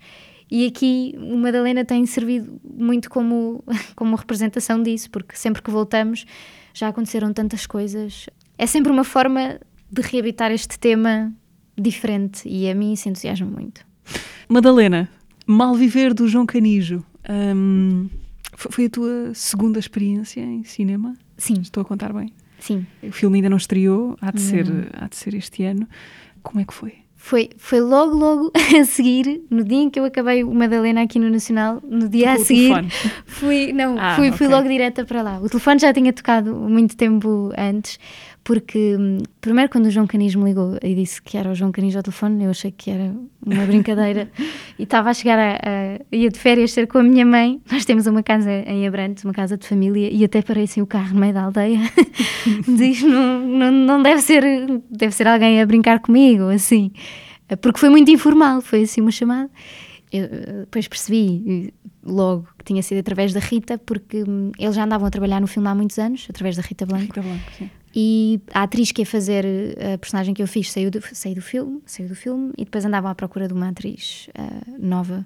E 0.50 0.66
aqui 0.66 1.14
o 1.18 1.38
Madalena 1.38 1.84
tem 1.84 2.06
servido 2.06 2.60
muito 2.64 3.10
como, 3.10 3.64
como 3.96 4.16
representação 4.16 4.82
disso, 4.82 5.10
porque 5.12 5.36
sempre 5.36 5.62
que 5.62 5.70
voltamos 5.70 6.26
já 6.74 6.88
aconteceram 6.88 7.34
tantas 7.34 7.66
coisas. 7.66 8.28
É 8.58 8.66
sempre 8.66 8.92
uma 8.92 9.04
forma 9.04 9.60
de 9.92 10.02
reabitar 10.02 10.52
este 10.52 10.80
tema 10.80 11.34
diferente 11.78 12.48
e 12.48 12.70
a 12.70 12.76
mim 12.76 12.94
isso 12.94 13.08
entusiasma 13.08 13.48
muito. 13.48 13.86
Madalena, 14.48 15.10
Mal 15.46 15.76
Viver 15.76 16.14
do 16.14 16.28
João 16.28 16.46
Canijo. 16.46 17.04
Um, 17.30 18.10
foi 18.56 18.86
a 18.86 18.90
tua 18.90 19.32
segunda 19.34 19.80
experiência 19.80 20.42
em 20.42 20.64
cinema? 20.64 21.14
Sim. 21.38 21.56
Estou 21.62 21.82
a 21.82 21.86
contar 21.86 22.12
bem? 22.14 22.34
Sim. 22.60 22.86
O 23.04 23.12
filme 23.12 23.38
ainda 23.38 23.50
não 23.50 23.58
estreou, 23.58 24.18
há 24.20 24.32
de, 24.32 24.42
ser, 24.42 24.66
há 24.94 25.08
de 25.08 25.16
ser 25.16 25.36
este 25.36 25.64
ano. 25.64 25.88
Como 26.42 26.60
é 26.60 26.66
que 26.66 26.74
foi? 26.74 26.94
Foi, 27.16 27.50
foi 27.58 27.82
logo, 27.82 28.16
logo 28.16 28.52
a 28.80 28.86
seguir, 28.86 29.42
no 29.50 29.64
dia 29.64 29.80
em 29.80 29.90
que 29.90 30.00
eu 30.00 30.06
acabei 30.06 30.44
o 30.44 30.54
Madalena 30.54 31.02
aqui 31.02 31.20
no 31.20 31.30
Nacional, 31.30 31.82
no 31.84 32.08
dia 32.08 32.30
Tocou 32.30 32.42
a 32.42 32.46
seguir, 32.46 32.92
fui, 33.26 33.74
não, 33.74 33.98
ah, 34.00 34.16
fui, 34.16 34.32
fui 34.32 34.48
logo 34.48 34.68
direta 34.68 35.04
para 35.04 35.22
lá. 35.22 35.40
O 35.40 35.50
telefone 35.50 35.80
já 35.80 35.94
tinha 35.94 36.14
tocado 36.14 36.56
muito 36.56 36.96
tempo 36.96 37.52
antes, 37.58 38.00
porque 38.48 38.96
hum, 38.98 39.18
primeiro 39.42 39.70
quando 39.70 39.88
o 39.88 39.92
João 39.92 40.08
Canis 40.08 40.34
me 40.34 40.46
ligou 40.46 40.78
e 40.82 40.96
disse 40.96 41.22
que 41.22 41.38
era 41.38 41.52
o 41.52 41.54
João 41.54 41.70
Canis 41.70 41.98
ao 41.98 42.02
telefone, 42.02 42.46
eu 42.46 42.52
achei 42.52 42.72
que 42.72 42.90
era 42.90 43.14
uma 43.46 43.66
brincadeira 43.66 44.32
e 44.80 44.84
estava 44.84 45.10
a 45.10 45.14
chegar 45.14 45.38
a, 45.38 45.58
a 45.58 46.16
ia 46.16 46.30
de 46.30 46.40
férias 46.40 46.72
ser 46.72 46.88
com 46.88 46.98
a 47.00 47.04
minha 47.04 47.26
mãe. 47.26 47.62
Nós 47.70 47.84
temos 47.84 48.08
uma 48.08 48.24
casa 48.24 48.50
em 48.50 48.88
Abrantes, 48.88 49.26
uma 49.26 49.34
casa 49.34 49.58
de 49.58 49.68
família 49.68 50.10
e 50.10 50.24
até 50.24 50.42
parei 50.42 50.64
assim 50.64 50.82
o 50.82 50.88
carro 50.88 51.14
no 51.14 51.20
meio 51.20 51.34
da 51.34 51.44
aldeia. 51.44 51.78
Diz 52.66 53.04
não, 53.04 53.46
não, 53.46 53.70
não 53.70 54.02
deve 54.02 54.22
ser 54.22 54.42
deve 54.90 55.14
ser 55.14 55.28
alguém 55.28 55.62
a 55.62 55.66
brincar 55.66 56.00
comigo, 56.00 56.44
assim, 56.44 56.94
porque 57.60 57.82
foi 57.82 57.90
muito 57.90 58.10
informal, 58.10 58.62
foi 58.62 58.84
assim 58.84 59.02
uma 59.02 59.12
chamada. 59.12 59.50
eu 60.10 60.24
eh, 60.24 60.60
depois 60.62 60.88
percebi 60.88 61.74
logo 62.02 62.48
que 62.58 62.64
tinha 62.64 62.82
sido 62.82 63.00
através 63.00 63.34
da 63.34 63.42
Rita, 63.42 63.78
porque 63.78 64.24
hum, 64.24 64.54
eles 64.58 64.74
já 64.74 64.86
andavam 64.86 65.06
a 65.06 65.12
trabalhar 65.12 65.42
no 65.42 65.48
filme 65.48 65.68
há 65.68 65.76
muitos 65.76 66.00
anos, 66.00 66.26
através 66.30 66.56
da 66.56 66.62
Rita 66.62 66.86
Blanco. 66.86 67.08
Rita 67.08 67.22
Blanco. 67.22 67.77
E 68.00 68.40
a 68.54 68.62
atriz 68.62 68.92
que 68.92 69.02
ia 69.02 69.08
fazer 69.08 69.44
eh, 69.44 69.96
a 69.96 69.98
personagem 69.98 70.32
que 70.32 70.44
eu 70.44 70.48
fiz 70.48 70.72
saiu 70.72 70.92
do, 70.92 71.02
saiu 71.02 71.34
do 71.34 71.42
filme, 71.42 71.82
saiu 71.84 72.08
do 72.08 72.14
filme 72.14 72.54
e 72.56 72.64
depois 72.64 72.86
andavam 72.86 73.10
à 73.10 73.16
procura 73.16 73.48
de 73.48 73.56
uma 73.56 73.70
atriz 73.70 74.30
uh, 74.38 74.76
nova 74.80 75.26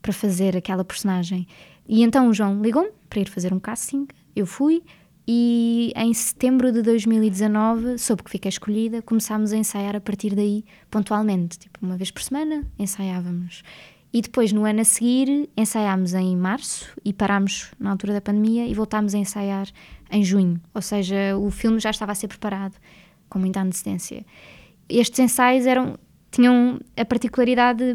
para 0.00 0.12
fazer 0.12 0.56
aquela 0.56 0.84
personagem. 0.84 1.48
E 1.88 2.00
então 2.04 2.28
o 2.28 2.32
João 2.32 2.62
ligou-me 2.62 2.92
para 3.10 3.18
ir 3.18 3.28
fazer 3.28 3.52
um 3.52 3.58
casting, 3.58 4.06
eu 4.36 4.46
fui 4.46 4.84
e 5.26 5.92
em 5.96 6.14
setembro 6.14 6.70
de 6.70 6.80
2019 6.82 7.98
soube 7.98 8.22
que 8.22 8.30
fiquei 8.30 8.50
escolhida, 8.50 9.02
começámos 9.02 9.52
a 9.52 9.56
ensaiar 9.56 9.96
a 9.96 10.00
partir 10.00 10.32
daí 10.36 10.64
pontualmente, 10.88 11.58
tipo 11.58 11.80
uma 11.82 11.96
vez 11.96 12.12
por 12.12 12.22
semana 12.22 12.64
ensaiávamos. 12.78 13.64
E 14.14 14.20
depois, 14.20 14.52
no 14.52 14.66
ano 14.66 14.82
a 14.82 14.84
seguir, 14.84 15.48
ensaiámos 15.56 16.12
em 16.12 16.36
março 16.36 16.86
e 17.02 17.14
parámos 17.14 17.70
na 17.80 17.90
altura 17.90 18.12
da 18.12 18.20
pandemia 18.20 18.66
e 18.66 18.74
voltámos 18.74 19.14
a 19.14 19.18
ensaiar 19.18 19.66
em 20.12 20.22
junho. 20.22 20.60
Ou 20.74 20.82
seja, 20.82 21.36
o 21.36 21.50
filme 21.50 21.80
já 21.80 21.90
estava 21.90 22.12
a 22.12 22.14
ser 22.14 22.28
preparado 22.28 22.74
com 23.28 23.38
muita 23.38 23.60
antecedência. 23.60 24.24
Estes 24.88 25.18
ensaios 25.18 25.66
eram, 25.66 25.96
tinham 26.30 26.78
a 26.96 27.04
particularidade 27.04 27.94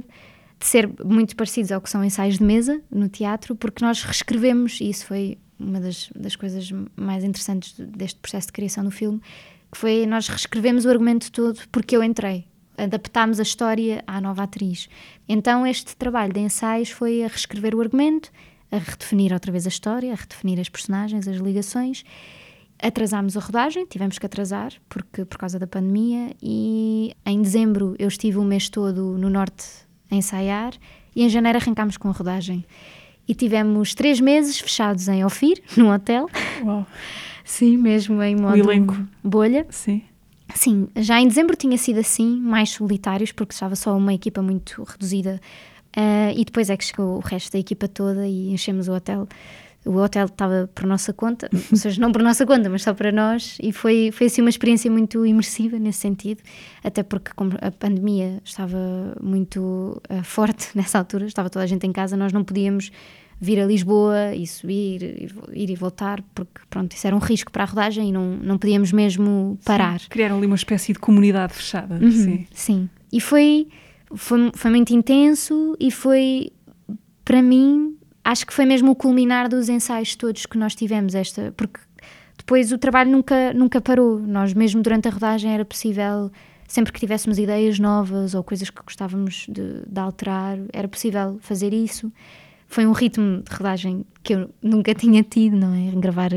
de 0.60 0.65
ser 0.65 0.89
muito 1.06 1.36
parecidos 1.36 1.71
ao 1.71 1.80
que 1.80 1.89
são 1.89 2.03
ensaios 2.03 2.39
de 2.39 2.43
mesa 2.43 2.82
no 2.91 3.08
teatro, 3.08 3.56
porque 3.56 3.86
nós 3.86 4.01
reescrevemos, 4.01 4.82
e 4.82 4.89
isso 4.89 5.06
foi 5.06 5.38
uma 5.60 5.80
das, 5.80 6.10
das 6.15 6.36
coisas 6.36 6.69
mais 6.95 7.23
interessantes 7.23 7.73
deste 7.80 8.19
processo 8.19 8.47
de 8.47 8.53
criação 8.53 8.84
do 8.84 8.91
filme, 8.91 9.21
que 9.71 9.77
foi 9.77 10.06
nós 10.08 10.27
reescrevemos 10.27 10.86
o 10.86 10.89
argumento 10.89 11.32
todo 11.32 11.60
porque 11.71 11.95
eu 11.95 12.03
entrei 12.03 12.47
adaptámos 12.77 13.39
a 13.39 13.43
história 13.43 14.03
à 14.06 14.21
nova 14.21 14.43
atriz. 14.43 14.88
Então, 15.27 15.65
este 15.65 15.95
trabalho 15.95 16.32
de 16.32 16.39
ensaios 16.39 16.91
foi 16.91 17.23
a 17.23 17.27
reescrever 17.27 17.73
o 17.73 17.82
argumento, 17.82 18.32
a 18.71 18.77
redefinir 18.77 19.34
outra 19.34 19.51
vez 19.51 19.65
a 19.65 19.69
história, 19.69 20.12
a 20.12 20.15
redefinir 20.15 20.60
as 20.60 20.69
personagens, 20.69 21.27
as 21.27 21.38
ligações. 21.38 22.03
Atrasámos 22.80 23.36
a 23.36 23.39
rodagem, 23.39 23.86
tivemos 23.86 24.19
que 24.19 24.25
atrasar 24.25 24.73
porque, 24.88 25.25
por 25.25 25.38
causa 25.38 25.58
da 25.58 25.65
pandemia, 25.65 26.36
e 26.41 27.15
em 27.25 27.41
dezembro 27.41 27.95
eu 27.97 28.08
estive 28.08 28.38
o 28.38 28.43
mês 28.43 28.69
todo 28.69 29.17
no 29.17 29.30
Norte 29.30 29.65
a 30.12 30.15
ensaiar 30.15 30.73
e 31.15 31.23
em 31.23 31.30
janeiro 31.30 31.58
arrancámos 31.58 31.97
com 31.97 32.08
a 32.10 32.12
rodagem. 32.12 32.63
E 33.27 33.34
tivemos 33.34 33.93
três 33.93 34.21
meses 34.21 34.60
fechados 34.60 35.08
em 35.08 35.25
Ofir, 35.25 35.62
num 35.75 35.91
hotel. 35.91 36.30
Uau. 36.63 36.86
Sim, 37.43 37.77
mesmo 37.77 38.21
em 38.21 38.36
modo 38.36 38.56
bolha. 39.23 39.65
Sim. 39.69 40.03
Sim, 40.56 40.88
já 40.95 41.19
em 41.19 41.27
dezembro 41.27 41.56
tinha 41.56 41.77
sido 41.77 41.99
assim, 41.99 42.39
mais 42.39 42.69
solitários, 42.69 43.32
porque 43.32 43.53
estava 43.53 43.75
só 43.75 43.95
uma 43.97 44.13
equipa 44.13 44.41
muito 44.41 44.84
reduzida. 44.84 45.41
Uh, 45.97 46.29
e 46.36 46.45
depois 46.45 46.69
é 46.69 46.77
que 46.77 46.86
chegou 46.86 47.17
o 47.17 47.19
resto 47.19 47.51
da 47.51 47.57
equipa 47.57 47.88
toda 47.88 48.27
e 48.27 48.51
enchemos 48.51 48.88
o 48.88 48.93
hotel. 48.93 49.27
O 49.83 49.95
hotel 49.95 50.25
estava 50.25 50.69
por 50.75 50.86
nossa 50.86 51.12
conta, 51.12 51.49
ou 51.51 51.60
seja, 51.77 51.99
não 51.99 52.12
por 52.12 52.21
nossa 52.21 52.45
conta, 52.45 52.69
mas 52.69 52.83
só 52.83 52.93
para 52.93 53.12
nós, 53.12 53.57
e 53.63 53.71
foi, 53.71 54.12
foi 54.12 54.27
assim 54.27 54.41
uma 54.41 54.49
experiência 54.49 54.91
muito 54.91 55.25
imersiva 55.25 55.79
nesse 55.79 55.99
sentido, 55.99 56.43
até 56.83 57.01
porque 57.01 57.31
como 57.36 57.53
a 57.60 57.71
pandemia 57.71 58.39
estava 58.45 58.77
muito 59.19 59.99
uh, 60.10 60.23
forte 60.23 60.69
nessa 60.77 60.99
altura, 60.99 61.25
estava 61.25 61.49
toda 61.49 61.63
a 61.63 61.67
gente 61.67 61.88
em 61.88 61.91
casa, 61.91 62.15
nós 62.15 62.31
não 62.31 62.43
podíamos 62.43 62.91
vir 63.39 63.60
a 63.60 63.65
Lisboa 63.65 64.36
e 64.36 64.45
subir, 64.45 65.01
e, 65.01 65.29
ir 65.53 65.69
e 65.71 65.75
voltar, 65.75 66.21
porque 66.36 66.62
pronto, 66.69 66.91
isso 66.91 67.07
era 67.07 67.15
um 67.15 67.19
risco 67.19 67.51
para 67.51 67.63
a 67.63 67.65
rodagem 67.65 68.10
e 68.10 68.12
não, 68.12 68.36
não 68.38 68.57
podíamos 68.57 68.91
mesmo 68.91 69.57
parar. 69.65 69.99
Sim, 69.99 70.07
criaram 70.10 70.38
ali 70.38 70.45
uma 70.45 70.55
espécie 70.55 70.93
de 70.93 70.99
comunidade 70.99 71.53
fechada. 71.53 71.95
Uhum, 71.95 72.12
sim. 72.12 72.47
sim. 72.51 72.89
E 73.12 73.21
foi, 73.21 73.67
foi, 74.15 74.52
foi 74.54 74.72
muito 74.72 74.93
intenso 74.93 75.76
e 75.80 75.91
foi, 75.91 76.52
para 77.24 77.41
mim, 77.41 77.98
acho 78.24 78.46
que 78.46 78.54
foi 78.54 78.65
mesmo 78.65 78.91
o 78.91 78.96
culminar 78.96 79.50
dos 79.50 79.70
ensaios 79.70 80.15
todos 80.15 80.46
que 80.46 80.58
nós 80.58 80.76
tivemos, 80.76 81.15
esta, 81.15 81.54
porque 81.56 81.80
depois 82.38 82.72
o 82.72 82.78
trabalho 82.78 83.12
nunca, 83.12 83.54
nunca 83.54 83.82
parou. 83.82 84.20
Nós, 84.20 84.54
mesmo 84.54 84.82
durante 84.82 85.08
a 85.08 85.12
rodagem, 85.12 85.54
era 85.54 85.65
possível, 85.65 86.32
sempre 86.67 86.93
que 86.93 87.00
tivéssemos 87.00 87.38
ideias 87.38 87.80
novas 87.80 88.34
ou 88.34 88.43
coisas 88.43 88.70
que 88.70 88.82
gostávamos 88.84 89.46
de, 89.50 89.84
de 89.86 90.00
alterar, 90.00 90.58
era 90.72 90.88
possível 90.88 91.38
fazer 91.41 91.74
isso 91.74 92.12
foi 92.67 92.86
um 92.86 92.91
ritmo 92.91 93.41
de 93.41 93.56
rodagem 93.56 94.06
que 94.21 94.34
eu 94.34 94.49
nunca 94.62 94.93
tinha 94.93 95.23
tido, 95.23 95.56
não 95.56 95.73
é? 95.73 95.91
Gravar 95.99 96.32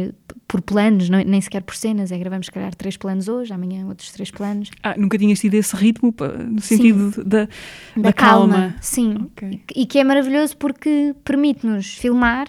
por 0.47 0.61
planos, 0.63 1.09
não, 1.09 1.19
é? 1.19 1.25
nem 1.25 1.41
sequer 1.41 1.63
por 1.63 1.75
cenas, 1.75 2.13
é 2.13 2.19
gravamos, 2.19 2.47
se 2.47 2.53
calhar, 2.53 2.75
três 2.75 2.97
planos 2.97 3.29
hoje, 3.29 3.53
amanhã 3.53 3.85
outros 3.87 4.13
três 4.13 4.31
planos. 4.31 4.71
Ah, 4.83 4.95
nunca 4.97 5.19
tinhas 5.19 5.41
tido 5.41 5.55
esse 5.55 5.75
ritmo 5.75 6.15
no 6.49 6.61
sentido 6.61 7.13
sim. 7.13 7.23
da, 7.25 7.45
da, 7.45 7.49
da 7.97 8.13
calma. 8.13 8.55
calma. 8.55 8.77
Sim, 8.81 9.15
okay. 9.33 9.61
e 9.75 9.87
que 9.87 9.99
é 9.99 10.05
maravilhoso 10.05 10.57
porque 10.57 11.15
permite-nos 11.25 11.95
filmar 11.95 12.49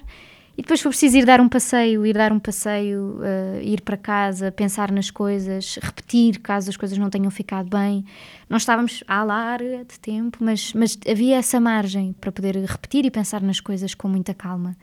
e 0.62 0.63
depois 0.63 0.80
foi 0.80 0.91
preciso 0.91 1.17
ir 1.17 1.26
dar 1.26 1.41
um 1.41 1.50
passeio, 1.50 2.06
ir 2.06 2.13
dar 2.13 2.32
um 2.32 2.38
passeio, 2.38 3.17
uh, 3.17 3.60
ir 3.63 3.82
para 3.82 3.97
casa, 3.97 4.52
pensar 4.52 4.91
nas 4.91 5.10
coisas, 5.10 5.80
repetir 5.82 6.39
caso 6.39 6.69
as 6.69 6.78
coisas 6.78 7.00
não 7.00 7.10
tenham 7.10 7.32
ficado 7.32 7.67
bem. 7.67 8.06
Nós 8.47 8.62
estávamos 8.62 9.04
à 9.08 9.24
larga 9.24 9.84
de 9.84 10.00
tempo, 10.00 10.38
mas, 10.39 10.71
mas 10.74 10.95
havia 11.10 11.38
essa 11.38 11.60
margem 11.60 12.13
para 12.13 12.32
poder 12.32 12.58
repetir 12.58 13.06
e 13.06 13.10
pensar 13.10 13.41
nas 13.41 13.60
coisas 13.60 13.95
com 13.95 14.08
muita 14.08 14.36
calma. 14.36 14.78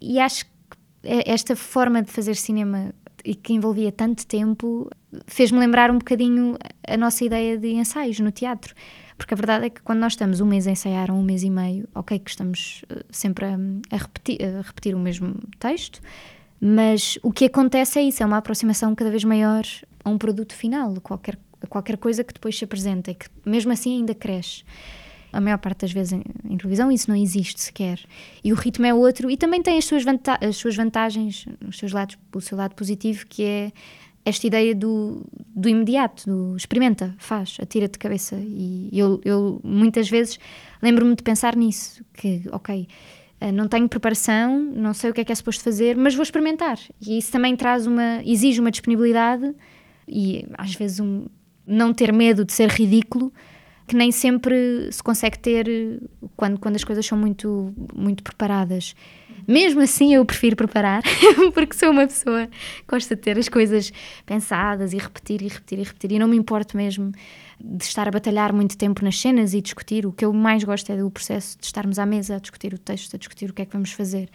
E 0.00 0.20
acho 0.20 0.44
que 0.44 0.52
esta 1.02 1.56
forma 1.56 2.02
de 2.02 2.12
fazer 2.12 2.36
cinema 2.36 2.94
e 3.24 3.34
que 3.34 3.52
envolvia 3.52 3.90
tanto 3.90 4.24
tempo 4.24 4.88
fez-me 5.26 5.58
lembrar 5.58 5.90
um 5.90 5.98
bocadinho 5.98 6.56
a 6.86 6.96
nossa 6.96 7.24
ideia 7.24 7.58
de 7.58 7.72
ensaios 7.72 8.20
no 8.20 8.30
teatro 8.30 8.76
porque 9.20 9.34
a 9.34 9.36
verdade 9.36 9.66
é 9.66 9.70
que 9.70 9.82
quando 9.82 9.98
nós 9.98 10.14
estamos 10.14 10.40
um 10.40 10.46
mês 10.46 10.66
a 10.66 10.70
ensaiar, 10.70 11.10
ou 11.10 11.18
um 11.18 11.22
mês 11.22 11.42
e 11.42 11.50
meio, 11.50 11.86
ok, 11.94 12.18
que 12.18 12.30
estamos 12.30 12.82
uh, 12.90 13.04
sempre 13.10 13.44
a, 13.44 13.58
a, 13.90 13.96
repetir, 13.98 14.38
a 14.42 14.62
repetir 14.62 14.94
o 14.94 14.98
mesmo 14.98 15.34
texto, 15.58 16.00
mas 16.58 17.18
o 17.22 17.30
que 17.30 17.44
acontece 17.44 17.98
é 17.98 18.02
isso, 18.02 18.22
é 18.22 18.26
uma 18.26 18.38
aproximação 18.38 18.94
cada 18.94 19.10
vez 19.10 19.22
maior 19.22 19.62
a 20.02 20.08
um 20.08 20.16
produto 20.16 20.54
final, 20.54 20.94
qualquer, 21.02 21.38
qualquer 21.68 21.98
coisa 21.98 22.24
que 22.24 22.32
depois 22.32 22.56
se 22.56 22.64
apresenta 22.64 23.10
e 23.10 23.14
que 23.14 23.26
mesmo 23.44 23.70
assim 23.70 23.98
ainda 23.98 24.14
cresce. 24.14 24.64
A 25.30 25.38
maior 25.40 25.58
parte 25.58 25.82
das 25.82 25.92
vezes 25.92 26.14
em, 26.14 26.56
televisão 26.56 26.90
isso 26.90 27.10
não 27.10 27.14
existe 27.14 27.60
sequer. 27.60 28.00
E 28.42 28.54
o 28.54 28.56
ritmo 28.56 28.86
é 28.86 28.94
outro 28.94 29.30
e 29.30 29.36
também 29.36 29.62
tem 29.62 29.76
as 29.76 29.84
suas, 29.84 30.02
as 30.40 30.56
suas 30.56 30.74
vantagens, 30.74 31.44
os 31.68 31.78
seus 31.78 31.92
lados, 31.92 32.16
o 32.34 32.40
seu 32.40 32.56
lado 32.56 32.74
positivo, 32.74 33.26
que 33.26 33.44
é 33.44 33.72
esta 34.24 34.46
ideia 34.46 34.74
do, 34.74 35.26
do 35.54 35.68
imediato, 35.68 36.26
do 36.26 36.56
experimenta, 36.56 37.14
faz, 37.18 37.56
atira-te 37.60 37.92
de 37.92 37.98
cabeça. 37.98 38.36
E 38.38 38.90
eu, 38.92 39.20
eu 39.24 39.60
muitas 39.64 40.08
vezes 40.08 40.38
lembro-me 40.82 41.14
de 41.14 41.22
pensar 41.22 41.56
nisso, 41.56 42.04
que, 42.12 42.42
ok, 42.52 42.86
eh, 43.40 43.52
não 43.52 43.66
tenho 43.66 43.88
preparação, 43.88 44.60
não 44.60 44.92
sei 44.92 45.10
o 45.10 45.14
que 45.14 45.22
é 45.22 45.24
que 45.24 45.32
é 45.32 45.34
suposto 45.34 45.64
fazer, 45.64 45.96
mas 45.96 46.14
vou 46.14 46.22
experimentar. 46.22 46.78
E 47.00 47.18
isso 47.18 47.32
também 47.32 47.56
traz 47.56 47.86
uma, 47.86 48.22
exige 48.24 48.60
uma 48.60 48.70
disponibilidade 48.70 49.54
e 50.06 50.46
às 50.58 50.74
vezes 50.74 51.00
um 51.00 51.26
não 51.66 51.94
ter 51.94 52.12
medo 52.12 52.44
de 52.44 52.52
ser 52.52 52.68
ridículo, 52.68 53.32
que 53.86 53.96
nem 53.96 54.12
sempre 54.12 54.90
se 54.92 55.02
consegue 55.02 55.38
ter 55.38 56.00
quando, 56.36 56.58
quando 56.58 56.76
as 56.76 56.84
coisas 56.84 57.04
são 57.06 57.16
muito, 57.16 57.72
muito 57.94 58.22
preparadas. 58.22 58.94
Mesmo 59.50 59.80
assim, 59.80 60.14
eu 60.14 60.24
prefiro 60.24 60.54
preparar, 60.54 61.02
porque 61.52 61.76
sou 61.76 61.90
uma 61.90 62.06
pessoa 62.06 62.46
que 62.46 62.84
gosta 62.86 63.16
de 63.16 63.20
ter 63.20 63.36
as 63.36 63.48
coisas 63.48 63.92
pensadas 64.24 64.92
e 64.92 64.96
repetir 64.96 65.42
e 65.42 65.48
repetir 65.48 65.80
e 65.80 65.82
repetir. 65.82 66.12
E 66.12 66.20
não 66.20 66.28
me 66.28 66.36
importo 66.36 66.76
mesmo 66.76 67.10
de 67.60 67.82
estar 67.82 68.06
a 68.06 68.12
batalhar 68.12 68.52
muito 68.52 68.78
tempo 68.78 69.02
nas 69.02 69.20
cenas 69.20 69.52
e 69.52 69.60
discutir. 69.60 70.06
O 70.06 70.12
que 70.12 70.24
eu 70.24 70.32
mais 70.32 70.62
gosto 70.62 70.92
é 70.92 70.96
do 70.96 71.10
processo 71.10 71.58
de 71.58 71.66
estarmos 71.66 71.98
à 71.98 72.06
mesa 72.06 72.36
a 72.36 72.38
discutir 72.38 72.72
o 72.72 72.78
texto, 72.78 73.16
a 73.16 73.18
discutir 73.18 73.50
o 73.50 73.52
que 73.52 73.62
é 73.62 73.66
que 73.66 73.72
vamos 73.72 73.90
fazer. 73.90 74.28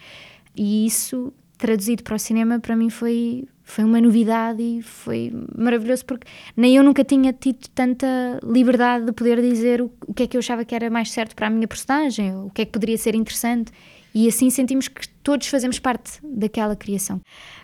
E 0.54 0.86
isso, 0.86 1.32
traduzido 1.58 2.04
para 2.04 2.18
o 2.18 2.20
cinema, 2.20 2.60
para 2.60 2.76
mim 2.76 2.90
foi, 2.90 3.48
foi 3.64 3.86
uma 3.86 4.02
novidade 4.02 4.62
e 4.62 4.82
foi 4.82 5.32
maravilhoso 5.58 6.06
porque 6.06 6.28
nem 6.58 6.76
eu 6.76 6.84
nunca 6.84 7.06
tinha 7.06 7.32
tido 7.32 7.70
tanta 7.74 8.38
liberdade 8.44 9.06
de 9.06 9.14
poder 9.14 9.42
dizer 9.42 9.82
o, 9.82 9.90
o 10.06 10.14
que 10.14 10.24
é 10.24 10.28
que 10.28 10.36
eu 10.36 10.40
achava 10.40 10.66
que 10.66 10.76
era 10.76 10.90
mais 10.90 11.10
certo 11.10 11.38
para 11.38 11.48
a 11.48 11.50
minha 11.50 11.70
personagem, 11.70 12.36
o 12.36 12.50
que 12.50 12.64
é 12.64 12.66
que 12.66 12.72
poderia 12.74 12.98
ser 12.98 13.16
interessante. 13.16 13.72
E 14.16 14.30
assim 14.30 14.50
sentimos 14.50 14.88
que 14.88 15.06
todos 15.22 15.48
fazemos 15.48 15.78
parte 15.78 16.22
daquela 16.24 16.74
criação. 16.74 17.20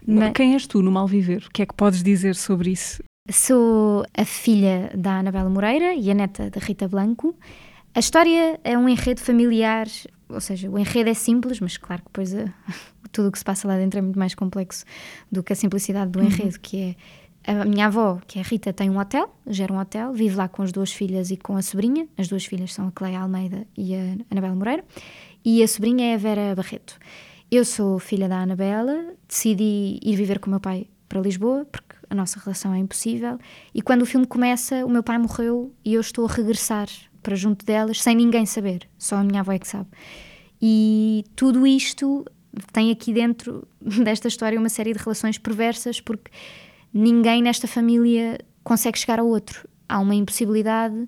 Mas... 0.05 0.33
Quem 0.33 0.53
és 0.53 0.67
tu 0.67 0.81
no 0.81 0.91
Malviver? 0.91 1.45
O 1.47 1.49
que 1.49 1.61
é 1.61 1.65
que 1.65 1.73
podes 1.73 2.03
dizer 2.03 2.35
sobre 2.35 2.71
isso? 2.71 3.01
Sou 3.31 4.03
a 4.17 4.25
filha 4.25 4.91
da 4.93 5.19
Anabela 5.19 5.49
Moreira 5.49 5.93
e 5.93 6.11
a 6.11 6.13
neta 6.13 6.49
da 6.49 6.59
Rita 6.59 6.89
Blanco. 6.89 7.33
A 7.95 7.99
história 7.99 8.59
é 8.65 8.77
um 8.77 8.89
enredo 8.89 9.21
familiar, 9.21 9.87
ou 10.27 10.41
seja, 10.41 10.69
o 10.69 10.77
enredo 10.77 11.09
é 11.09 11.13
simples, 11.13 11.61
mas 11.61 11.77
claro 11.77 12.01
que 12.01 12.07
depois 12.09 12.35
a, 12.35 12.45
tudo 13.13 13.29
o 13.29 13.31
que 13.31 13.39
se 13.39 13.45
passa 13.45 13.65
lá 13.65 13.77
dentro 13.77 13.99
é 13.99 14.01
muito 14.01 14.19
mais 14.19 14.35
complexo 14.35 14.83
do 15.31 15.41
que 15.41 15.53
a 15.53 15.55
simplicidade 15.55 16.11
do 16.11 16.19
uhum. 16.19 16.25
enredo, 16.25 16.55
uhum. 16.55 16.61
que 16.61 16.97
é 17.45 17.51
a 17.53 17.65
minha 17.65 17.87
avó, 17.87 18.19
que 18.27 18.39
é 18.39 18.41
a 18.41 18.45
Rita, 18.45 18.73
tem 18.73 18.89
um 18.89 18.99
hotel, 18.99 19.33
gera 19.47 19.73
um 19.73 19.79
hotel, 19.79 20.11
vive 20.13 20.35
lá 20.35 20.47
com 20.47 20.61
as 20.61 20.71
duas 20.71 20.91
filhas 20.91 21.31
e 21.31 21.37
com 21.37 21.55
a 21.55 21.61
sobrinha. 21.61 22.07
As 22.17 22.27
duas 22.27 22.45
filhas 22.45 22.73
são 22.73 22.87
a 22.87 22.91
Cleia 22.91 23.19
Almeida 23.19 23.65
e 23.75 23.95
a 23.95 24.17
Anabela 24.29 24.55
Moreira 24.55 24.83
e 25.43 25.63
a 25.63 25.67
sobrinha 25.67 26.11
é 26.11 26.13
a 26.15 26.17
Vera 26.17 26.55
Barreto. 26.55 26.97
Eu 27.49 27.65
sou 27.65 27.99
filha 27.99 28.29
da 28.29 28.41
Anabela, 28.41 29.13
decidi 29.27 29.99
ir 30.01 30.15
viver 30.15 30.39
com 30.39 30.47
o 30.47 30.51
meu 30.51 30.59
pai 30.59 30.87
para 31.09 31.19
Lisboa, 31.19 31.65
porque 31.65 31.95
a 32.09 32.15
nossa 32.15 32.39
relação 32.39 32.73
é 32.73 32.77
impossível. 32.77 33.37
E 33.73 33.81
quando 33.81 34.03
o 34.03 34.05
filme 34.05 34.25
começa, 34.25 34.85
o 34.85 34.89
meu 34.89 35.03
pai 35.03 35.17
morreu 35.17 35.73
e 35.83 35.95
eu 35.95 36.01
estou 36.01 36.25
a 36.25 36.31
regressar 36.31 36.87
para 37.21 37.35
junto 37.35 37.65
delas, 37.65 38.01
sem 38.01 38.15
ninguém 38.15 38.45
saber, 38.45 38.87
só 38.97 39.17
a 39.17 39.23
minha 39.23 39.41
avó 39.41 39.51
é 39.51 39.59
que 39.59 39.67
sabe. 39.67 39.89
E 40.61 41.25
tudo 41.35 41.65
isto 41.67 42.25
tem 42.71 42.91
aqui 42.91 43.13
dentro 43.13 43.67
desta 43.81 44.27
história 44.27 44.59
uma 44.59 44.69
série 44.69 44.93
de 44.93 44.99
relações 44.99 45.37
perversas, 45.37 45.99
porque 45.99 46.31
ninguém 46.93 47.41
nesta 47.41 47.67
família 47.67 48.39
consegue 48.63 48.97
chegar 48.99 49.19
ao 49.19 49.27
outro. 49.27 49.67
Há 49.89 49.99
uma 49.99 50.15
impossibilidade 50.15 51.07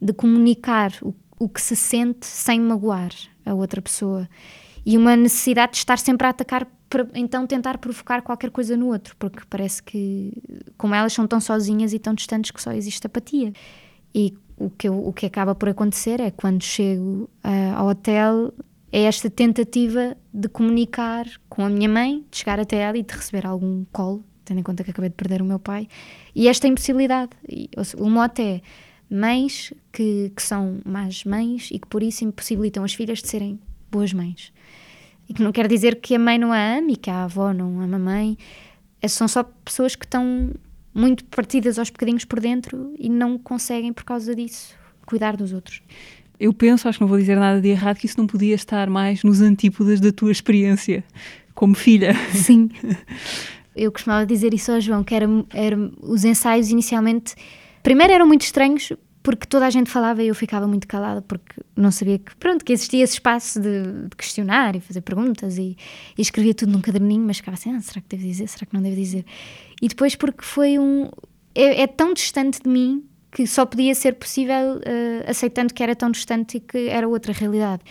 de 0.00 0.12
comunicar 0.12 0.92
o, 1.02 1.14
o 1.38 1.48
que 1.48 1.60
se 1.60 1.76
sente 1.76 2.26
sem 2.26 2.60
magoar 2.60 3.12
a 3.44 3.54
outra 3.54 3.80
pessoa. 3.80 4.28
E 4.84 4.98
uma 4.98 5.16
necessidade 5.16 5.72
de 5.72 5.78
estar 5.78 5.98
sempre 5.98 6.26
a 6.26 6.30
atacar 6.30 6.66
para 6.88 7.06
então 7.14 7.46
tentar 7.46 7.78
provocar 7.78 8.20
qualquer 8.20 8.50
coisa 8.50 8.76
no 8.76 8.88
outro, 8.88 9.16
porque 9.18 9.40
parece 9.48 9.82
que, 9.82 10.32
como 10.76 10.94
elas 10.94 11.12
são 11.12 11.26
tão 11.26 11.40
sozinhas 11.40 11.92
e 11.94 11.98
tão 11.98 12.12
distantes, 12.12 12.50
que 12.50 12.60
só 12.60 12.72
existe 12.72 13.06
apatia. 13.06 13.52
E 14.14 14.34
o 14.58 14.68
que, 14.68 14.88
eu, 14.88 15.06
o 15.06 15.12
que 15.12 15.24
acaba 15.24 15.54
por 15.54 15.68
acontecer 15.70 16.20
é 16.20 16.30
quando 16.30 16.62
chego 16.62 17.30
uh, 17.44 17.76
ao 17.76 17.88
hotel, 17.88 18.52
é 18.92 19.04
esta 19.04 19.30
tentativa 19.30 20.16
de 20.34 20.48
comunicar 20.48 21.26
com 21.48 21.64
a 21.64 21.70
minha 21.70 21.88
mãe, 21.88 22.26
de 22.30 22.36
chegar 22.36 22.60
até 22.60 22.76
ela 22.76 22.98
e 22.98 23.02
de 23.02 23.14
receber 23.14 23.46
algum 23.46 23.86
colo, 23.90 24.22
tendo 24.44 24.60
em 24.60 24.62
conta 24.62 24.84
que 24.84 24.90
acabei 24.90 25.08
de 25.08 25.16
perder 25.16 25.40
o 25.40 25.46
meu 25.46 25.58
pai, 25.58 25.88
e 26.34 26.46
esta 26.46 26.68
impossibilidade. 26.68 27.30
E, 27.48 27.70
o 27.96 28.10
mote 28.10 28.42
é 28.42 28.60
mães 29.12 29.72
que, 29.92 30.32
que 30.34 30.42
são 30.42 30.80
más 30.84 31.24
mães 31.24 31.68
e 31.70 31.78
que 31.78 31.86
por 31.86 32.02
isso 32.02 32.24
impossibilitam 32.24 32.82
as 32.82 32.94
filhas 32.94 33.20
de 33.20 33.28
serem 33.28 33.58
boas 33.90 34.12
mães. 34.12 34.52
E 35.28 35.34
que 35.34 35.42
não 35.42 35.52
quer 35.52 35.68
dizer 35.68 36.00
que 36.00 36.14
a 36.14 36.18
mãe 36.18 36.38
não 36.38 36.52
a 36.52 36.76
ame 36.78 36.94
e 36.94 36.96
que 36.96 37.10
a 37.10 37.24
avó 37.24 37.52
não 37.52 37.80
ama 37.80 37.96
a 37.96 38.00
mãe. 38.00 38.38
É, 39.00 39.08
são 39.08 39.28
só 39.28 39.42
pessoas 39.64 39.94
que 39.94 40.04
estão 40.04 40.50
muito 40.94 41.24
partidas 41.26 41.78
aos 41.78 41.90
bocadinhos 41.90 42.24
por 42.24 42.40
dentro 42.40 42.94
e 42.98 43.08
não 43.08 43.38
conseguem, 43.38 43.92
por 43.92 44.04
causa 44.04 44.34
disso, 44.34 44.74
cuidar 45.06 45.36
dos 45.36 45.52
outros. 45.52 45.82
Eu 46.38 46.52
penso, 46.52 46.88
acho 46.88 46.98
que 46.98 47.04
não 47.04 47.08
vou 47.08 47.18
dizer 47.18 47.36
nada 47.36 47.60
de 47.60 47.68
errado, 47.68 47.98
que 47.98 48.06
isso 48.06 48.18
não 48.18 48.26
podia 48.26 48.54
estar 48.54 48.90
mais 48.90 49.22
nos 49.22 49.40
antípodas 49.40 50.00
da 50.00 50.10
tua 50.10 50.32
experiência 50.32 51.04
como 51.54 51.74
filha. 51.74 52.14
Sim. 52.34 52.68
Eu 53.74 53.92
costumava 53.92 54.26
dizer 54.26 54.52
isso 54.52 54.72
ao 54.72 54.80
João, 54.80 55.04
que 55.04 55.14
era, 55.14 55.26
era 55.50 55.76
os 56.00 56.24
ensaios 56.24 56.70
inicialmente. 56.70 57.34
Primeiro 57.82 58.12
eram 58.12 58.26
muito 58.26 58.42
estranhos 58.42 58.92
porque 59.22 59.46
toda 59.46 59.66
a 59.66 59.70
gente 59.70 59.90
falava 59.90 60.22
e 60.22 60.28
eu 60.28 60.34
ficava 60.34 60.66
muito 60.66 60.86
calada 60.86 61.22
porque 61.22 61.60
não 61.76 61.90
sabia 61.90 62.18
que 62.18 62.34
pronto 62.36 62.64
que 62.64 62.72
existia 62.72 63.04
esse 63.04 63.14
espaço 63.14 63.60
de, 63.60 64.08
de 64.08 64.16
questionar 64.16 64.74
e 64.74 64.80
fazer 64.80 65.00
perguntas 65.00 65.58
e, 65.58 65.76
e, 66.18 66.22
escrevia 66.22 66.52
tudo 66.52 66.72
num 66.72 66.80
caderninho 66.80 67.24
mas 67.24 67.36
ficava 67.36 67.54
assim 67.54 67.74
ah, 67.74 67.80
será 67.80 68.00
que 68.00 68.08
devo 68.08 68.24
dizer? 68.24 68.48
Será 68.48 68.66
que 68.66 68.74
não 68.74 68.82
devo 68.82 68.96
dizer? 68.96 69.24
E 69.80 69.88
depois 69.88 70.16
porque 70.16 70.44
foi 70.44 70.78
um 70.78 71.08
é, 71.54 71.82
é 71.82 71.86
tão 71.86 72.12
distante 72.12 72.60
de 72.62 72.68
mim 72.68 73.04
que 73.30 73.46
só 73.46 73.64
podia 73.64 73.94
ser 73.94 74.14
possível 74.14 74.76
uh, 74.76 75.30
aceitando 75.30 75.72
que 75.72 75.82
era 75.82 75.94
tão 75.94 76.10
distante 76.10 76.58
e 76.58 76.60
que 76.60 76.88
era 76.88 77.08
outra 77.08 77.32
realidade. 77.32 77.82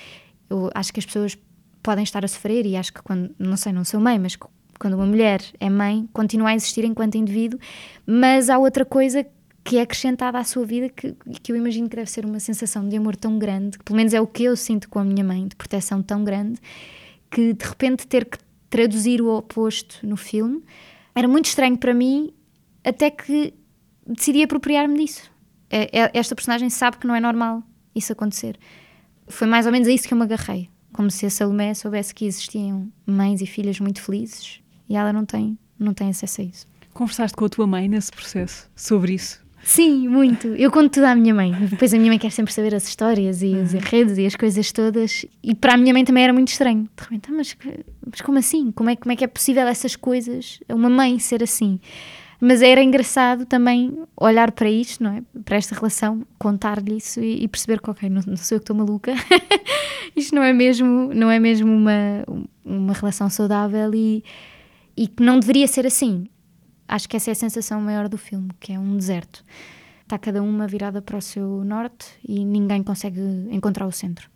Eu 0.49 0.69
acho 0.75 0.93
que 0.93 0.99
as 0.99 1.05
pessoas 1.05 1.37
podem 1.81 2.03
estar 2.03 2.23
a 2.23 2.27
sofrer 2.27 2.65
e 2.65 2.75
acho 2.75 2.93
que 2.93 3.01
quando 3.01 3.33
não 3.39 3.57
sei 3.57 3.71
não 3.71 3.85
sou 3.85 3.99
mãe 3.99 4.19
mas 4.19 4.37
quando 4.79 4.95
uma 4.95 5.05
mulher 5.05 5.41
é 5.59 5.69
mãe 5.69 6.07
continua 6.11 6.49
a 6.49 6.55
existir 6.55 6.83
enquanto 6.83 7.15
indivíduo 7.15 7.59
mas 8.05 8.49
há 8.49 8.59
outra 8.59 8.85
coisa 8.85 9.23
que 9.23 9.31
é 9.77 9.81
acrescentada 9.81 10.37
à 10.37 10.43
sua 10.43 10.65
vida, 10.65 10.89
que, 10.89 11.15
que 11.41 11.51
eu 11.51 11.55
imagino 11.55 11.87
que 11.87 11.95
deve 11.95 12.09
ser 12.09 12.25
uma 12.25 12.39
sensação 12.39 12.87
de 12.87 12.97
amor 12.97 13.15
tão 13.15 13.37
grande, 13.37 13.77
que 13.77 13.83
pelo 13.83 13.97
menos 13.97 14.13
é 14.13 14.19
o 14.19 14.27
que 14.27 14.43
eu 14.43 14.55
sinto 14.55 14.89
com 14.89 14.99
a 14.99 15.03
minha 15.03 15.23
mãe, 15.23 15.47
de 15.47 15.55
proteção 15.55 16.01
tão 16.01 16.23
grande, 16.23 16.59
que 17.29 17.53
de 17.53 17.65
repente 17.65 18.07
ter 18.07 18.25
que 18.25 18.37
traduzir 18.69 19.21
o 19.21 19.27
oposto 19.35 20.05
no 20.05 20.17
filme 20.17 20.63
era 21.13 21.27
muito 21.27 21.45
estranho 21.45 21.77
para 21.77 21.93
mim, 21.93 22.33
até 22.83 23.09
que 23.11 23.53
decidi 24.07 24.43
apropriar-me 24.43 24.97
disso. 24.97 25.29
É, 25.69 25.99
é, 25.99 26.11
esta 26.13 26.35
personagem 26.35 26.69
sabe 26.69 26.97
que 26.97 27.07
não 27.07 27.15
é 27.15 27.19
normal 27.19 27.63
isso 27.95 28.11
acontecer. 28.11 28.57
Foi 29.27 29.47
mais 29.47 29.65
ou 29.65 29.71
menos 29.71 29.87
a 29.87 29.91
isso 29.91 30.07
que 30.07 30.13
eu 30.13 30.17
me 30.17 30.23
agarrei. 30.23 30.69
Como 30.93 31.09
se 31.09 31.25
a 31.25 31.29
Salomé 31.29 31.73
soubesse 31.73 32.13
que 32.13 32.25
existiam 32.25 32.91
mães 33.05 33.41
e 33.41 33.45
filhas 33.45 33.79
muito 33.79 34.01
felizes 34.01 34.61
e 34.89 34.95
ela 34.95 35.13
não 35.13 35.25
tem, 35.25 35.57
não 35.79 35.93
tem 35.93 36.09
acesso 36.09 36.41
a 36.41 36.43
isso. 36.43 36.67
Conversaste 36.93 37.37
com 37.37 37.45
a 37.45 37.49
tua 37.49 37.65
mãe 37.65 37.87
nesse 37.87 38.11
processo 38.11 38.69
sobre 38.75 39.13
isso? 39.13 39.41
Sim, 39.63 40.07
muito. 40.07 40.47
Eu 40.47 40.71
conto 40.71 40.89
tudo 40.89 41.05
à 41.05 41.15
minha 41.15 41.33
mãe. 41.33 41.51
Depois 41.51 41.93
a 41.93 41.97
minha 41.97 42.09
mãe 42.09 42.17
quer 42.17 42.31
sempre 42.31 42.53
saber 42.53 42.73
as 42.73 42.87
histórias 42.87 43.41
e 43.41 43.47
uhum. 43.47 43.63
os 43.63 43.73
enredos 43.73 44.17
e 44.17 44.25
as 44.25 44.35
coisas 44.35 44.71
todas. 44.71 45.25
E 45.43 45.53
para 45.53 45.73
a 45.73 45.77
minha 45.77 45.93
mãe 45.93 46.03
também 46.03 46.23
era 46.23 46.33
muito 46.33 46.49
estranho. 46.49 46.89
De 46.95 47.03
repente, 47.03 47.29
ah, 47.29 47.33
mas, 47.33 47.57
mas 48.09 48.21
como 48.21 48.37
assim? 48.39 48.71
Como 48.71 48.89
é, 48.89 48.95
como 48.95 49.11
é 49.11 49.15
que 49.15 49.23
é 49.23 49.27
possível 49.27 49.67
essas 49.67 49.95
coisas? 49.95 50.59
Uma 50.67 50.89
mãe 50.89 51.19
ser 51.19 51.43
assim? 51.43 51.79
Mas 52.39 52.63
era 52.63 52.81
engraçado 52.81 53.45
também 53.45 53.95
olhar 54.17 54.51
para 54.51 54.67
isto, 54.67 55.03
não 55.03 55.11
é? 55.11 55.21
Para 55.45 55.57
esta 55.57 55.75
relação, 55.75 56.25
contar-lhe 56.39 56.97
isso 56.97 57.19
e, 57.19 57.43
e, 57.43 57.47
perceber 57.47 57.79
que, 57.79 57.89
ok, 57.91 58.09
não, 58.09 58.23
não 58.25 58.35
sou 58.35 58.55
eu 58.55 58.59
que 58.59 58.63
estou 58.63 58.75
maluca. 58.75 59.13
isto 60.15 60.33
não 60.33 60.41
é 60.41 60.51
mesmo, 60.51 61.11
não 61.13 61.29
é 61.29 61.39
mesmo 61.39 61.71
uma, 61.71 62.25
uma 62.65 62.93
relação 62.93 63.29
saudável 63.29 63.93
e, 63.93 64.23
e 64.97 65.07
que 65.07 65.21
não 65.21 65.39
deveria 65.39 65.67
ser 65.67 65.85
assim 65.85 66.25
acho 66.91 67.07
que 67.07 67.15
essa 67.15 67.31
é 67.31 67.33
a 67.33 67.35
sensação 67.35 67.81
maior 67.81 68.07
do 68.09 68.17
filme, 68.17 68.49
que 68.59 68.73
é 68.73 68.79
um 68.79 68.97
deserto. 68.97 69.43
Está 70.03 70.19
cada 70.19 70.43
uma 70.43 70.67
virada 70.67 71.01
para 71.01 71.17
o 71.17 71.21
seu 71.21 71.63
norte 71.63 72.05
e 72.27 72.43
ninguém 72.43 72.83
consegue 72.83 73.21
encontrar 73.49 73.87
o 73.87 73.91
centro. 73.91 74.29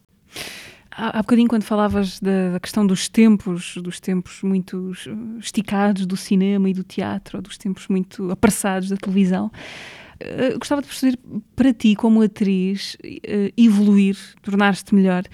Há, 0.90 1.22
bocadinho, 1.22 1.50
quando 1.50 1.64
falavas 1.64 2.22
da, 2.22 2.54
da, 2.54 2.60
questão 2.60 2.88
dos 2.88 3.10
tempos, 3.10 3.76
dos 3.76 4.00
tempos 4.00 4.42
muito 4.42 4.94
esticados 5.38 6.06
do 6.06 6.16
cinema 6.16 6.70
e 6.70 6.74
do 6.74 6.86
teatro, 6.86 7.38
ou 7.40 7.42
dos 7.42 7.58
tempos 7.58 7.90
muito 7.90 8.32
apressados 8.32 8.88
da 8.88 8.96
televisão, 8.96 9.48
uh, 9.48 10.58
gostava 10.58 10.82
de 10.82 10.88
perceber, 10.88 11.20
para 11.54 11.74
ti, 11.74 11.98
como 11.98 12.22
atriz, 12.22 12.96
uh, 13.04 13.52
evoluir, 13.58 14.18
tornar-te 14.42 14.96
melhor, 14.96 15.26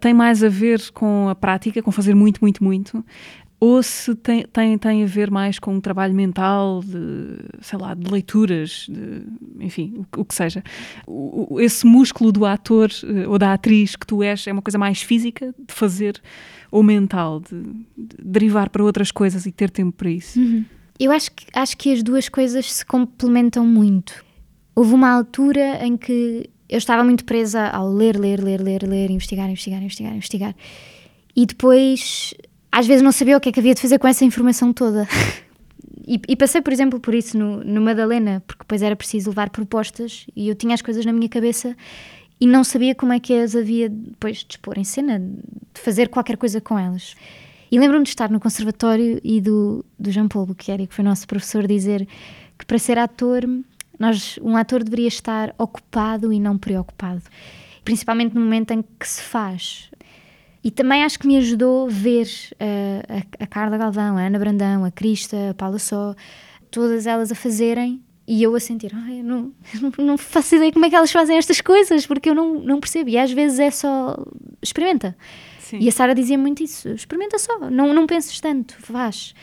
tem 0.00 0.12
mais 0.12 0.42
a 0.42 0.48
ver 0.48 0.90
com 0.90 1.28
a 1.28 1.34
prática, 1.36 1.80
com 1.80 1.92
fazer 1.92 2.16
muito, 2.16 2.40
muito, 2.42 2.64
muito, 2.64 3.04
ou 3.64 3.82
se 3.82 4.14
tem, 4.16 4.44
tem, 4.52 4.76
tem 4.76 5.02
a 5.02 5.06
ver 5.06 5.30
mais 5.30 5.58
com 5.58 5.74
um 5.74 5.80
trabalho 5.80 6.12
mental, 6.12 6.82
de, 6.82 7.38
sei 7.62 7.78
lá, 7.78 7.94
de 7.94 8.10
leituras, 8.10 8.86
de, 8.90 9.22
enfim, 9.58 9.94
o, 9.96 10.20
o, 10.20 10.24
que 10.24 10.34
seja. 10.34 10.62
O, 11.06 11.58
esse 11.58 11.86
músculo 11.86 12.30
do 12.30 12.44
ator 12.44 12.90
eh, 13.02 13.26
ou 13.26 13.38
da 13.38 13.54
atriz 13.54 13.96
que 13.96 14.06
tu 14.06 14.22
és 14.22 14.46
é 14.46 14.52
uma 14.52 14.60
coisa 14.60 14.76
mais 14.76 15.00
física 15.00 15.54
de 15.58 15.72
fazer 15.72 16.20
ou 16.70 16.82
mental, 16.82 17.40
de, 17.40 17.62
de 17.96 18.22
derivar 18.22 18.68
para 18.68 18.84
outras 18.84 19.10
coisas 19.10 19.46
e 19.46 19.50
ter 19.50 19.70
tempo 19.70 19.96
para 19.96 20.10
isso? 20.10 20.38
Uhum. 20.38 20.66
Eu 21.00 21.10
acho 21.10 21.32
que, 21.32 21.46
acho 21.54 21.74
que 21.78 21.90
as 21.90 22.02
duas 22.02 22.28
coisas 22.28 22.70
se 22.70 22.84
complementam 22.84 23.66
muito. 23.66 24.22
Houve 24.74 24.92
uma 24.92 25.08
altura 25.08 25.82
em 25.86 25.96
que 25.96 26.50
eu 26.68 26.76
estava 26.76 27.02
muito 27.02 27.24
presa 27.24 27.66
ao 27.68 27.90
ler, 27.90 28.18
ler, 28.18 28.42
ler, 28.42 28.60
ler, 28.60 28.82
ler, 28.82 29.10
investigar, 29.10 29.48
investigar, 29.48 29.82
investigar, 29.82 30.14
investigar. 30.14 30.54
E 31.34 31.46
depois 31.46 32.34
às 32.74 32.88
vezes 32.88 33.02
não 33.02 33.12
sabia 33.12 33.36
o 33.36 33.40
que 33.40 33.50
é 33.50 33.52
que 33.52 33.60
havia 33.60 33.72
de 33.72 33.80
fazer 33.80 34.00
com 34.00 34.08
essa 34.08 34.24
informação 34.24 34.72
toda. 34.72 35.06
e, 36.04 36.20
e, 36.28 36.34
passei, 36.34 36.60
por 36.60 36.72
exemplo, 36.72 36.98
por 36.98 37.14
isso 37.14 37.38
no, 37.38 37.62
no 37.62 37.80
Madalena, 37.80 38.42
porque 38.48 38.64
depois 38.64 38.82
era 38.82 38.96
preciso 38.96 39.30
levar 39.30 39.48
propostas 39.48 40.26
e 40.34 40.48
eu 40.48 40.56
tinha 40.56 40.74
as 40.74 40.82
coisas 40.82 41.06
na 41.06 41.12
minha 41.12 41.28
cabeça 41.28 41.76
e 42.40 42.48
não 42.48 42.64
sabia 42.64 42.92
como 42.92 43.12
é 43.12 43.20
que 43.20 43.32
as 43.32 43.54
havia 43.54 43.88
depois 43.88 44.38
de 44.38 44.54
expor 44.54 44.76
em 44.76 44.82
cena, 44.82 45.20
de 45.20 45.80
fazer 45.80 46.08
qualquer 46.08 46.36
coisa 46.36 46.60
com 46.60 46.76
elas. 46.76 47.14
E 47.70 47.78
lembro-me 47.78 48.02
de 48.02 48.10
estar 48.10 48.28
no 48.28 48.40
conservatório 48.40 49.20
e 49.22 49.40
do, 49.40 49.84
do 49.96 50.10
Jean 50.10 50.26
Paul 50.26 50.46
Buqueri, 50.46 50.88
que 50.88 50.94
foi 50.94 51.04
nosso 51.04 51.28
professor, 51.28 51.68
dizer 51.68 52.08
que 52.58 52.66
para 52.66 52.78
ser 52.78 52.98
ator, 52.98 53.48
nós, 54.00 54.36
um 54.42 54.56
ator 54.56 54.82
deveria 54.82 55.08
estar 55.08 55.54
ocupado 55.56 56.32
e 56.32 56.40
não 56.40 56.58
preocupado. 56.58 57.22
Principalmente 57.84 58.34
no 58.34 58.40
momento 58.40 58.72
em 58.72 58.82
que 58.82 59.08
se 59.08 59.22
faz. 59.22 59.90
E 60.64 60.70
também 60.70 61.04
acho 61.04 61.18
que 61.18 61.26
me 61.26 61.36
ajudou 61.36 61.90
ver 61.90 62.26
uh, 62.54 63.36
a, 63.38 63.44
a 63.44 63.46
Carla 63.46 63.76
Galvão, 63.76 64.16
a 64.16 64.22
Ana 64.22 64.38
Brandão, 64.38 64.82
a 64.82 64.90
Crista, 64.90 65.50
a 65.50 65.54
Paula 65.54 65.78
Só, 65.78 66.14
todas 66.70 67.06
elas 67.06 67.30
a 67.30 67.34
fazerem 67.34 68.02
e 68.26 68.42
eu 68.42 68.54
a 68.54 68.60
sentir, 68.60 68.90
ah, 68.94 69.12
eu 69.12 69.22
não, 69.22 69.52
eu 69.98 70.04
não 70.04 70.16
faço 70.16 70.56
ideia 70.56 70.72
como 70.72 70.86
é 70.86 70.88
que 70.88 70.96
elas 70.96 71.12
fazem 71.12 71.36
estas 71.36 71.60
coisas, 71.60 72.06
porque 72.06 72.30
eu 72.30 72.34
não, 72.34 72.54
não 72.54 72.80
percebo. 72.80 73.10
E 73.10 73.18
às 73.18 73.30
vezes 73.30 73.58
é 73.58 73.70
só 73.70 74.16
experimenta. 74.62 75.14
Sim. 75.60 75.78
E 75.80 75.88
a 75.88 75.92
Sara 75.92 76.14
dizia 76.14 76.38
muito 76.38 76.62
isso: 76.62 76.88
experimenta 76.88 77.38
só, 77.38 77.70
não, 77.70 77.92
não 77.92 78.06
penses 78.06 78.40
tanto, 78.40 78.74
faz. 78.80 79.34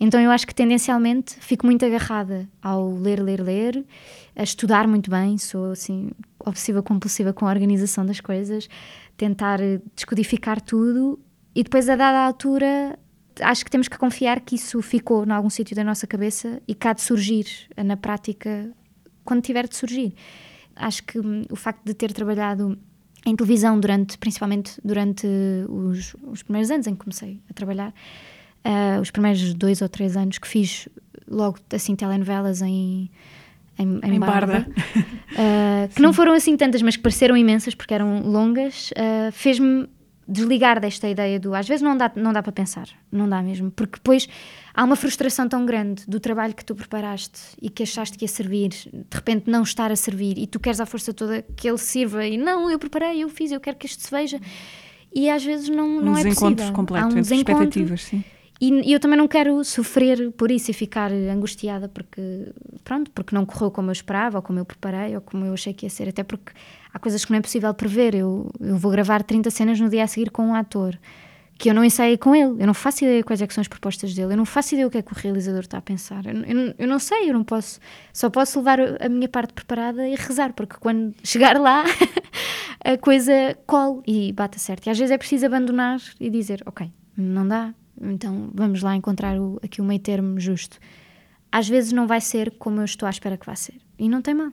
Então 0.00 0.20
eu 0.20 0.32
acho 0.32 0.44
que 0.44 0.54
tendencialmente 0.54 1.36
fico 1.38 1.64
muito 1.64 1.84
agarrada 1.84 2.48
ao 2.60 2.92
ler, 2.94 3.22
ler, 3.22 3.40
ler, 3.40 3.84
a 4.34 4.42
estudar 4.42 4.88
muito 4.88 5.08
bem, 5.08 5.38
sou 5.38 5.70
assim 5.70 6.10
obsessiva 6.44 6.82
compulsiva 6.82 7.32
com 7.32 7.46
a 7.46 7.50
organização 7.50 8.04
das 8.04 8.20
coisas, 8.20 8.68
tentar 9.16 9.58
descodificar 9.94 10.60
tudo 10.60 11.18
e 11.54 11.62
depois 11.62 11.88
a 11.88 11.96
dada 11.96 12.26
altura 12.26 12.98
acho 13.40 13.64
que 13.64 13.70
temos 13.70 13.88
que 13.88 13.98
confiar 13.98 14.40
que 14.40 14.54
isso 14.54 14.80
ficou 14.82 15.24
em 15.24 15.30
algum 15.30 15.50
sítio 15.50 15.74
da 15.74 15.82
nossa 15.82 16.06
cabeça 16.06 16.60
e 16.68 16.76
há 16.78 16.92
de 16.92 17.02
surgir 17.02 17.46
na 17.76 17.96
prática 17.96 18.70
quando 19.24 19.42
tiver 19.42 19.66
de 19.66 19.76
surgir. 19.76 20.14
Acho 20.76 21.02
que 21.04 21.18
hum, 21.18 21.42
o 21.50 21.56
facto 21.56 21.84
de 21.84 21.94
ter 21.94 22.12
trabalhado 22.12 22.78
em 23.26 23.34
televisão 23.34 23.80
durante, 23.80 24.18
principalmente 24.18 24.78
durante 24.84 25.26
os, 25.68 26.14
os 26.24 26.42
primeiros 26.42 26.70
anos 26.70 26.86
em 26.86 26.92
que 26.92 27.00
comecei 27.00 27.40
a 27.48 27.54
trabalhar, 27.54 27.94
uh, 28.64 29.00
os 29.00 29.10
primeiros 29.10 29.54
dois 29.54 29.80
ou 29.80 29.88
três 29.88 30.16
anos 30.16 30.38
que 30.38 30.46
fiz 30.46 30.88
logo 31.26 31.58
assim 31.72 31.96
telenovelas 31.96 32.60
em 32.60 33.10
em, 33.78 34.00
em, 34.02 34.14
Em 34.14 34.18
Barda, 34.20 34.52
Barda. 34.52 34.70
uh, 34.70 35.88
que 35.94 36.02
não 36.02 36.12
foram 36.12 36.32
assim 36.32 36.56
tantas, 36.56 36.82
mas 36.82 36.96
que 36.96 37.02
pareceram 37.02 37.36
imensas 37.36 37.74
porque 37.74 37.94
eram 37.94 38.22
longas, 38.22 38.90
uh, 38.92 39.32
fez-me 39.32 39.88
desligar 40.26 40.80
desta 40.80 41.06
ideia 41.08 41.38
do 41.38 41.54
às 41.54 41.68
vezes 41.68 41.82
não 41.82 41.96
dá, 41.96 42.10
não 42.16 42.32
dá 42.32 42.42
para 42.42 42.52
pensar, 42.52 42.88
não 43.12 43.28
dá 43.28 43.42
mesmo, 43.42 43.70
porque 43.70 43.96
depois 43.96 44.26
há 44.72 44.82
uma 44.82 44.96
frustração 44.96 45.46
tão 45.48 45.66
grande 45.66 46.04
do 46.08 46.18
trabalho 46.18 46.54
que 46.54 46.64
tu 46.64 46.74
preparaste 46.74 47.40
e 47.60 47.68
que 47.68 47.82
achaste 47.82 48.16
que 48.16 48.24
ia 48.24 48.28
servir, 48.28 48.70
de 48.70 49.04
repente 49.12 49.50
não 49.50 49.62
estar 49.62 49.92
a 49.92 49.96
servir 49.96 50.38
e 50.38 50.46
tu 50.46 50.58
queres 50.58 50.80
à 50.80 50.86
força 50.86 51.12
toda 51.12 51.42
que 51.54 51.68
ele 51.68 51.76
sirva 51.78 52.26
e 52.26 52.38
não, 52.38 52.70
eu 52.70 52.78
preparei, 52.78 53.22
eu 53.22 53.28
fiz, 53.28 53.52
eu 53.52 53.60
quero 53.60 53.76
que 53.76 53.86
isto 53.86 54.02
se 54.02 54.10
veja. 54.10 54.40
E 55.14 55.30
às 55.30 55.44
vezes 55.44 55.68
não, 55.68 56.00
não 56.00 56.12
um 56.12 56.18
é 56.18 56.24
desencontro 56.24 56.56
possível. 56.56 56.72
completo 56.74 57.04
Há 57.04 57.06
um 57.06 57.10
entre 57.10 57.20
desencontro 57.22 57.52
expectativas, 57.52 58.02
sim. 58.02 58.24
E, 58.60 58.88
e 58.88 58.92
eu 58.92 59.00
também 59.00 59.18
não 59.18 59.26
quero 59.26 59.62
sofrer 59.64 60.30
por 60.32 60.50
isso 60.50 60.70
e 60.70 60.74
ficar 60.74 61.10
angustiada 61.12 61.88
porque, 61.88 62.52
pronto, 62.84 63.10
porque 63.10 63.34
não 63.34 63.44
correu 63.44 63.70
como 63.70 63.90
eu 63.90 63.92
esperava, 63.92 64.38
ou 64.38 64.42
como 64.42 64.58
eu 64.58 64.64
preparei, 64.64 65.14
ou 65.14 65.20
como 65.20 65.44
eu 65.44 65.54
achei 65.54 65.74
que 65.74 65.86
ia 65.86 65.90
ser. 65.90 66.08
Até 66.08 66.22
porque 66.22 66.52
há 66.92 66.98
coisas 66.98 67.24
que 67.24 67.32
não 67.32 67.38
é 67.38 67.42
possível 67.42 67.72
prever. 67.74 68.14
Eu, 68.14 68.50
eu 68.60 68.76
vou 68.76 68.92
gravar 68.92 69.22
30 69.22 69.50
cenas 69.50 69.80
no 69.80 69.88
dia 69.88 70.04
a 70.04 70.06
seguir 70.06 70.30
com 70.30 70.46
um 70.46 70.54
ator 70.54 70.98
que 71.58 71.70
eu 71.70 71.74
não 71.74 71.84
ensaiei 71.84 72.16
com 72.16 72.34
ele. 72.34 72.62
Eu 72.62 72.66
não 72.66 72.74
faço 72.74 73.04
ideia 73.04 73.22
quais 73.22 73.40
é 73.42 73.48
são 73.48 73.60
as 73.60 73.68
propostas 73.68 74.14
dele. 74.14 74.32
Eu 74.32 74.36
não 74.36 74.44
faço 74.44 74.74
ideia 74.74 74.86
o 74.86 74.90
que 74.90 74.98
é 74.98 75.02
que 75.02 75.12
o 75.12 75.16
realizador 75.16 75.60
está 75.60 75.78
a 75.78 75.82
pensar. 75.82 76.24
Eu, 76.26 76.34
eu, 76.44 76.74
eu 76.78 76.86
não 76.86 76.98
sei, 76.98 77.30
eu 77.30 77.34
não 77.34 77.44
posso. 77.44 77.80
Só 78.12 78.30
posso 78.30 78.58
levar 78.60 78.78
a 79.00 79.08
minha 79.08 79.28
parte 79.28 79.52
preparada 79.52 80.08
e 80.08 80.14
rezar, 80.14 80.52
porque 80.52 80.76
quando 80.78 81.14
chegar 81.24 81.58
lá 81.60 81.84
a 82.84 82.96
coisa 82.98 83.56
cola 83.66 84.02
e 84.06 84.32
bate 84.32 84.60
certo. 84.60 84.86
E 84.86 84.90
às 84.90 84.98
vezes 84.98 85.12
é 85.12 85.18
preciso 85.18 85.46
abandonar 85.46 86.00
e 86.20 86.30
dizer: 86.30 86.62
Ok, 86.66 86.90
não 87.16 87.46
dá, 87.46 87.72
então 88.00 88.50
vamos 88.54 88.82
lá 88.82 88.94
encontrar 88.96 89.38
o, 89.38 89.58
aqui 89.62 89.80
o 89.80 89.84
meio 89.84 90.00
termo 90.00 90.38
justo. 90.38 90.78
Às 91.50 91.68
vezes 91.68 91.92
não 91.92 92.06
vai 92.06 92.20
ser 92.20 92.52
como 92.58 92.80
eu 92.80 92.84
estou 92.84 93.06
à 93.06 93.10
espera 93.10 93.36
que 93.36 93.46
vá 93.46 93.54
ser. 93.54 93.76
E 93.98 94.08
não 94.08 94.20
tem 94.20 94.34
mal. 94.34 94.50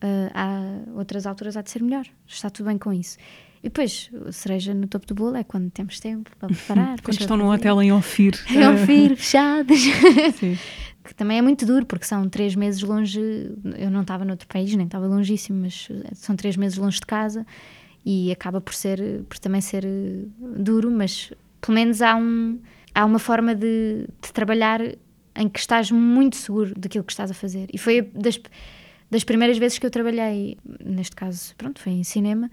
Ah, 0.00 0.30
há 0.34 0.98
outras 0.98 1.26
alturas 1.26 1.56
há 1.56 1.62
de 1.62 1.70
ser 1.70 1.82
melhor. 1.82 2.06
Está 2.26 2.50
tudo 2.50 2.66
bem 2.66 2.76
com 2.76 2.92
isso. 2.92 3.16
E 3.62 3.68
depois, 3.68 4.10
a 4.26 4.32
cereja 4.32 4.74
no 4.74 4.88
topo 4.88 5.06
do 5.06 5.14
bolo 5.14 5.36
é 5.36 5.44
quando 5.44 5.70
temos 5.70 6.00
tempo 6.00 6.30
para 6.38 6.48
preparar. 6.52 7.00
Quando 7.00 7.20
estão 7.20 7.36
num 7.36 7.50
hotel 7.50 7.80
em 7.80 7.92
Ofir. 7.92 8.34
É 8.54 8.68
um 8.68 8.76
filho, 8.76 9.16
fechados. 9.16 9.80
Que 11.04 11.12
também 11.12 11.36
é 11.36 11.42
muito 11.42 11.66
duro, 11.66 11.84
porque 11.84 12.04
são 12.04 12.28
três 12.28 12.54
meses 12.54 12.80
longe. 12.80 13.20
Eu 13.76 13.90
não 13.90 14.02
estava 14.02 14.24
noutro 14.24 14.46
país, 14.46 14.72
nem 14.76 14.86
estava 14.86 15.04
longíssimo, 15.04 15.62
mas 15.62 15.88
são 16.14 16.36
três 16.36 16.56
meses 16.56 16.78
longe 16.78 17.00
de 17.00 17.06
casa 17.06 17.44
e 18.04 18.30
acaba 18.30 18.60
por 18.60 18.72
ser, 18.72 19.24
por 19.28 19.36
também 19.38 19.60
ser 19.60 19.84
duro, 20.38 20.92
mas 20.92 21.32
pelo 21.60 21.74
menos 21.74 22.02
há, 22.02 22.14
um, 22.14 22.58
há 22.94 23.04
uma 23.04 23.18
forma 23.18 23.54
de, 23.54 24.06
de 24.20 24.32
trabalhar 24.32 24.80
em 25.34 25.48
que 25.48 25.58
estás 25.58 25.90
muito 25.90 26.36
seguro 26.36 26.74
daquilo 26.78 27.04
que 27.04 27.12
estás 27.12 27.30
a 27.30 27.34
fazer. 27.34 27.68
E 27.72 27.78
foi 27.78 28.02
das, 28.02 28.38
das 29.10 29.24
primeiras 29.24 29.58
vezes 29.58 29.78
que 29.78 29.86
eu 29.86 29.90
trabalhei, 29.90 30.58
neste 30.84 31.16
caso, 31.16 31.54
pronto, 31.56 31.80
foi 31.80 31.92
em 31.92 32.04
cinema, 32.04 32.50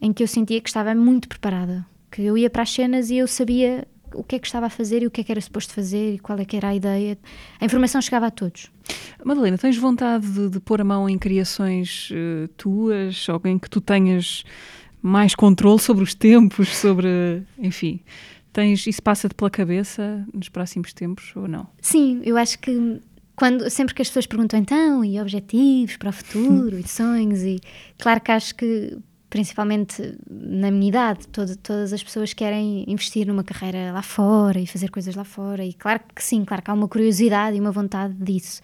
em 0.00 0.12
que 0.12 0.22
eu 0.22 0.26
sentia 0.26 0.60
que 0.60 0.68
estava 0.68 0.94
muito 0.94 1.28
preparada. 1.28 1.86
Que 2.10 2.22
eu 2.22 2.36
ia 2.36 2.50
para 2.50 2.62
as 2.62 2.72
cenas 2.72 3.10
e 3.10 3.16
eu 3.16 3.26
sabia 3.26 3.86
o 4.14 4.22
que 4.22 4.36
é 4.36 4.38
que 4.38 4.46
estava 4.46 4.66
a 4.66 4.70
fazer 4.70 5.02
e 5.02 5.06
o 5.06 5.10
que 5.10 5.20
é 5.20 5.24
que 5.24 5.32
era 5.32 5.40
suposto 5.40 5.72
fazer 5.72 6.14
e 6.14 6.18
qual 6.18 6.38
é 6.38 6.44
que 6.44 6.56
era 6.56 6.68
a 6.68 6.74
ideia. 6.74 7.18
A 7.60 7.64
informação 7.64 8.00
chegava 8.00 8.26
a 8.26 8.30
todos. 8.30 8.70
Madalena, 9.24 9.56
tens 9.56 9.76
vontade 9.76 10.26
de, 10.26 10.50
de 10.50 10.60
pôr 10.60 10.80
a 10.80 10.84
mão 10.84 11.08
em 11.08 11.18
criações 11.18 12.10
eh, 12.12 12.48
tuas, 12.56 13.26
alguém 13.28 13.58
que 13.58 13.70
tu 13.70 13.80
tenhas 13.80 14.44
mais 15.00 15.34
controle 15.34 15.80
sobre 15.80 16.04
os 16.04 16.14
tempos, 16.14 16.68
sobre. 16.76 17.42
Enfim. 17.58 18.00
Tens, 18.52 18.86
isso 18.86 19.02
passa-te 19.02 19.34
pela 19.34 19.50
cabeça 19.50 20.26
nos 20.32 20.48
próximos 20.48 20.92
tempos 20.92 21.32
ou 21.34 21.48
não? 21.48 21.66
Sim, 21.80 22.20
eu 22.24 22.36
acho 22.36 22.58
que 22.58 23.00
quando, 23.34 23.68
sempre 23.70 23.94
que 23.94 24.02
as 24.02 24.08
pessoas 24.08 24.26
perguntam 24.26 24.60
então, 24.60 25.02
e 25.04 25.18
objetivos 25.20 25.96
para 25.96 26.10
o 26.10 26.12
futuro, 26.12 26.78
e 26.78 26.86
sonhos, 26.86 27.42
e 27.42 27.58
claro 27.98 28.20
que 28.20 28.30
acho 28.30 28.54
que 28.54 28.98
principalmente 29.30 30.18
na 30.30 30.70
minha 30.70 30.88
idade, 30.90 31.26
todo- 31.28 31.56
todas 31.56 31.90
as 31.94 32.02
pessoas 32.02 32.34
querem 32.34 32.84
investir 32.86 33.26
numa 33.26 33.42
carreira 33.42 33.90
lá 33.90 34.02
fora 34.02 34.60
e 34.60 34.66
fazer 34.66 34.90
coisas 34.90 35.14
lá 35.14 35.24
fora, 35.24 35.64
e 35.64 35.72
claro 35.72 36.00
que 36.14 36.22
sim, 36.22 36.44
claro 36.44 36.62
que 36.62 36.70
há 36.70 36.74
uma 36.74 36.86
curiosidade 36.86 37.56
e 37.56 37.60
uma 37.60 37.72
vontade 37.72 38.12
disso. 38.14 38.60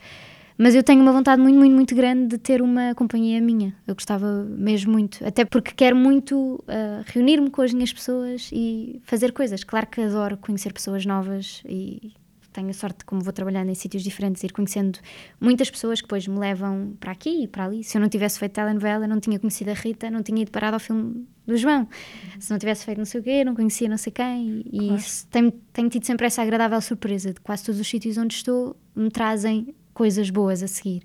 Mas 0.60 0.74
eu 0.74 0.82
tenho 0.82 1.00
uma 1.00 1.12
vontade 1.12 1.40
muito, 1.40 1.56
muito, 1.56 1.72
muito 1.74 1.94
grande 1.94 2.26
de 2.26 2.38
ter 2.38 2.60
uma 2.60 2.92
companhia 2.94 3.40
minha. 3.40 3.72
Eu 3.86 3.94
gostava 3.94 4.44
mesmo 4.44 4.90
muito. 4.92 5.24
Até 5.24 5.44
porque 5.44 5.70
quero 5.72 5.94
muito 5.94 6.62
ah, 6.66 7.02
reunir-me 7.06 7.48
com 7.48 7.62
as 7.62 7.72
minhas 7.72 7.92
pessoas 7.92 8.50
e 8.52 9.00
fazer 9.04 9.32
coisas. 9.32 9.62
Claro 9.62 9.86
que 9.86 10.00
adoro 10.00 10.36
conhecer 10.36 10.72
pessoas 10.72 11.06
novas 11.06 11.62
e 11.64 12.12
tenho 12.52 12.70
a 12.70 12.72
sorte, 12.72 13.04
como 13.04 13.20
vou 13.22 13.32
trabalhando 13.32 13.68
em 13.70 13.74
sítios 13.74 14.02
diferentes, 14.02 14.42
ir 14.42 14.50
conhecendo 14.52 14.98
muitas 15.40 15.70
pessoas 15.70 16.00
que 16.00 16.06
depois 16.08 16.26
me 16.26 16.38
levam 16.40 16.96
para 16.98 17.12
aqui 17.12 17.44
e 17.44 17.46
para 17.46 17.64
ali. 17.66 17.84
Se 17.84 17.96
eu 17.96 18.00
não 18.00 18.08
tivesse 18.08 18.40
feito 18.40 18.52
telenovela, 18.54 19.06
não 19.06 19.20
tinha 19.20 19.38
conhecido 19.38 19.70
a 19.70 19.74
Rita, 19.74 20.10
não 20.10 20.24
tinha 20.24 20.42
ido 20.42 20.50
parado 20.50 20.74
ao 20.74 20.80
filme 20.80 21.24
do 21.46 21.56
João. 21.56 21.86
Se 22.40 22.50
não 22.50 22.58
tivesse 22.58 22.84
feito 22.84 22.98
não 22.98 23.04
sei 23.04 23.20
o 23.20 23.22
quê, 23.22 23.44
não 23.44 23.54
conhecia 23.54 23.88
não 23.88 23.96
sei 23.98 24.12
quem. 24.12 24.64
E 24.72 24.78
Claro. 24.78 24.94
isso- 24.96 25.26
tenho, 25.28 25.52
tenho 25.72 25.88
tido 25.88 26.04
sempre 26.04 26.26
essa 26.26 26.42
agradável 26.42 26.80
surpresa 26.80 27.32
de 27.32 27.40
quase 27.40 27.62
todos 27.64 27.80
os 27.80 27.86
sítios 27.86 28.16
onde 28.18 28.34
estou 28.34 28.74
me 28.96 29.08
trazem 29.10 29.72
coisas 29.98 30.30
boas 30.30 30.62
a 30.62 30.68
seguir. 30.68 31.02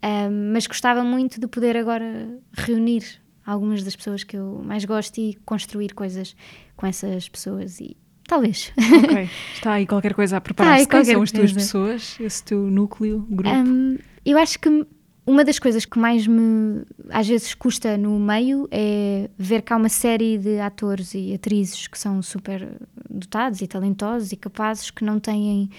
Ahm, 0.00 0.52
mas 0.52 0.64
gostava 0.68 1.02
muito 1.02 1.40
de 1.40 1.48
poder 1.48 1.76
agora 1.76 2.38
reunir 2.52 3.02
algumas 3.44 3.82
das 3.82 3.96
pessoas 3.96 4.22
que 4.22 4.36
eu 4.36 4.62
mais 4.64 4.84
gosto 4.84 5.18
e 5.18 5.34
construir 5.44 5.92
coisas 5.92 6.36
com 6.76 6.86
essas 6.86 7.28
pessoas 7.28 7.80
e 7.80 7.96
talvez. 8.28 8.72
Ok. 8.78 9.28
Está 9.54 9.72
aí 9.72 9.86
qualquer 9.88 10.14
coisa 10.14 10.36
a 10.36 10.40
preparar-se. 10.40 10.86
Qualquer 10.86 11.14
são 11.14 11.22
as 11.22 11.32
tuas 11.32 11.50
coisa. 11.50 11.54
pessoas? 11.54 12.16
Esse 12.20 12.44
teu 12.44 12.60
núcleo, 12.60 13.26
grupo? 13.28 13.56
Hum, 13.56 13.98
eu 14.24 14.38
acho 14.38 14.60
que 14.60 14.86
uma 15.26 15.44
das 15.44 15.58
coisas 15.58 15.84
que 15.84 15.98
mais 15.98 16.24
me 16.28 16.84
às 17.10 17.26
vezes 17.26 17.54
custa 17.54 17.98
no 17.98 18.20
meio 18.20 18.68
é 18.70 19.28
ver 19.36 19.62
que 19.62 19.72
há 19.72 19.76
uma 19.76 19.88
série 19.88 20.38
de 20.38 20.60
atores 20.60 21.12
e 21.12 21.34
atrizes 21.34 21.88
que 21.88 21.98
são 21.98 22.22
super 22.22 22.68
dotados 23.10 23.60
e 23.62 23.66
talentosos 23.66 24.30
e 24.30 24.36
capazes 24.36 24.92
que 24.92 25.04
não 25.04 25.18
têm 25.18 25.70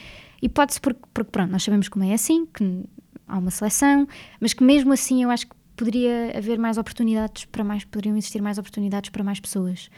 hipótese 0.42 0.80
porque, 0.80 1.02
porque 1.14 1.32
pronto, 1.32 1.52
nós 1.52 1.64
sabemos 1.64 1.90
como 1.90 2.06
é 2.06 2.14
assim, 2.14 2.46
que 2.46 2.84
há 3.28 3.38
uma 3.38 3.52
seleção, 3.52 4.08
mas 4.40 4.54
que 4.54 4.64
mesmo 4.64 4.94
assim 4.94 5.24
eu 5.24 5.30
acho 5.30 5.48
que 5.48 5.56
poderia 5.76 6.38
haver 6.38 6.60
mais 6.60 6.78
oportunidades 6.78 7.46
para 7.46 7.64
mais, 7.64 7.86
poderiam 7.86 8.18
existir 8.18 8.42
mais 8.42 8.58
oportunidades 8.58 9.10
para 9.10 9.24
mais 9.24 9.40
pessoas. 9.40 9.90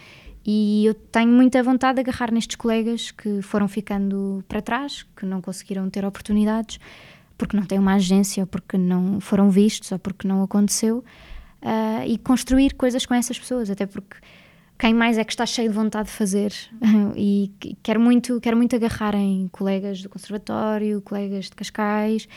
E 0.46 0.86
eu 0.86 0.94
tenho 0.94 1.32
muita 1.32 1.62
vontade 1.62 1.96
de 1.96 2.02
agarrar 2.02 2.32
nestes 2.32 2.56
colegas 2.56 3.12
que 3.12 3.42
foram 3.42 3.68
ficando 3.68 4.44
para 4.48 4.62
trás, 4.62 5.06
que 5.16 5.26
não 5.26 5.42
conseguiram 5.42 5.90
ter 5.90 6.04
oportunidades, 6.04 6.80
porque 7.38 7.56
não 7.56 7.66
têm 7.66 7.80
uma 7.80 7.96
agência, 7.96 8.44
ou 8.44 8.48
porque 8.48 8.78
não 8.78 9.20
foram 9.20 9.50
vistos, 9.50 9.92
ou 9.92 10.00
porque 10.00 10.28
não 10.28 10.44
aconteceu, 10.44 11.04
ah, 11.62 12.06
e 12.08 12.18
construir 12.18 12.74
coisas 12.74 13.06
com 13.06 13.14
essas 13.14 13.38
pessoas, 13.38 13.70
até 13.70 13.86
porque 13.86 14.18
quem 14.82 14.96
mais 14.96 15.16
é 15.20 15.24
que 15.24 15.32
está 15.32 15.46
cheio 15.46 15.70
de 15.70 15.76
vontade 15.76 16.10
de 16.10 16.16
fazer 16.16 16.52
e 17.16 17.52
que- 17.60 17.78
quero 17.84 18.00
muito, 18.00 18.42
quero 18.42 18.58
muito 18.58 18.76
agarrar 18.76 19.14
em 19.14 19.48
colegas 19.50 20.02
do 20.02 20.10
conservatório, 20.10 21.00
colegas 21.04 21.46
de 21.46 21.52
Cascais 21.52 22.28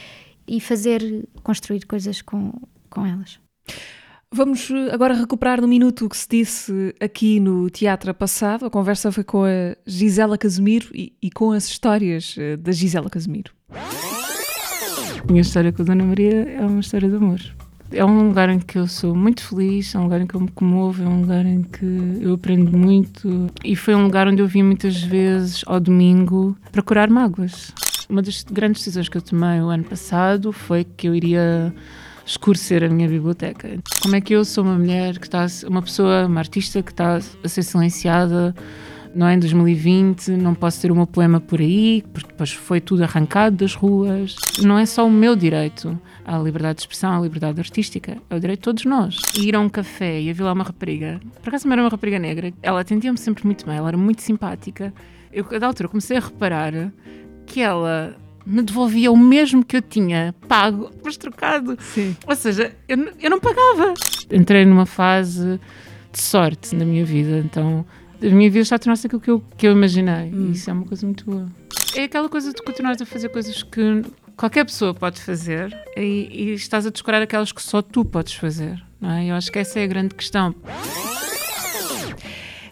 e 0.47 0.61
fazer, 0.61 1.27
construir 1.43 1.87
coisas 1.87 2.21
com, 2.21 2.53
com 2.91 3.07
elas. 3.07 3.41
Vamos 4.31 4.71
eh, 4.71 4.93
agora 4.93 5.15
recuperar 5.15 5.59
no 5.63 5.67
minuto 5.67 6.05
o 6.05 6.09
que 6.09 6.17
se 6.19 6.29
disse 6.29 6.95
aqui 7.01 7.41
no 7.41 7.71
teatro 7.71 8.13
passado. 8.13 8.67
A 8.67 8.71
conversa 8.71 9.11
foi 9.11 9.25
com 9.25 9.45
a 9.45 9.75
Gisela 9.87 10.37
Casimiro 10.37 10.89
e, 10.93 11.15
e 11.23 11.31
com 11.31 11.53
as 11.53 11.67
histórias 11.67 12.35
eh, 12.37 12.59
da 12.59 12.73
Gisela 12.73 13.09
Casimiro. 13.09 13.53
A 13.71 15.27
minha 15.33 15.41
história 15.41 15.73
com 15.73 15.81
a 15.81 15.85
Dona 15.87 16.05
Maria 16.05 16.43
é 16.51 16.61
uma 16.61 16.81
história 16.81 17.09
de 17.09 17.17
amor. 17.17 17.41
É 17.95 18.05
um 18.05 18.27
lugar 18.27 18.49
em 18.49 18.59
que 18.59 18.77
eu 18.77 18.89
sou 18.89 19.15
muito 19.15 19.41
feliz, 19.41 19.95
é 19.95 19.99
um 19.99 20.03
lugar 20.03 20.21
em 20.21 20.27
que 20.27 20.35
eu 20.35 20.41
me 20.41 20.51
comovo, 20.51 21.01
é 21.01 21.07
um 21.07 21.21
lugar 21.21 21.47
em 21.47 21.63
que 21.63 22.19
eu 22.21 22.35
aprendo 22.35 22.77
muito. 22.77 23.47
E 23.65 23.77
foi 23.77 23.95
um 23.95 24.03
lugar 24.03 24.27
onde 24.27 24.43
eu 24.43 24.49
vim 24.49 24.65
muitas 24.65 25.01
vezes 25.01 25.63
ao 25.65 25.79
domingo 25.79 26.57
para 26.73 26.83
curar 26.83 27.09
mágoas. 27.09 27.73
Uma 28.09 28.21
das 28.21 28.43
grandes 28.43 28.81
decisões 28.81 29.09
que 29.09 29.17
eu 29.17 29.23
tomei 29.23 29.61
o 29.61 29.69
ano 29.69 29.85
passado 29.85 30.53
foi 30.53 30.83
que 30.85 31.09
eu 31.09 31.15
iria 31.15 31.73
escurecer 32.27 32.83
a 32.83 32.89
minha 32.89 33.09
biblioteca. 33.09 33.79
Como 34.03 34.17
é 34.17 34.21
que 34.21 34.35
eu 34.35 34.45
sou 34.45 34.65
uma 34.65 34.77
mulher 34.77 35.17
que 35.17 35.27
está, 35.27 35.47
uma 35.69 35.81
pessoa, 35.81 36.27
uma 36.27 36.41
artista 36.41 36.83
que 36.83 36.91
está 36.91 37.17
a 37.17 37.49
ser 37.49 37.63
silenciada 37.63 38.53
não 39.15 39.29
é? 39.29 39.35
Em 39.35 39.39
2020 39.39 40.33
não 40.33 40.55
posso 40.55 40.81
ter 40.81 40.91
o 40.91 40.97
meu 40.97 41.07
poema 41.07 41.41
por 41.41 41.61
aí, 41.61 42.03
porque 42.13 42.29
depois 42.29 42.53
foi 42.53 42.81
tudo 42.81 43.05
arrancado 43.05 43.57
das 43.57 43.75
ruas. 43.75 44.35
Não 44.61 44.79
é 44.79 44.85
só 44.85 45.07
o 45.07 45.11
meu 45.11 45.37
direito 45.37 45.99
à 46.25 46.39
liberdade 46.39 46.77
de 46.77 46.83
expressão, 46.83 47.19
à 47.19 47.21
liberdade 47.21 47.61
artística, 47.61 48.17
é 48.31 48.35
o 48.35 48.41
direito 48.41 48.61
de 48.61 48.65
todos 48.65 48.85
nós. 48.85 49.21
E 49.39 49.49
ir 49.49 49.57
a 49.57 49.61
um 49.61 49.69
café 49.69 50.21
e 50.21 50.31
havia 50.31 50.47
lá 50.47 50.53
uma 50.53 50.65
rapariga, 50.65 51.21
por 51.43 51.49
acaso 51.49 51.67
não 51.67 51.73
era 51.75 51.83
uma 51.83 51.89
rapariga 51.91 52.19
negra, 52.19 52.53
ela 52.63 52.81
atendia-me 52.81 53.19
sempre 53.19 53.45
muito 53.45 53.67
bem, 53.67 53.77
ela 53.77 53.89
era 53.89 53.97
muito 53.97 54.23
simpática. 54.23 54.93
Eu, 55.33 55.45
da 55.59 55.67
altura, 55.67 55.89
comecei 55.89 56.17
a 56.17 56.21
reparar 56.21 56.73
que 57.47 57.61
ela 57.61 58.17
me 58.47 58.63
devolvia 58.63 59.11
o 59.11 59.17
mesmo 59.17 59.65
que 59.65 59.77
eu 59.77 59.83
tinha 59.83 60.35
pago, 60.49 60.91
mas 61.05 61.17
trocado. 61.17 61.77
Sim. 61.81 62.17
Ou 62.27 62.37
seja, 62.37 62.75
eu, 62.89 62.97
eu 63.21 63.31
não 63.31 63.41
pagava. 63.41 63.95
Entrei 64.31 64.65
numa 64.65 64.87
fase 64.87 65.61
de 66.13 66.21
sorte 66.21 66.77
na 66.77 66.85
minha 66.85 67.05
vida, 67.05 67.39
então 67.39 67.85
a 68.23 68.27
minha 68.27 68.49
vida 68.49 68.63
está 68.63 68.77
a 68.77 68.79
tornar-se 68.79 69.07
aquilo 69.07 69.21
que 69.21 69.31
eu, 69.31 69.43
que 69.57 69.67
eu 69.67 69.73
imaginei. 69.73 70.31
Hum. 70.33 70.49
E 70.49 70.53
isso 70.53 70.71
é 70.71 70.73
uma 70.73 70.85
coisa 70.85 71.05
muito 71.05 71.25
boa. 71.25 71.47
É 71.97 72.05
aquela 72.05 72.29
coisa 72.29 72.53
de 72.53 72.63
continuares 72.63 73.01
a 73.01 73.07
fazer 73.07 73.29
coisas 73.29 73.63
que 73.63 74.03
qualquer 74.37 74.65
pessoa 74.65 74.95
pode 74.95 75.21
fazer 75.21 75.77
e, 75.97 76.29
e 76.31 76.55
estás 76.55 76.87
a 76.87 76.91
descurar 76.91 77.23
aquelas 77.23 77.53
que 77.53 77.63
só 77.63 77.83
tu 77.83 78.05
podes 78.05 78.35
fazer. 78.35 78.83
Não 79.01 79.11
é? 79.11 79.27
Eu 79.27 79.35
acho 79.35 79.51
que 79.51 79.59
essa 79.59 79.81
é 79.81 79.85
a 79.85 79.87
grande 79.87 80.15
questão. 80.15 80.55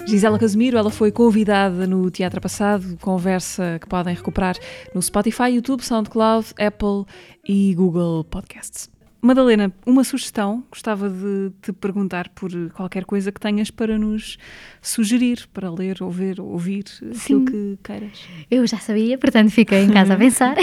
Gisela 0.06 0.38
Casimiro, 0.38 0.76
ela 0.76 0.90
foi 0.90 1.12
convidada 1.12 1.86
no 1.86 2.10
Teatro 2.10 2.40
Passado, 2.40 2.98
conversa 3.00 3.78
que 3.80 3.86
podem 3.86 4.14
recuperar 4.14 4.56
no 4.94 5.00
Spotify, 5.00 5.50
YouTube, 5.50 5.82
SoundCloud, 5.82 6.48
Apple 6.58 7.04
e 7.48 7.74
Google 7.74 8.24
Podcasts. 8.24 8.91
Madalena, 9.24 9.72
uma 9.86 10.02
sugestão, 10.02 10.64
gostava 10.68 11.08
de 11.08 11.52
te 11.62 11.72
perguntar 11.72 12.28
por 12.30 12.50
qualquer 12.72 13.04
coisa 13.04 13.30
que 13.30 13.38
tenhas 13.38 13.70
para 13.70 13.96
nos 13.96 14.36
sugerir, 14.80 15.46
para 15.54 15.70
ler, 15.70 16.02
ouvir, 16.02 16.40
ouvir, 16.40 16.86
aquilo 16.96 17.14
Sim. 17.14 17.44
que 17.44 17.78
queiras. 17.84 18.24
Eu 18.50 18.66
já 18.66 18.78
sabia, 18.78 19.16
portanto 19.16 19.50
fiquei 19.50 19.84
em 19.84 19.92
casa 19.92 20.14
a 20.14 20.16
pensar. 20.18 20.56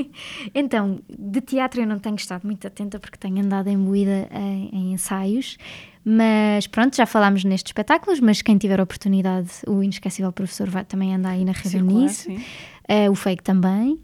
então, 0.54 0.98
de 1.06 1.42
teatro 1.42 1.82
eu 1.82 1.86
não 1.86 1.98
tenho 1.98 2.16
estado 2.16 2.46
muito 2.46 2.66
atenta 2.66 2.98
porque 2.98 3.18
tenho 3.18 3.44
andado 3.44 3.68
imbuída 3.68 4.26
em, 4.32 4.70
em 4.72 4.92
ensaios, 4.94 5.58
mas 6.02 6.66
pronto, 6.66 6.96
já 6.96 7.04
falámos 7.04 7.44
nestes 7.44 7.68
espetáculos, 7.68 8.18
mas 8.20 8.40
quem 8.40 8.56
tiver 8.56 8.80
oportunidade, 8.80 9.50
o 9.66 9.82
inesquecível 9.82 10.32
professor 10.32 10.70
vai 10.70 10.86
também 10.86 11.14
andar 11.14 11.32
aí 11.32 11.44
na 11.44 11.52
rede 11.52 11.82
nisso, 11.82 12.22
sim. 12.22 12.42
Eh, 12.88 13.10
o 13.10 13.14
fake 13.14 13.42
também. 13.42 14.00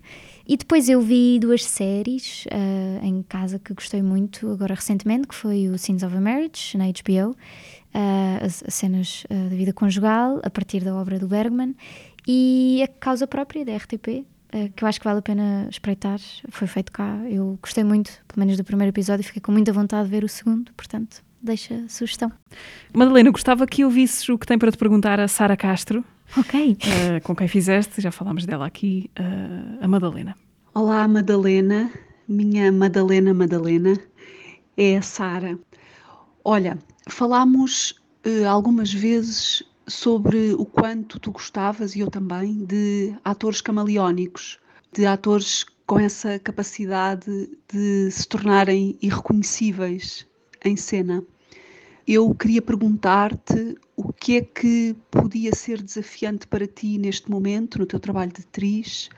E 0.47 0.57
depois 0.57 0.89
eu 0.89 1.01
vi 1.01 1.39
duas 1.39 1.65
séries 1.65 2.45
eh, 2.51 3.01
em 3.03 3.23
casa 3.23 3.59
que 3.59 3.73
gostei 3.73 4.03
muito 4.03 4.51
agora 4.51 4.75
recentemente, 4.75 5.29
que 5.29 5.35
foi 5.35 5.69
o 5.69 5.79
Scenes 5.79 6.03
of 6.03 6.17
a 6.17 6.21
Marriage, 6.21 6.77
na 6.77 6.87
HBO, 6.87 7.37
eh, 7.95 8.39
as, 8.43 8.63
as 8.67 8.75
cenas 8.75 9.25
eh, 9.31 9.35
da 9.35 9.57
vida 9.57 9.73
conjugal, 9.73 10.41
a 10.43 10.51
partir 10.51 10.83
da 10.83 10.95
obra 10.95 11.19
do 11.19 11.29
Bergman, 11.29 11.75
e 12.27 12.83
a 12.83 12.89
causa 12.89 13.27
própria 13.27 13.65
da 13.65 13.77
RTP, 13.77 14.25
que 14.77 14.85
eu 14.85 14.89
acho 14.89 15.01
que 15.01 15.05
vale 15.05 15.21
a 15.21 15.23
pena 15.23 15.67
espreitar, 15.71 16.21
foi 16.51 16.69
feito 16.69 16.93
cá. 16.93 17.19
Eu 17.27 17.59
gostei 17.63 17.83
muito, 17.83 18.11
pelo 18.29 18.39
menos 18.39 18.57
do 18.57 18.63
primeiro 18.63 18.91
episódio, 18.91 19.23
e 19.23 19.25
fiquei 19.25 19.41
com 19.41 19.51
muita 19.51 19.73
vontade 19.73 20.05
de 20.05 20.11
ver 20.11 20.23
o 20.23 20.29
segundo, 20.29 20.71
portanto, 20.75 21.25
deixa 21.43 21.75
a 21.75 21.89
sugestão. 21.89 22.31
Madalena, 22.95 23.31
gostava 23.31 23.67
que 23.67 23.83
ouvisses 23.83 24.29
o 24.29 24.39
que 24.39 24.47
tem 24.47 24.59
para 24.59 24.71
te 24.71 24.77
perguntar 24.77 25.19
a 25.19 25.27
Sara 25.27 25.57
Castro, 25.57 26.05
Ok. 26.37 26.79
eh, 26.81 27.21
com 27.21 27.37
quem 27.37 27.47
fizeste, 27.47 28.01
já 28.01 28.11
falámos 28.11 28.47
dela 28.47 28.67
aqui, 28.67 29.11
eh, 29.17 29.79
a 29.85 29.87
Madalena. 29.89 30.35
Olá, 30.75 31.07
Madalena, 31.07 31.93
minha 32.27 32.73
Madalena 32.73 33.35
Madalena, 33.35 33.99
é 34.77 34.97
a 34.97 35.03
Sara. 35.03 35.59
Olha, 36.43 36.79
falámos 37.07 37.95
eh, 38.25 38.45
algumas 38.45 38.93
vezes 38.93 39.63
sobre 39.87 40.55
o 40.55 40.65
quanto 40.65 41.21
tu 41.21 41.33
gostavas, 41.33 41.95
e 41.95 42.01
eu 42.01 42.11
também, 42.11 42.65
de 42.65 43.15
atores 43.23 43.61
camaleónicos, 43.61 44.59
de 44.93 45.05
atores 45.05 45.67
com 45.87 45.99
essa 45.99 46.39
capacidade 46.39 47.51
de 47.71 48.11
se 48.11 48.27
tornarem 48.27 48.97
irreconhecíveis 49.03 50.27
em 50.65 50.77
cena. 50.77 51.23
Eu 52.07 52.35
queria 52.35 52.61
perguntar-te 52.61 53.77
o 53.97 54.13
que 54.13 54.37
é 54.37 54.41
que 54.41 54.97
podia 55.11 55.55
ser 55.55 55.81
desafiante 55.81 56.49
para 56.49 56.67
ti 56.67 56.99
neste 56.99 57.31
momento, 57.31 57.79
no 57.79 57.87
teu 57.87 58.01
trabalho 58.01 58.33
de 58.33 58.41
atriz, 58.43 59.09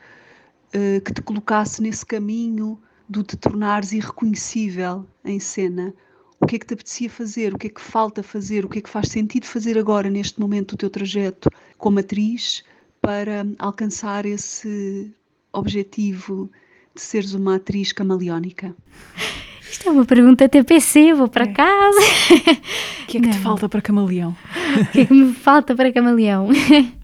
eh, 0.72 1.00
que 1.00 1.14
te 1.14 1.22
colocasse 1.22 1.80
nesse 1.80 2.04
caminho 2.04 2.78
do 3.08 3.22
te 3.22 3.36
tornares 3.36 3.92
irreconhecível 3.92 5.06
em 5.24 5.40
cena. 5.40 5.94
O 6.38 6.46
que 6.46 6.56
é 6.56 6.58
que 6.58 6.66
te 6.66 6.74
apetecia 6.74 7.08
fazer? 7.08 7.54
O 7.54 7.58
que 7.58 7.68
é 7.68 7.70
que 7.70 7.80
falta 7.80 8.22
fazer? 8.22 8.66
O 8.66 8.68
que 8.68 8.80
é 8.80 8.82
que 8.82 8.90
faz 8.90 9.08
sentido 9.08 9.46
fazer 9.46 9.78
agora, 9.78 10.10
neste 10.10 10.38
momento 10.38 10.74
do 10.74 10.78
teu 10.78 10.90
trajeto 10.90 11.48
como 11.78 12.00
atriz, 12.00 12.64
para 13.00 13.46
alcançar 13.58 14.26
esse 14.26 15.10
objetivo 15.52 16.50
de 16.94 17.00
seres 17.00 17.32
uma 17.32 17.56
atriz 17.56 17.92
camaleónica? 17.92 18.76
Isto 19.74 19.88
é 19.88 19.92
uma 19.92 20.04
pergunta 20.04 20.48
TPC, 20.48 21.12
vou 21.14 21.26
para 21.26 21.46
É. 21.46 21.48
casa. 21.52 21.98
O 23.02 23.06
que 23.08 23.18
é 23.18 23.20
que 23.20 23.28
te 23.28 23.34
Não. 23.36 23.42
falta 23.42 23.68
para 23.68 23.82
camaleão? 23.82 24.36
O 24.80 24.86
que 24.92 25.00
é 25.00 25.04
que 25.04 25.12
me 25.12 25.32
falta 25.34 25.74
para 25.74 25.92
camaleão? 25.92 26.48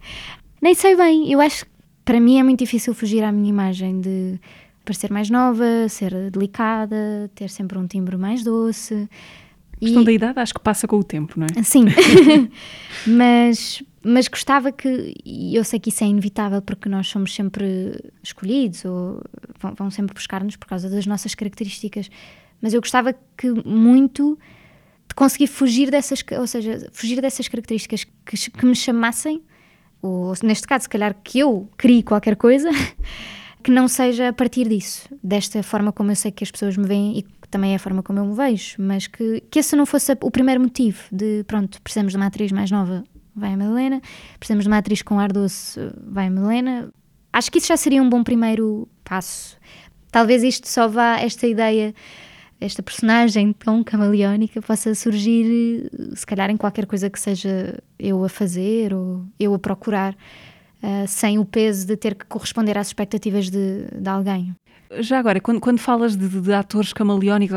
Nem 0.62 0.72
sei 0.76 0.94
bem, 0.96 1.32
eu 1.32 1.40
acho 1.40 1.64
que 1.64 1.70
para 2.04 2.20
mim 2.20 2.38
é 2.38 2.44
muito 2.44 2.60
difícil 2.60 2.94
fugir 2.94 3.24
à 3.24 3.32
minha 3.32 3.48
imagem 3.48 4.00
de 4.00 4.38
parecer 4.84 5.10
mais 5.10 5.28
nova, 5.28 5.64
ser 5.88 6.30
delicada, 6.30 7.28
ter 7.34 7.50
sempre 7.50 7.76
um 7.76 7.88
timbre 7.88 8.16
mais 8.16 8.44
doce. 8.44 9.08
A 9.74 9.80
questão 9.80 10.04
da 10.04 10.12
idade 10.12 10.38
acho 10.38 10.54
que 10.54 10.60
passa 10.60 10.86
com 10.86 10.96
o 10.96 11.02
tempo, 11.04 11.40
não 11.40 11.46
é? 11.56 11.62
Sim, 11.64 11.86
mas, 13.04 13.82
mas 14.04 14.28
gostava 14.28 14.70
que, 14.70 15.12
e 15.24 15.56
eu 15.56 15.64
sei 15.64 15.80
que 15.80 15.88
isso 15.88 16.04
é 16.04 16.06
inevitável 16.06 16.62
porque 16.62 16.88
nós 16.88 17.08
somos 17.08 17.34
sempre 17.34 17.98
escolhidos 18.22 18.84
ou 18.84 19.20
vão, 19.58 19.74
vão 19.74 19.90
sempre 19.90 20.14
buscar-nos 20.14 20.54
por 20.54 20.68
causa 20.68 20.88
das 20.88 21.04
nossas 21.06 21.34
características, 21.34 22.08
mas 22.60 22.74
eu 22.74 22.80
gostava 22.80 23.14
que 23.36 23.50
muito 23.64 24.38
de 25.08 25.14
conseguir 25.14 25.48
fugir 25.48 25.90
dessas, 25.90 26.22
ou 26.38 26.46
seja, 26.46 26.88
fugir 26.92 27.20
dessas 27.20 27.48
características 27.48 28.04
que, 28.04 28.50
que 28.50 28.66
me 28.66 28.76
chamassem, 28.76 29.42
ou 30.00 30.32
neste 30.42 30.66
caso, 30.66 30.84
se 30.84 30.88
calhar 30.88 31.14
que 31.22 31.40
eu 31.40 31.68
crie 31.76 32.02
qualquer 32.02 32.36
coisa, 32.36 32.70
que 33.62 33.70
não 33.70 33.88
seja 33.88 34.28
a 34.28 34.32
partir 34.32 34.68
disso, 34.68 35.08
desta 35.22 35.62
forma 35.62 35.92
como 35.92 36.10
eu 36.10 36.16
sei 36.16 36.30
que 36.30 36.44
as 36.44 36.50
pessoas 36.50 36.76
me 36.76 36.86
veem 36.86 37.18
e 37.18 37.22
que 37.22 37.48
também 37.50 37.72
é 37.72 37.76
a 37.76 37.78
forma 37.78 38.02
como 38.02 38.18
eu 38.18 38.24
me 38.24 38.34
vejo, 38.34 38.76
mas 38.78 39.06
que, 39.06 39.42
que 39.50 39.58
esse 39.58 39.74
não 39.74 39.84
fosse 39.84 40.12
o 40.20 40.30
primeiro 40.30 40.60
motivo 40.60 40.98
de, 41.10 41.44
pronto, 41.46 41.82
precisamos 41.82 42.12
de 42.12 42.16
uma 42.16 42.26
atriz 42.26 42.52
mais 42.52 42.70
nova, 42.70 43.04
vai 43.34 43.54
a 43.54 43.56
Madalena, 43.56 44.00
precisamos 44.38 44.64
de 44.64 44.68
uma 44.68 44.78
atriz 44.78 45.02
com 45.02 45.18
ar 45.18 45.32
doce, 45.32 45.80
vai 46.06 46.26
a 46.26 46.30
Madalena. 46.30 46.92
Acho 47.32 47.50
que 47.50 47.58
isso 47.58 47.68
já 47.68 47.76
seria 47.76 48.02
um 48.02 48.08
bom 48.08 48.22
primeiro 48.22 48.88
passo. 49.04 49.56
Talvez 50.10 50.42
isto 50.42 50.68
só 50.68 50.88
vá, 50.88 51.18
esta 51.20 51.46
ideia, 51.46 51.94
esta 52.60 52.82
personagem 52.82 53.52
tão 53.52 53.82
camaleónica 53.82 54.60
possa 54.60 54.94
surgir, 54.94 55.88
eh, 55.92 56.14
se 56.14 56.26
calhar, 56.26 56.50
em 56.50 56.56
qualquer 56.56 56.86
coisa 56.86 57.08
que 57.08 57.18
seja 57.18 57.78
eu 57.98 58.22
a 58.24 58.28
fazer 58.28 58.92
ou 58.92 59.24
eu 59.38 59.54
a 59.54 59.58
procurar, 59.58 60.14
ah, 60.82 61.06
sem 61.06 61.38
o 61.38 61.44
peso 61.44 61.86
de 61.86 61.96
ter 61.96 62.14
que 62.14 62.24
corresponder 62.26 62.76
às 62.76 62.88
expectativas 62.88 63.48
de, 63.50 63.84
de 63.92 64.08
alguém. 64.08 64.54
Já 64.98 65.20
agora, 65.20 65.40
quando, 65.40 65.60
quando 65.60 65.78
falas 65.78 66.16
de, 66.16 66.28
de- 66.28 66.52
atores 66.52 66.92
camaleónicos, 66.92 67.56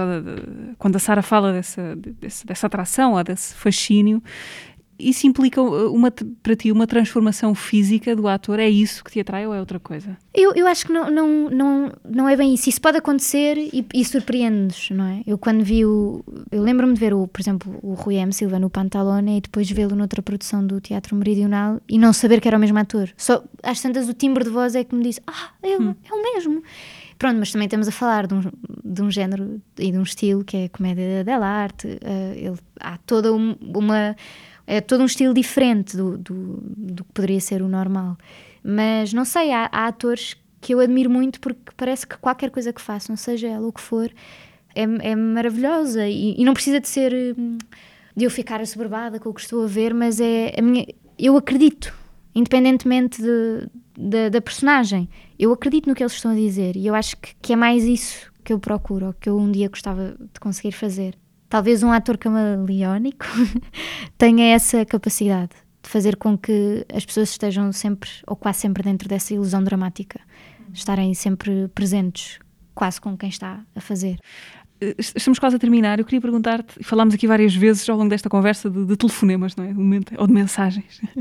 quando 0.77 0.97
a 0.97 0.99
Sara 0.99 1.23
fala 1.23 1.51
dessa, 1.51 1.95
desse- 1.95 2.45
dessa 2.45 2.67
atração 2.67 3.13
ou 3.13 3.23
desse 3.23 3.55
fascínio, 3.55 4.21
isso 4.97 5.25
implica 5.27 5.61
uh, 5.61 5.93
uma, 5.93 6.11
para 6.11 6.55
ti 6.55 6.71
uma 6.71 6.85
transformação 6.87 7.53
física 7.55 8.15
do 8.15 8.27
ator? 8.27 8.59
É 8.59 8.69
isso 8.69 9.03
que 9.03 9.11
te 9.11 9.19
atrai 9.19 9.45
ou 9.47 9.53
é 9.53 9.59
outra 9.59 9.79
coisa? 9.79 10.17
Eu, 10.33 10.53
eu 10.55 10.67
acho 10.67 10.85
que 10.85 10.93
não, 10.93 11.09
não, 11.11 11.49
não, 11.49 11.91
não 12.09 12.29
é 12.29 12.35
bem 12.35 12.53
isso. 12.53 12.69
Isso 12.69 12.81
pode 12.81 12.97
acontecer 12.97 13.57
e, 13.57 13.85
e 13.93 14.03
surpreende-nos, 14.05 14.89
não 14.91 15.05
é? 15.05 15.21
Eu 15.25 15.37
quando 15.37 15.63
vi 15.63 15.85
o. 15.85 16.23
Eu 16.51 16.61
lembro-me 16.63 16.93
de 16.93 16.99
ver, 16.99 17.13
o, 17.13 17.27
por 17.27 17.41
exemplo, 17.41 17.79
o 17.81 17.93
Rui 17.93 18.15
M. 18.15 18.31
Silva 18.33 18.59
no 18.59 18.69
Pantalone 18.69 19.37
e 19.37 19.41
depois 19.41 19.69
vê-lo 19.69 19.95
noutra 19.95 20.21
produção 20.21 20.65
do 20.65 20.79
Teatro 20.81 21.15
Meridional 21.15 21.79
e 21.87 21.97
não 21.97 22.13
saber 22.13 22.39
que 22.41 22.47
era 22.47 22.57
o 22.57 22.59
mesmo 22.59 22.77
ator. 22.79 23.09
Só 23.17 23.43
às 23.61 23.81
tantas 23.81 24.07
o 24.09 24.13
timbre 24.13 24.43
de 24.43 24.49
voz 24.49 24.75
é 24.75 24.83
que 24.83 24.95
me 24.95 25.03
disse: 25.03 25.21
Ah, 25.27 25.49
ele 25.61 25.95
é 26.09 26.13
o 26.13 26.21
mesmo. 26.35 26.63
Pronto, 27.19 27.37
mas 27.37 27.51
também 27.51 27.67
estamos 27.67 27.87
a 27.87 27.91
falar 27.91 28.27
de 28.27 28.33
um, 28.33 28.41
de 28.83 29.01
um 29.01 29.09
género 29.09 29.61
e 29.79 29.91
de 29.91 29.97
um 29.97 30.03
estilo 30.03 30.43
que 30.43 30.57
é 30.57 30.65
a 30.65 30.69
comédia 30.69 31.23
dell'arte. 31.23 31.87
Uh, 31.87 32.33
ele, 32.35 32.57
há 32.79 32.97
toda 32.97 33.31
um- 33.33 33.55
uma. 33.61 34.15
É 34.65 34.79
todo 34.81 35.01
um 35.01 35.05
estilo 35.05 35.33
diferente 35.33 35.95
do, 35.97 36.17
do, 36.17 36.63
do 36.65 37.03
que 37.03 37.11
poderia 37.13 37.39
ser 37.39 37.61
o 37.61 37.67
normal. 37.67 38.17
Mas 38.63 39.11
não 39.13 39.25
sei, 39.25 39.51
há, 39.51 39.69
há 39.71 39.87
atores 39.87 40.35
que 40.61 40.73
eu 40.73 40.79
admiro 40.79 41.09
muito 41.09 41.39
porque 41.41 41.59
parece 41.75 42.07
que 42.07 42.17
qualquer 42.17 42.49
coisa 42.49 42.71
que 42.71 42.81
façam, 42.81 43.15
seja 43.17 43.47
ela 43.49 43.67
o 43.67 43.73
que 43.73 43.81
for, 43.81 44.09
é, 44.73 44.83
é 44.83 45.15
maravilhosa 45.15 46.07
e, 46.07 46.39
e 46.39 46.45
não 46.45 46.53
precisa 46.53 46.79
de 46.79 46.87
ser 46.87 47.35
hum, 47.37 47.57
de 48.15 48.23
eu 48.25 48.31
ficar 48.31 48.61
assoberbada 48.61 49.19
com 49.19 49.29
o 49.29 49.33
que 49.33 49.41
estou 49.41 49.63
a 49.63 49.67
ver, 49.67 49.93
mas 49.93 50.21
é 50.21 50.53
a 50.57 50.61
minha, 50.61 50.85
eu 51.19 51.35
acredito, 51.35 51.93
independentemente 52.33 53.21
de- 53.21 53.67
da- 53.97 54.29
da 54.29 54.41
personagem, 54.41 55.09
eu 55.37 55.51
acredito 55.51 55.87
no 55.89 55.93
que 55.95 56.01
eles 56.01 56.13
estão 56.13 56.31
a 56.31 56.35
dizer 56.35 56.75
e 56.77 56.87
eu 56.87 56.95
acho 56.95 57.17
que, 57.17 57.35
que 57.41 57.51
é 57.53 57.55
mais 57.57 57.83
isso 57.83 58.31
que 58.43 58.53
eu 58.53 58.59
procuro, 58.59 59.07
ou 59.07 59.13
que 59.13 59.27
eu 59.29 59.37
um 59.37 59.51
dia 59.51 59.67
gostava 59.67 60.15
de 60.33 60.39
conseguir 60.39 60.71
fazer. 60.71 61.15
Talvez 61.53 61.83
um 61.83 61.91
ator 61.91 62.17
camaleónico 62.17 63.27
tenha 64.17 64.55
essa 64.55 64.83
capacidade 64.83 65.51
de 65.83 65.87
fazer 65.87 66.15
com 66.15 66.35
que 66.35 66.83
as 66.91 67.05
pessoas 67.05 67.29
estejam 67.29 67.71
sempre, 67.71 68.09
ou 68.25 68.35
quase 68.35 68.57
sempre, 68.57 68.81
dentro 68.81 69.07
dessa 69.07 69.35
ilusão 69.35 69.63
dramática, 69.63 70.19
estarem 70.73 71.13
sempre 71.13 71.67
presentes, 71.67 72.39
quase 72.73 72.99
com 72.99 73.15
quem 73.15 73.29
está 73.29 73.63
a 73.75 73.79
fazer. 73.79 74.17
Est- 74.97 75.15
Estamos 75.17 75.39
quase 75.39 75.55
a 75.55 75.59
terminar. 75.59 75.99
Eu 75.99 76.05
queria 76.05 76.21
perguntar-te, 76.21 76.83
falámos 76.83 77.13
aqui 77.13 77.25
várias 77.27 77.55
vezes 77.55 77.87
ao 77.89 77.97
longo 77.97 78.09
desta 78.09 78.29
conversa 78.29 78.69
de, 78.69 78.85
de 78.85 78.95
telefonemas, 78.97 79.55
não 79.55 79.63
é? 79.65 79.73
Momento- 79.73 80.13
Ou 80.17 80.27
de 80.27 80.33
mensagens. 80.33 81.01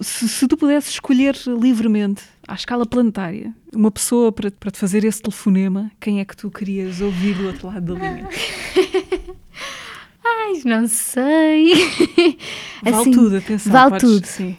Se, 0.00 0.28
se 0.28 0.46
tu 0.48 0.56
pudesses 0.56 0.90
escolher 0.92 1.34
livremente, 1.46 2.22
à 2.46 2.54
escala 2.54 2.84
planetária, 2.86 3.52
uma 3.74 3.90
pessoa 3.90 4.30
para, 4.30 4.50
para 4.50 4.70
te 4.70 4.78
fazer 4.78 5.02
esse 5.04 5.20
telefonema, 5.20 5.90
quem 6.00 6.20
é 6.20 6.24
que 6.24 6.36
tu 6.36 6.50
querias 6.50 7.00
ouvir 7.00 7.34
do 7.34 7.46
outro 7.46 7.66
lado 7.68 7.94
da 7.94 8.00
linha? 8.00 8.28
Ai, 10.24 10.60
não 10.64 10.86
sei. 10.86 11.74
Vale 12.82 12.96
Assim, 12.96 13.10
tudo, 13.12 13.36
atenção. 13.36 13.72
vale 13.72 13.90
podes- 13.92 14.10
tudo. 14.10 14.26
Sim. 14.26 14.56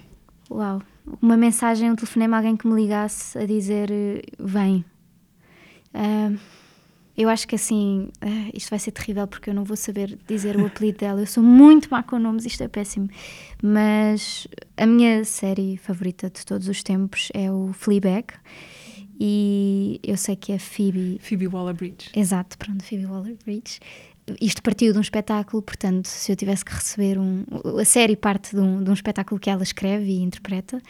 Uau. 0.49 0.81
Uma 1.21 1.37
mensagem, 1.37 1.91
um 1.91 1.95
telefonema, 1.95 2.37
alguém 2.37 2.55
que 2.57 2.67
me 2.67 2.75
ligasse 2.81 3.37
a 3.37 3.45
dizer: 3.45 3.89
eh, 3.91 4.21
vem. 4.39 4.83
Uh, 5.93 6.37
eu 7.16 7.30
acho 7.30 7.47
que 7.47 7.55
assim, 7.55 8.09
uh, 8.24 8.51
isto 8.53 8.70
vai 8.70 8.80
ser 8.80 8.91
terrível 8.91 9.28
porque 9.28 9.49
eu 9.49 9.53
não 9.53 9.64
vou 9.64 9.78
saber 9.78 10.18
dizer 10.28 10.57
o 10.57 10.66
apelido 10.66 10.97
dela. 10.99 11.22
Eu 11.22 11.28
sou 11.28 11.43
muito 11.43 11.88
má 11.91 12.01
com 12.01 12.18
nomes, 12.18 12.45
isto 12.45 12.64
é 12.64 12.68
péssimo. 12.68 13.07
Mas 13.61 14.47
a 14.76 14.86
minha 14.86 15.24
série 15.24 15.78
favorita 15.78 16.30
de 16.30 16.43
todos 16.43 16.68
os 16.68 16.82
tempos 16.82 17.30
é 17.34 17.51
o 17.51 17.72
Fleabag. 17.74 18.34
E 19.20 19.99
eu 20.03 20.18
sei 20.18 20.36
que 20.36 20.51
é 20.51 20.57
Phoebe. 20.57 21.20
Phoebe 21.22 21.47
Waller-Bridge. 21.47 22.09
Exato, 22.16 22.57
pronto, 22.57 22.84
Phoebe 22.84 23.05
Waller-Bridge. 23.05 23.80
Isto 24.41 24.64
partiu 24.64 24.91
de 24.91 24.97
um 24.97 25.01
espetáculo, 25.01 25.61
portanto, 25.61 26.07
se 26.07 26.32
eu 26.32 26.36
tivesse 26.36 26.66
que 26.66 26.74
receber 26.74 27.20
um. 27.20 27.43
A 27.80 27.86
série 27.86 28.16
parte 28.16 28.55
de 28.55 28.61
um, 28.61 28.84
de 28.84 28.89
um 28.89 28.93
espetáculo 28.93 29.39
que 29.39 29.49
ela 29.49 29.61
escreve 29.61 30.05
e 30.05 30.22
interpreta. 30.22 30.82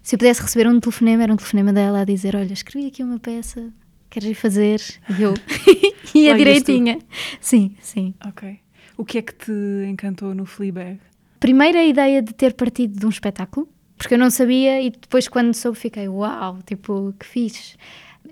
Se 0.00 0.14
eu 0.14 0.18
pudesse 0.18 0.42
receber 0.42 0.68
um 0.68 0.78
telefonema, 0.78 1.24
era 1.24 1.32
um 1.32 1.36
telefonema 1.36 1.72
dela 1.72 2.02
a 2.02 2.04
dizer: 2.04 2.36
Olha, 2.36 2.52
escrevi 2.52 2.86
aqui 2.86 3.02
uma 3.02 3.18
peça 3.18 3.72
queres 4.12 4.30
ir 4.30 4.34
fazer? 4.34 4.80
E 5.18 5.22
eu 5.22 5.34
ia 6.14 6.34
direitinha. 6.36 6.98
Sim, 7.40 7.74
sim. 7.80 8.14
Ok. 8.26 8.58
O 8.96 9.04
que 9.04 9.18
é 9.18 9.22
que 9.22 9.32
te 9.32 9.52
encantou 9.88 10.34
no 10.34 10.44
Fleabag? 10.44 11.00
Primeiro 11.40 11.78
a 11.78 11.84
ideia 11.84 12.22
de 12.22 12.32
ter 12.32 12.52
partido 12.52 13.00
de 13.00 13.06
um 13.06 13.08
espetáculo, 13.08 13.68
porque 13.96 14.14
eu 14.14 14.18
não 14.18 14.30
sabia 14.30 14.80
e 14.80 14.90
depois 14.90 15.26
quando 15.28 15.54
soube 15.54 15.78
fiquei, 15.78 16.08
uau, 16.08 16.58
tipo, 16.64 17.12
que 17.18 17.26
fixe. 17.26 17.76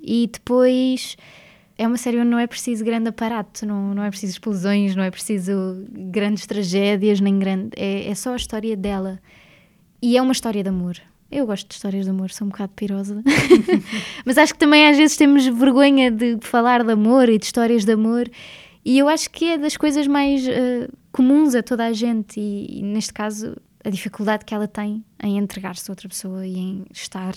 E 0.03 0.29
depois 0.33 1.17
é 1.77 1.87
uma 1.87 1.97
série 1.97 2.19
onde 2.19 2.29
não 2.29 2.39
é 2.39 2.47
preciso 2.47 2.85
grande 2.85 3.09
aparato, 3.09 3.67
não, 3.67 3.95
não 3.95 4.05
é 4.05 4.11
preciso 4.11 4.33
explosões, 4.33 4.95
não 4.95 5.03
é 5.03 5.11
preciso 5.11 5.85
grandes 5.91 6.47
tragédias, 6.47 7.21
nem 7.21 7.39
grande. 7.39 7.71
É, 7.77 8.09
é 8.09 8.15
só 8.15 8.35
a 8.35 8.37
história 8.37 8.77
dela. 8.77 9.19
E 10.03 10.17
é 10.17 10.23
uma 10.23 10.33
história 10.33 10.63
de 10.63 10.69
amor. 10.69 10.97
Eu 11.31 11.47
gosto 11.47 11.69
de 11.69 11.75
histórias 11.75 12.05
de 12.05 12.11
amor, 12.11 12.31
sou 12.31 12.47
um 12.47 12.51
bocado 12.51 12.73
pirosa. 12.75 13.23
Mas 14.27 14.37
acho 14.37 14.53
que 14.53 14.59
também 14.59 14.89
às 14.89 14.97
vezes 14.97 15.17
temos 15.17 15.47
vergonha 15.47 16.11
de 16.11 16.39
falar 16.41 16.83
de 16.83 16.91
amor 16.91 17.29
e 17.29 17.39
de 17.39 17.45
histórias 17.45 17.85
de 17.85 17.93
amor. 17.93 18.29
E 18.85 18.99
eu 18.99 19.09
acho 19.09 19.31
que 19.31 19.45
é 19.45 19.59
das 19.59 19.77
coisas 19.77 20.09
mais 20.09 20.45
uh, 20.47 20.93
comuns 21.13 21.55
a 21.55 21.63
toda 21.63 21.87
a 21.87 21.93
gente. 21.93 22.41
E, 22.41 22.81
e, 22.81 22.83
neste 22.83 23.13
caso, 23.13 23.57
a 23.85 23.91
dificuldade 23.91 24.45
que 24.45 24.53
ela 24.53 24.67
tem 24.67 25.05
em 25.23 25.39
entregar-se 25.39 25.89
a 25.89 25.93
outra 25.93 26.09
pessoa 26.09 26.45
e 26.45 26.59
em 26.59 26.85
estar. 26.93 27.35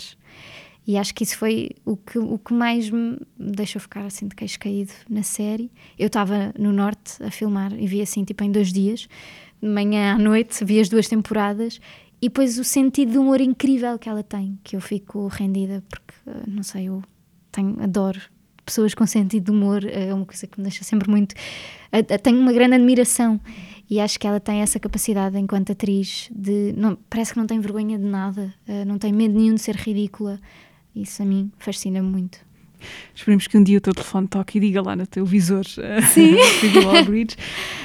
E 0.84 0.98
acho 0.98 1.14
que 1.14 1.22
isso 1.22 1.38
foi 1.38 1.70
o 1.84 1.96
que, 1.96 2.18
o 2.18 2.36
que 2.36 2.52
mais 2.52 2.90
me 2.90 3.18
deixou 3.38 3.80
ficar 3.80 4.04
assim 4.04 4.26
de 4.26 4.34
queixo 4.34 4.58
caído 4.58 4.92
na 5.08 5.22
série. 5.22 5.70
Eu 5.96 6.08
estava 6.08 6.52
no 6.58 6.72
Norte 6.72 7.22
a 7.22 7.30
filmar 7.30 7.72
e 7.72 7.86
vi 7.86 8.02
assim, 8.02 8.24
tipo, 8.24 8.42
em 8.42 8.50
dois 8.50 8.72
dias, 8.72 9.08
de 9.62 9.68
manhã 9.68 10.14
à 10.14 10.18
noite, 10.18 10.64
vi 10.64 10.80
as 10.80 10.88
duas 10.88 11.08
temporadas 11.08 11.80
e 12.24 12.28
depois 12.28 12.58
o 12.58 12.64
sentido 12.64 13.12
de 13.12 13.18
humor 13.18 13.38
incrível 13.38 13.98
que 13.98 14.08
ela 14.08 14.22
tem, 14.22 14.58
que 14.64 14.74
eu 14.74 14.80
fico 14.80 15.28
rendida, 15.28 15.84
porque, 15.90 16.14
eh, 16.26 16.44
não 16.48 16.62
sei, 16.62 16.88
eu 16.88 17.02
tenho, 17.52 17.76
adoro 17.82 18.18
pessoas 18.64 18.94
com 18.94 19.06
sentido 19.06 19.44
de 19.44 19.50
humor, 19.50 19.84
eh, 19.84 20.08
é 20.08 20.14
uma 20.14 20.24
coisa 20.24 20.46
que 20.46 20.58
me 20.58 20.64
deixa 20.64 20.82
sempre 20.84 21.10
muito. 21.10 21.34
Tenho 22.22 22.40
uma 22.40 22.50
grande 22.50 22.76
admiração 22.76 23.38
e 23.90 24.00
acho 24.00 24.18
que 24.18 24.26
ela 24.26 24.40
tem 24.40 24.62
essa 24.62 24.80
capacidade 24.80 25.36
enquanto 25.38 25.72
atriz 25.72 26.30
de. 26.34 26.72
Não, 26.78 26.96
parece 27.10 27.34
que 27.34 27.38
não 27.38 27.46
tem 27.46 27.60
vergonha 27.60 27.98
de 27.98 28.06
nada, 28.06 28.54
eh, 28.66 28.86
não 28.86 28.96
tem 28.96 29.12
medo 29.12 29.38
nenhum 29.38 29.56
de 29.56 29.60
ser 29.60 29.76
ridícula. 29.76 30.40
Isso 30.96 31.22
a 31.22 31.26
mim 31.26 31.52
fascina-me 31.58 32.08
muito. 32.08 32.38
Esperemos 33.14 33.46
que 33.46 33.56
um 33.56 33.62
dia 33.62 33.78
o 33.78 33.80
teu 33.80 33.92
telefone 33.92 34.28
toque 34.28 34.58
e 34.58 34.60
diga 34.60 34.82
lá 34.82 34.96
no 34.96 35.06
teu 35.06 35.24
visor 35.24 35.64
Sim. 35.64 36.34
uh, 36.34 37.04
Bridge. 37.04 37.36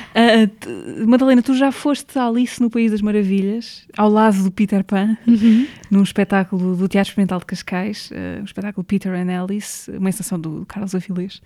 Uh, 0.10 1.08
Madalena, 1.08 1.41
tu 1.41 1.54
já 1.56 1.72
foste 1.72 2.18
a 2.18 2.28
Alice 2.28 2.62
no 2.62 2.70
País 2.70 2.91
das 2.91 3.02
Maravilhas, 3.02 3.86
ao 3.95 4.10
lado 4.10 4.43
do 4.43 4.52
Peter 4.52 4.84
Pan, 4.84 5.18
uhum. 5.28 5.68
num 5.91 6.04
espetáculo 6.04 6.76
do 6.76 6.88
Teatro 6.88 7.12
Experimental 7.12 7.39
de 7.39 7.45
Cascais, 7.45 8.10
uh, 8.12 8.41
um 8.41 8.45
espetáculo 8.45 8.84
Peter 8.84 9.14
and 9.14 9.43
Alice, 9.43 9.89
uma 9.91 10.10
estação 10.10 10.39
do 10.39 10.66
Carlos 10.68 10.95
Avilés. 10.95 11.41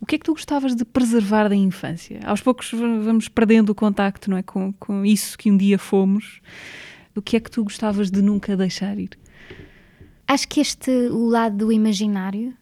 O 0.00 0.06
que 0.06 0.16
é 0.16 0.18
que 0.18 0.24
tu 0.24 0.32
gostavas 0.32 0.74
de 0.74 0.84
preservar 0.84 1.48
da 1.48 1.56
infância? 1.56 2.20
Aos 2.24 2.40
poucos 2.42 2.70
vamos 2.70 3.28
perdendo 3.28 3.70
o 3.70 3.74
contacto 3.74 4.30
não 4.30 4.36
é, 4.36 4.42
com, 4.42 4.72
com 4.74 5.04
isso 5.04 5.38
que 5.38 5.50
um 5.50 5.56
dia 5.56 5.78
fomos. 5.78 6.40
O 7.16 7.22
que 7.22 7.36
é 7.36 7.40
que 7.40 7.50
tu 7.50 7.62
gostavas 7.64 8.10
de 8.10 8.20
nunca 8.20 8.56
deixar 8.56 8.98
ir? 8.98 9.10
Acho 10.26 10.48
que 10.48 10.60
este, 10.60 10.90
o 10.90 11.26
lado 11.26 11.56
do 11.56 11.72
imaginário, 11.72 12.54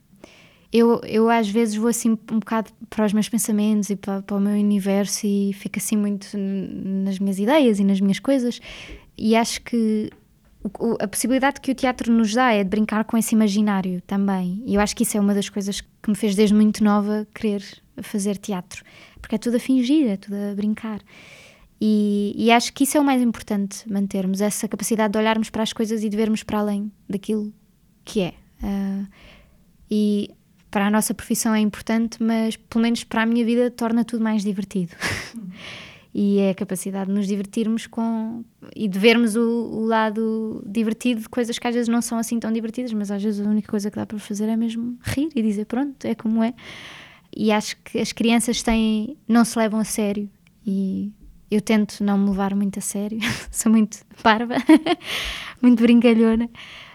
eu, 0.72 1.00
eu 1.04 1.28
às 1.28 1.48
vezes 1.48 1.74
vou 1.74 1.88
assim 1.88 2.18
um 2.30 2.38
bocado 2.38 2.70
para 2.88 3.04
os 3.04 3.12
meus 3.12 3.28
pensamentos 3.28 3.90
e 3.90 3.96
para, 3.96 4.22
para 4.22 4.36
o 4.36 4.40
meu 4.40 4.54
universo 4.54 5.26
e 5.26 5.52
fico 5.52 5.78
assim 5.78 5.96
muito 5.96 6.26
nas 6.36 7.18
minhas 7.18 7.38
ideias 7.38 7.78
e 7.78 7.84
nas 7.84 8.00
minhas 8.00 8.18
coisas. 8.18 8.58
E 9.18 9.36
acho 9.36 9.60
que 9.62 10.10
o, 10.78 10.96
a 10.98 11.06
possibilidade 11.06 11.60
que 11.60 11.70
o 11.70 11.74
teatro 11.74 12.10
nos 12.10 12.32
dá 12.32 12.52
é 12.52 12.64
de 12.64 12.70
brincar 12.70 13.04
com 13.04 13.18
esse 13.18 13.34
imaginário 13.34 14.00
também. 14.06 14.62
E 14.64 14.74
eu 14.74 14.80
acho 14.80 14.96
que 14.96 15.02
isso 15.02 15.18
é 15.18 15.20
uma 15.20 15.34
das 15.34 15.50
coisas 15.50 15.80
que 15.80 16.08
me 16.08 16.16
fez 16.16 16.34
desde 16.34 16.54
muito 16.54 16.82
nova 16.82 17.26
querer 17.34 17.62
fazer 18.00 18.38
teatro. 18.38 18.82
Porque 19.20 19.34
é 19.34 19.38
tudo 19.38 19.58
a 19.58 19.60
fingir, 19.60 20.08
é 20.08 20.16
tudo 20.16 20.36
a 20.36 20.54
brincar. 20.54 21.00
E, 21.78 22.32
e 22.36 22.50
acho 22.50 22.72
que 22.72 22.84
isso 22.84 22.96
é 22.96 23.00
o 23.00 23.04
mais 23.04 23.20
importante 23.20 23.90
mantermos 23.90 24.40
essa 24.40 24.66
capacidade 24.66 25.12
de 25.12 25.18
olharmos 25.18 25.50
para 25.50 25.64
as 25.64 25.72
coisas 25.72 26.02
e 26.02 26.08
de 26.08 26.16
vermos 26.16 26.42
para 26.42 26.60
além 26.60 26.90
daquilo 27.08 27.52
que 28.04 28.20
é. 28.20 28.34
Uh, 28.62 29.06
e 29.90 30.30
para 30.72 30.86
a 30.86 30.90
nossa 30.90 31.12
profissão 31.12 31.54
é 31.54 31.60
importante, 31.60 32.20
mas 32.20 32.56
pelo 32.56 32.82
menos 32.82 33.04
para 33.04 33.22
a 33.22 33.26
minha 33.26 33.44
vida 33.44 33.70
torna 33.70 34.04
tudo 34.04 34.24
mais 34.24 34.42
divertido. 34.42 34.96
e 36.14 36.38
é 36.38 36.50
a 36.50 36.54
capacidade 36.54 37.10
de 37.10 37.14
nos 37.14 37.26
divertirmos 37.26 37.86
com 37.86 38.42
e 38.74 38.88
de 38.88 38.98
vermos 38.98 39.36
o, 39.36 39.40
o, 39.40 39.84
lado 39.84 40.64
divertido 40.66 41.20
de 41.20 41.28
coisas 41.28 41.58
que 41.58 41.68
às 41.68 41.74
vezes 41.74 41.88
não 41.88 42.00
são 42.00 42.16
assim 42.18 42.40
tão 42.40 42.50
divertidas, 42.50 42.90
mas 42.94 43.10
às 43.10 43.22
vezes 43.22 43.46
a 43.46 43.48
única 43.48 43.70
coisa 43.70 43.90
que 43.90 43.96
dá 43.96 44.06
para 44.06 44.18
fazer 44.18 44.48
é 44.48 44.56
mesmo 44.56 44.98
rir 45.02 45.28
e 45.36 45.42
dizer 45.42 45.66
pronto, 45.66 46.04
é 46.06 46.14
como 46.14 46.42
é. 46.42 46.54
E 47.36 47.52
acho 47.52 47.76
que 47.84 47.98
as 47.98 48.10
crianças 48.10 48.62
têm, 48.62 49.16
não 49.28 49.44
se 49.44 49.58
levam 49.58 49.78
a 49.78 49.84
sério 49.84 50.28
e 50.66 51.12
eu 51.50 51.60
tento 51.60 52.02
não 52.02 52.16
me 52.16 52.30
levar 52.30 52.54
muito 52.54 52.78
a 52.78 52.82
sério, 52.82 53.18
sou 53.52 53.70
muito 53.70 53.98
parva, 54.22 54.54
muito 55.60 55.82
brincalhona, 55.82 56.48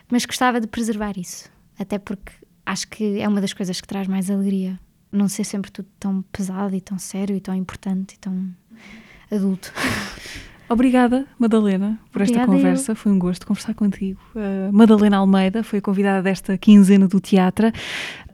mas 0.10 0.26
gostava 0.26 0.60
de 0.60 0.66
preservar 0.66 1.16
isso, 1.16 1.48
até 1.78 2.00
porque 2.00 2.32
acho 2.68 2.88
que 2.90 3.20
é 3.20 3.28
uma 3.28 3.40
das 3.40 3.54
coisas 3.54 3.80
que 3.80 3.88
traz 3.88 4.08
mais 4.08 4.30
alegria. 4.30 4.78
Não 5.10 5.30
ser 5.30 5.46
sempre 5.46 5.72
tudo 5.72 5.88
tão 5.98 6.22
pesado 6.24 6.76
e 6.76 6.82
tão 6.82 7.00
sério 7.00 7.36
e 7.36 7.40
tão 7.40 7.56
importante 7.56 8.16
e 8.16 8.20
tão 8.20 8.54
adulto. 9.32 9.72
Obrigada, 10.70 11.26
Madalena, 11.40 11.98
por 12.12 12.22
esta 12.22 12.44
Obrigada 12.44 12.52
conversa. 12.52 12.92
Eu. 12.92 12.96
Foi 12.96 13.12
um 13.12 13.18
gosto 13.18 13.48
conversar 13.48 13.74
contigo. 13.74 14.20
Uh, 14.36 14.72
Madalena 14.72 15.18
Almeida 15.18 15.64
foi 15.64 15.80
a 15.80 15.82
convidada 15.82 16.22
desta 16.22 16.58
quinzena 16.58 17.08
do 17.08 17.22
teatro. 17.22 17.72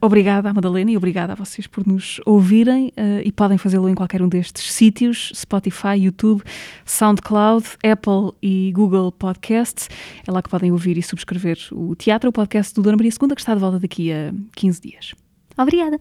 Obrigada 0.01 0.49
à 0.49 0.53
Madalena 0.53 0.91
e 0.91 0.97
obrigada 0.97 1.33
a 1.33 1.35
vocês 1.35 1.67
por 1.67 1.85
nos 1.85 2.19
ouvirem 2.25 2.87
uh, 2.97 3.21
e 3.23 3.31
podem 3.31 3.57
fazê-lo 3.57 3.87
em 3.87 3.93
qualquer 3.93 4.21
um 4.21 4.27
destes 4.27 4.73
sítios: 4.73 5.31
Spotify, 5.35 5.95
YouTube, 5.97 6.41
SoundCloud, 6.85 7.65
Apple 7.83 8.31
e 8.41 8.71
Google 8.73 9.11
Podcasts. 9.11 9.89
É 10.27 10.31
lá 10.31 10.41
que 10.41 10.49
podem 10.49 10.71
ouvir 10.71 10.97
e 10.97 11.03
subscrever 11.03 11.57
o 11.71 11.95
teatro, 11.95 12.29
o 12.29 12.33
podcast 12.33 12.73
do 12.73 12.81
Dona 12.81 12.97
Maria 12.97 13.11
II, 13.11 13.35
que 13.35 13.41
está 13.41 13.53
de 13.53 13.59
volta 13.59 13.79
daqui 13.79 14.11
a 14.11 14.33
15 14.55 14.81
dias. 14.81 15.13
Obrigada. 15.55 15.99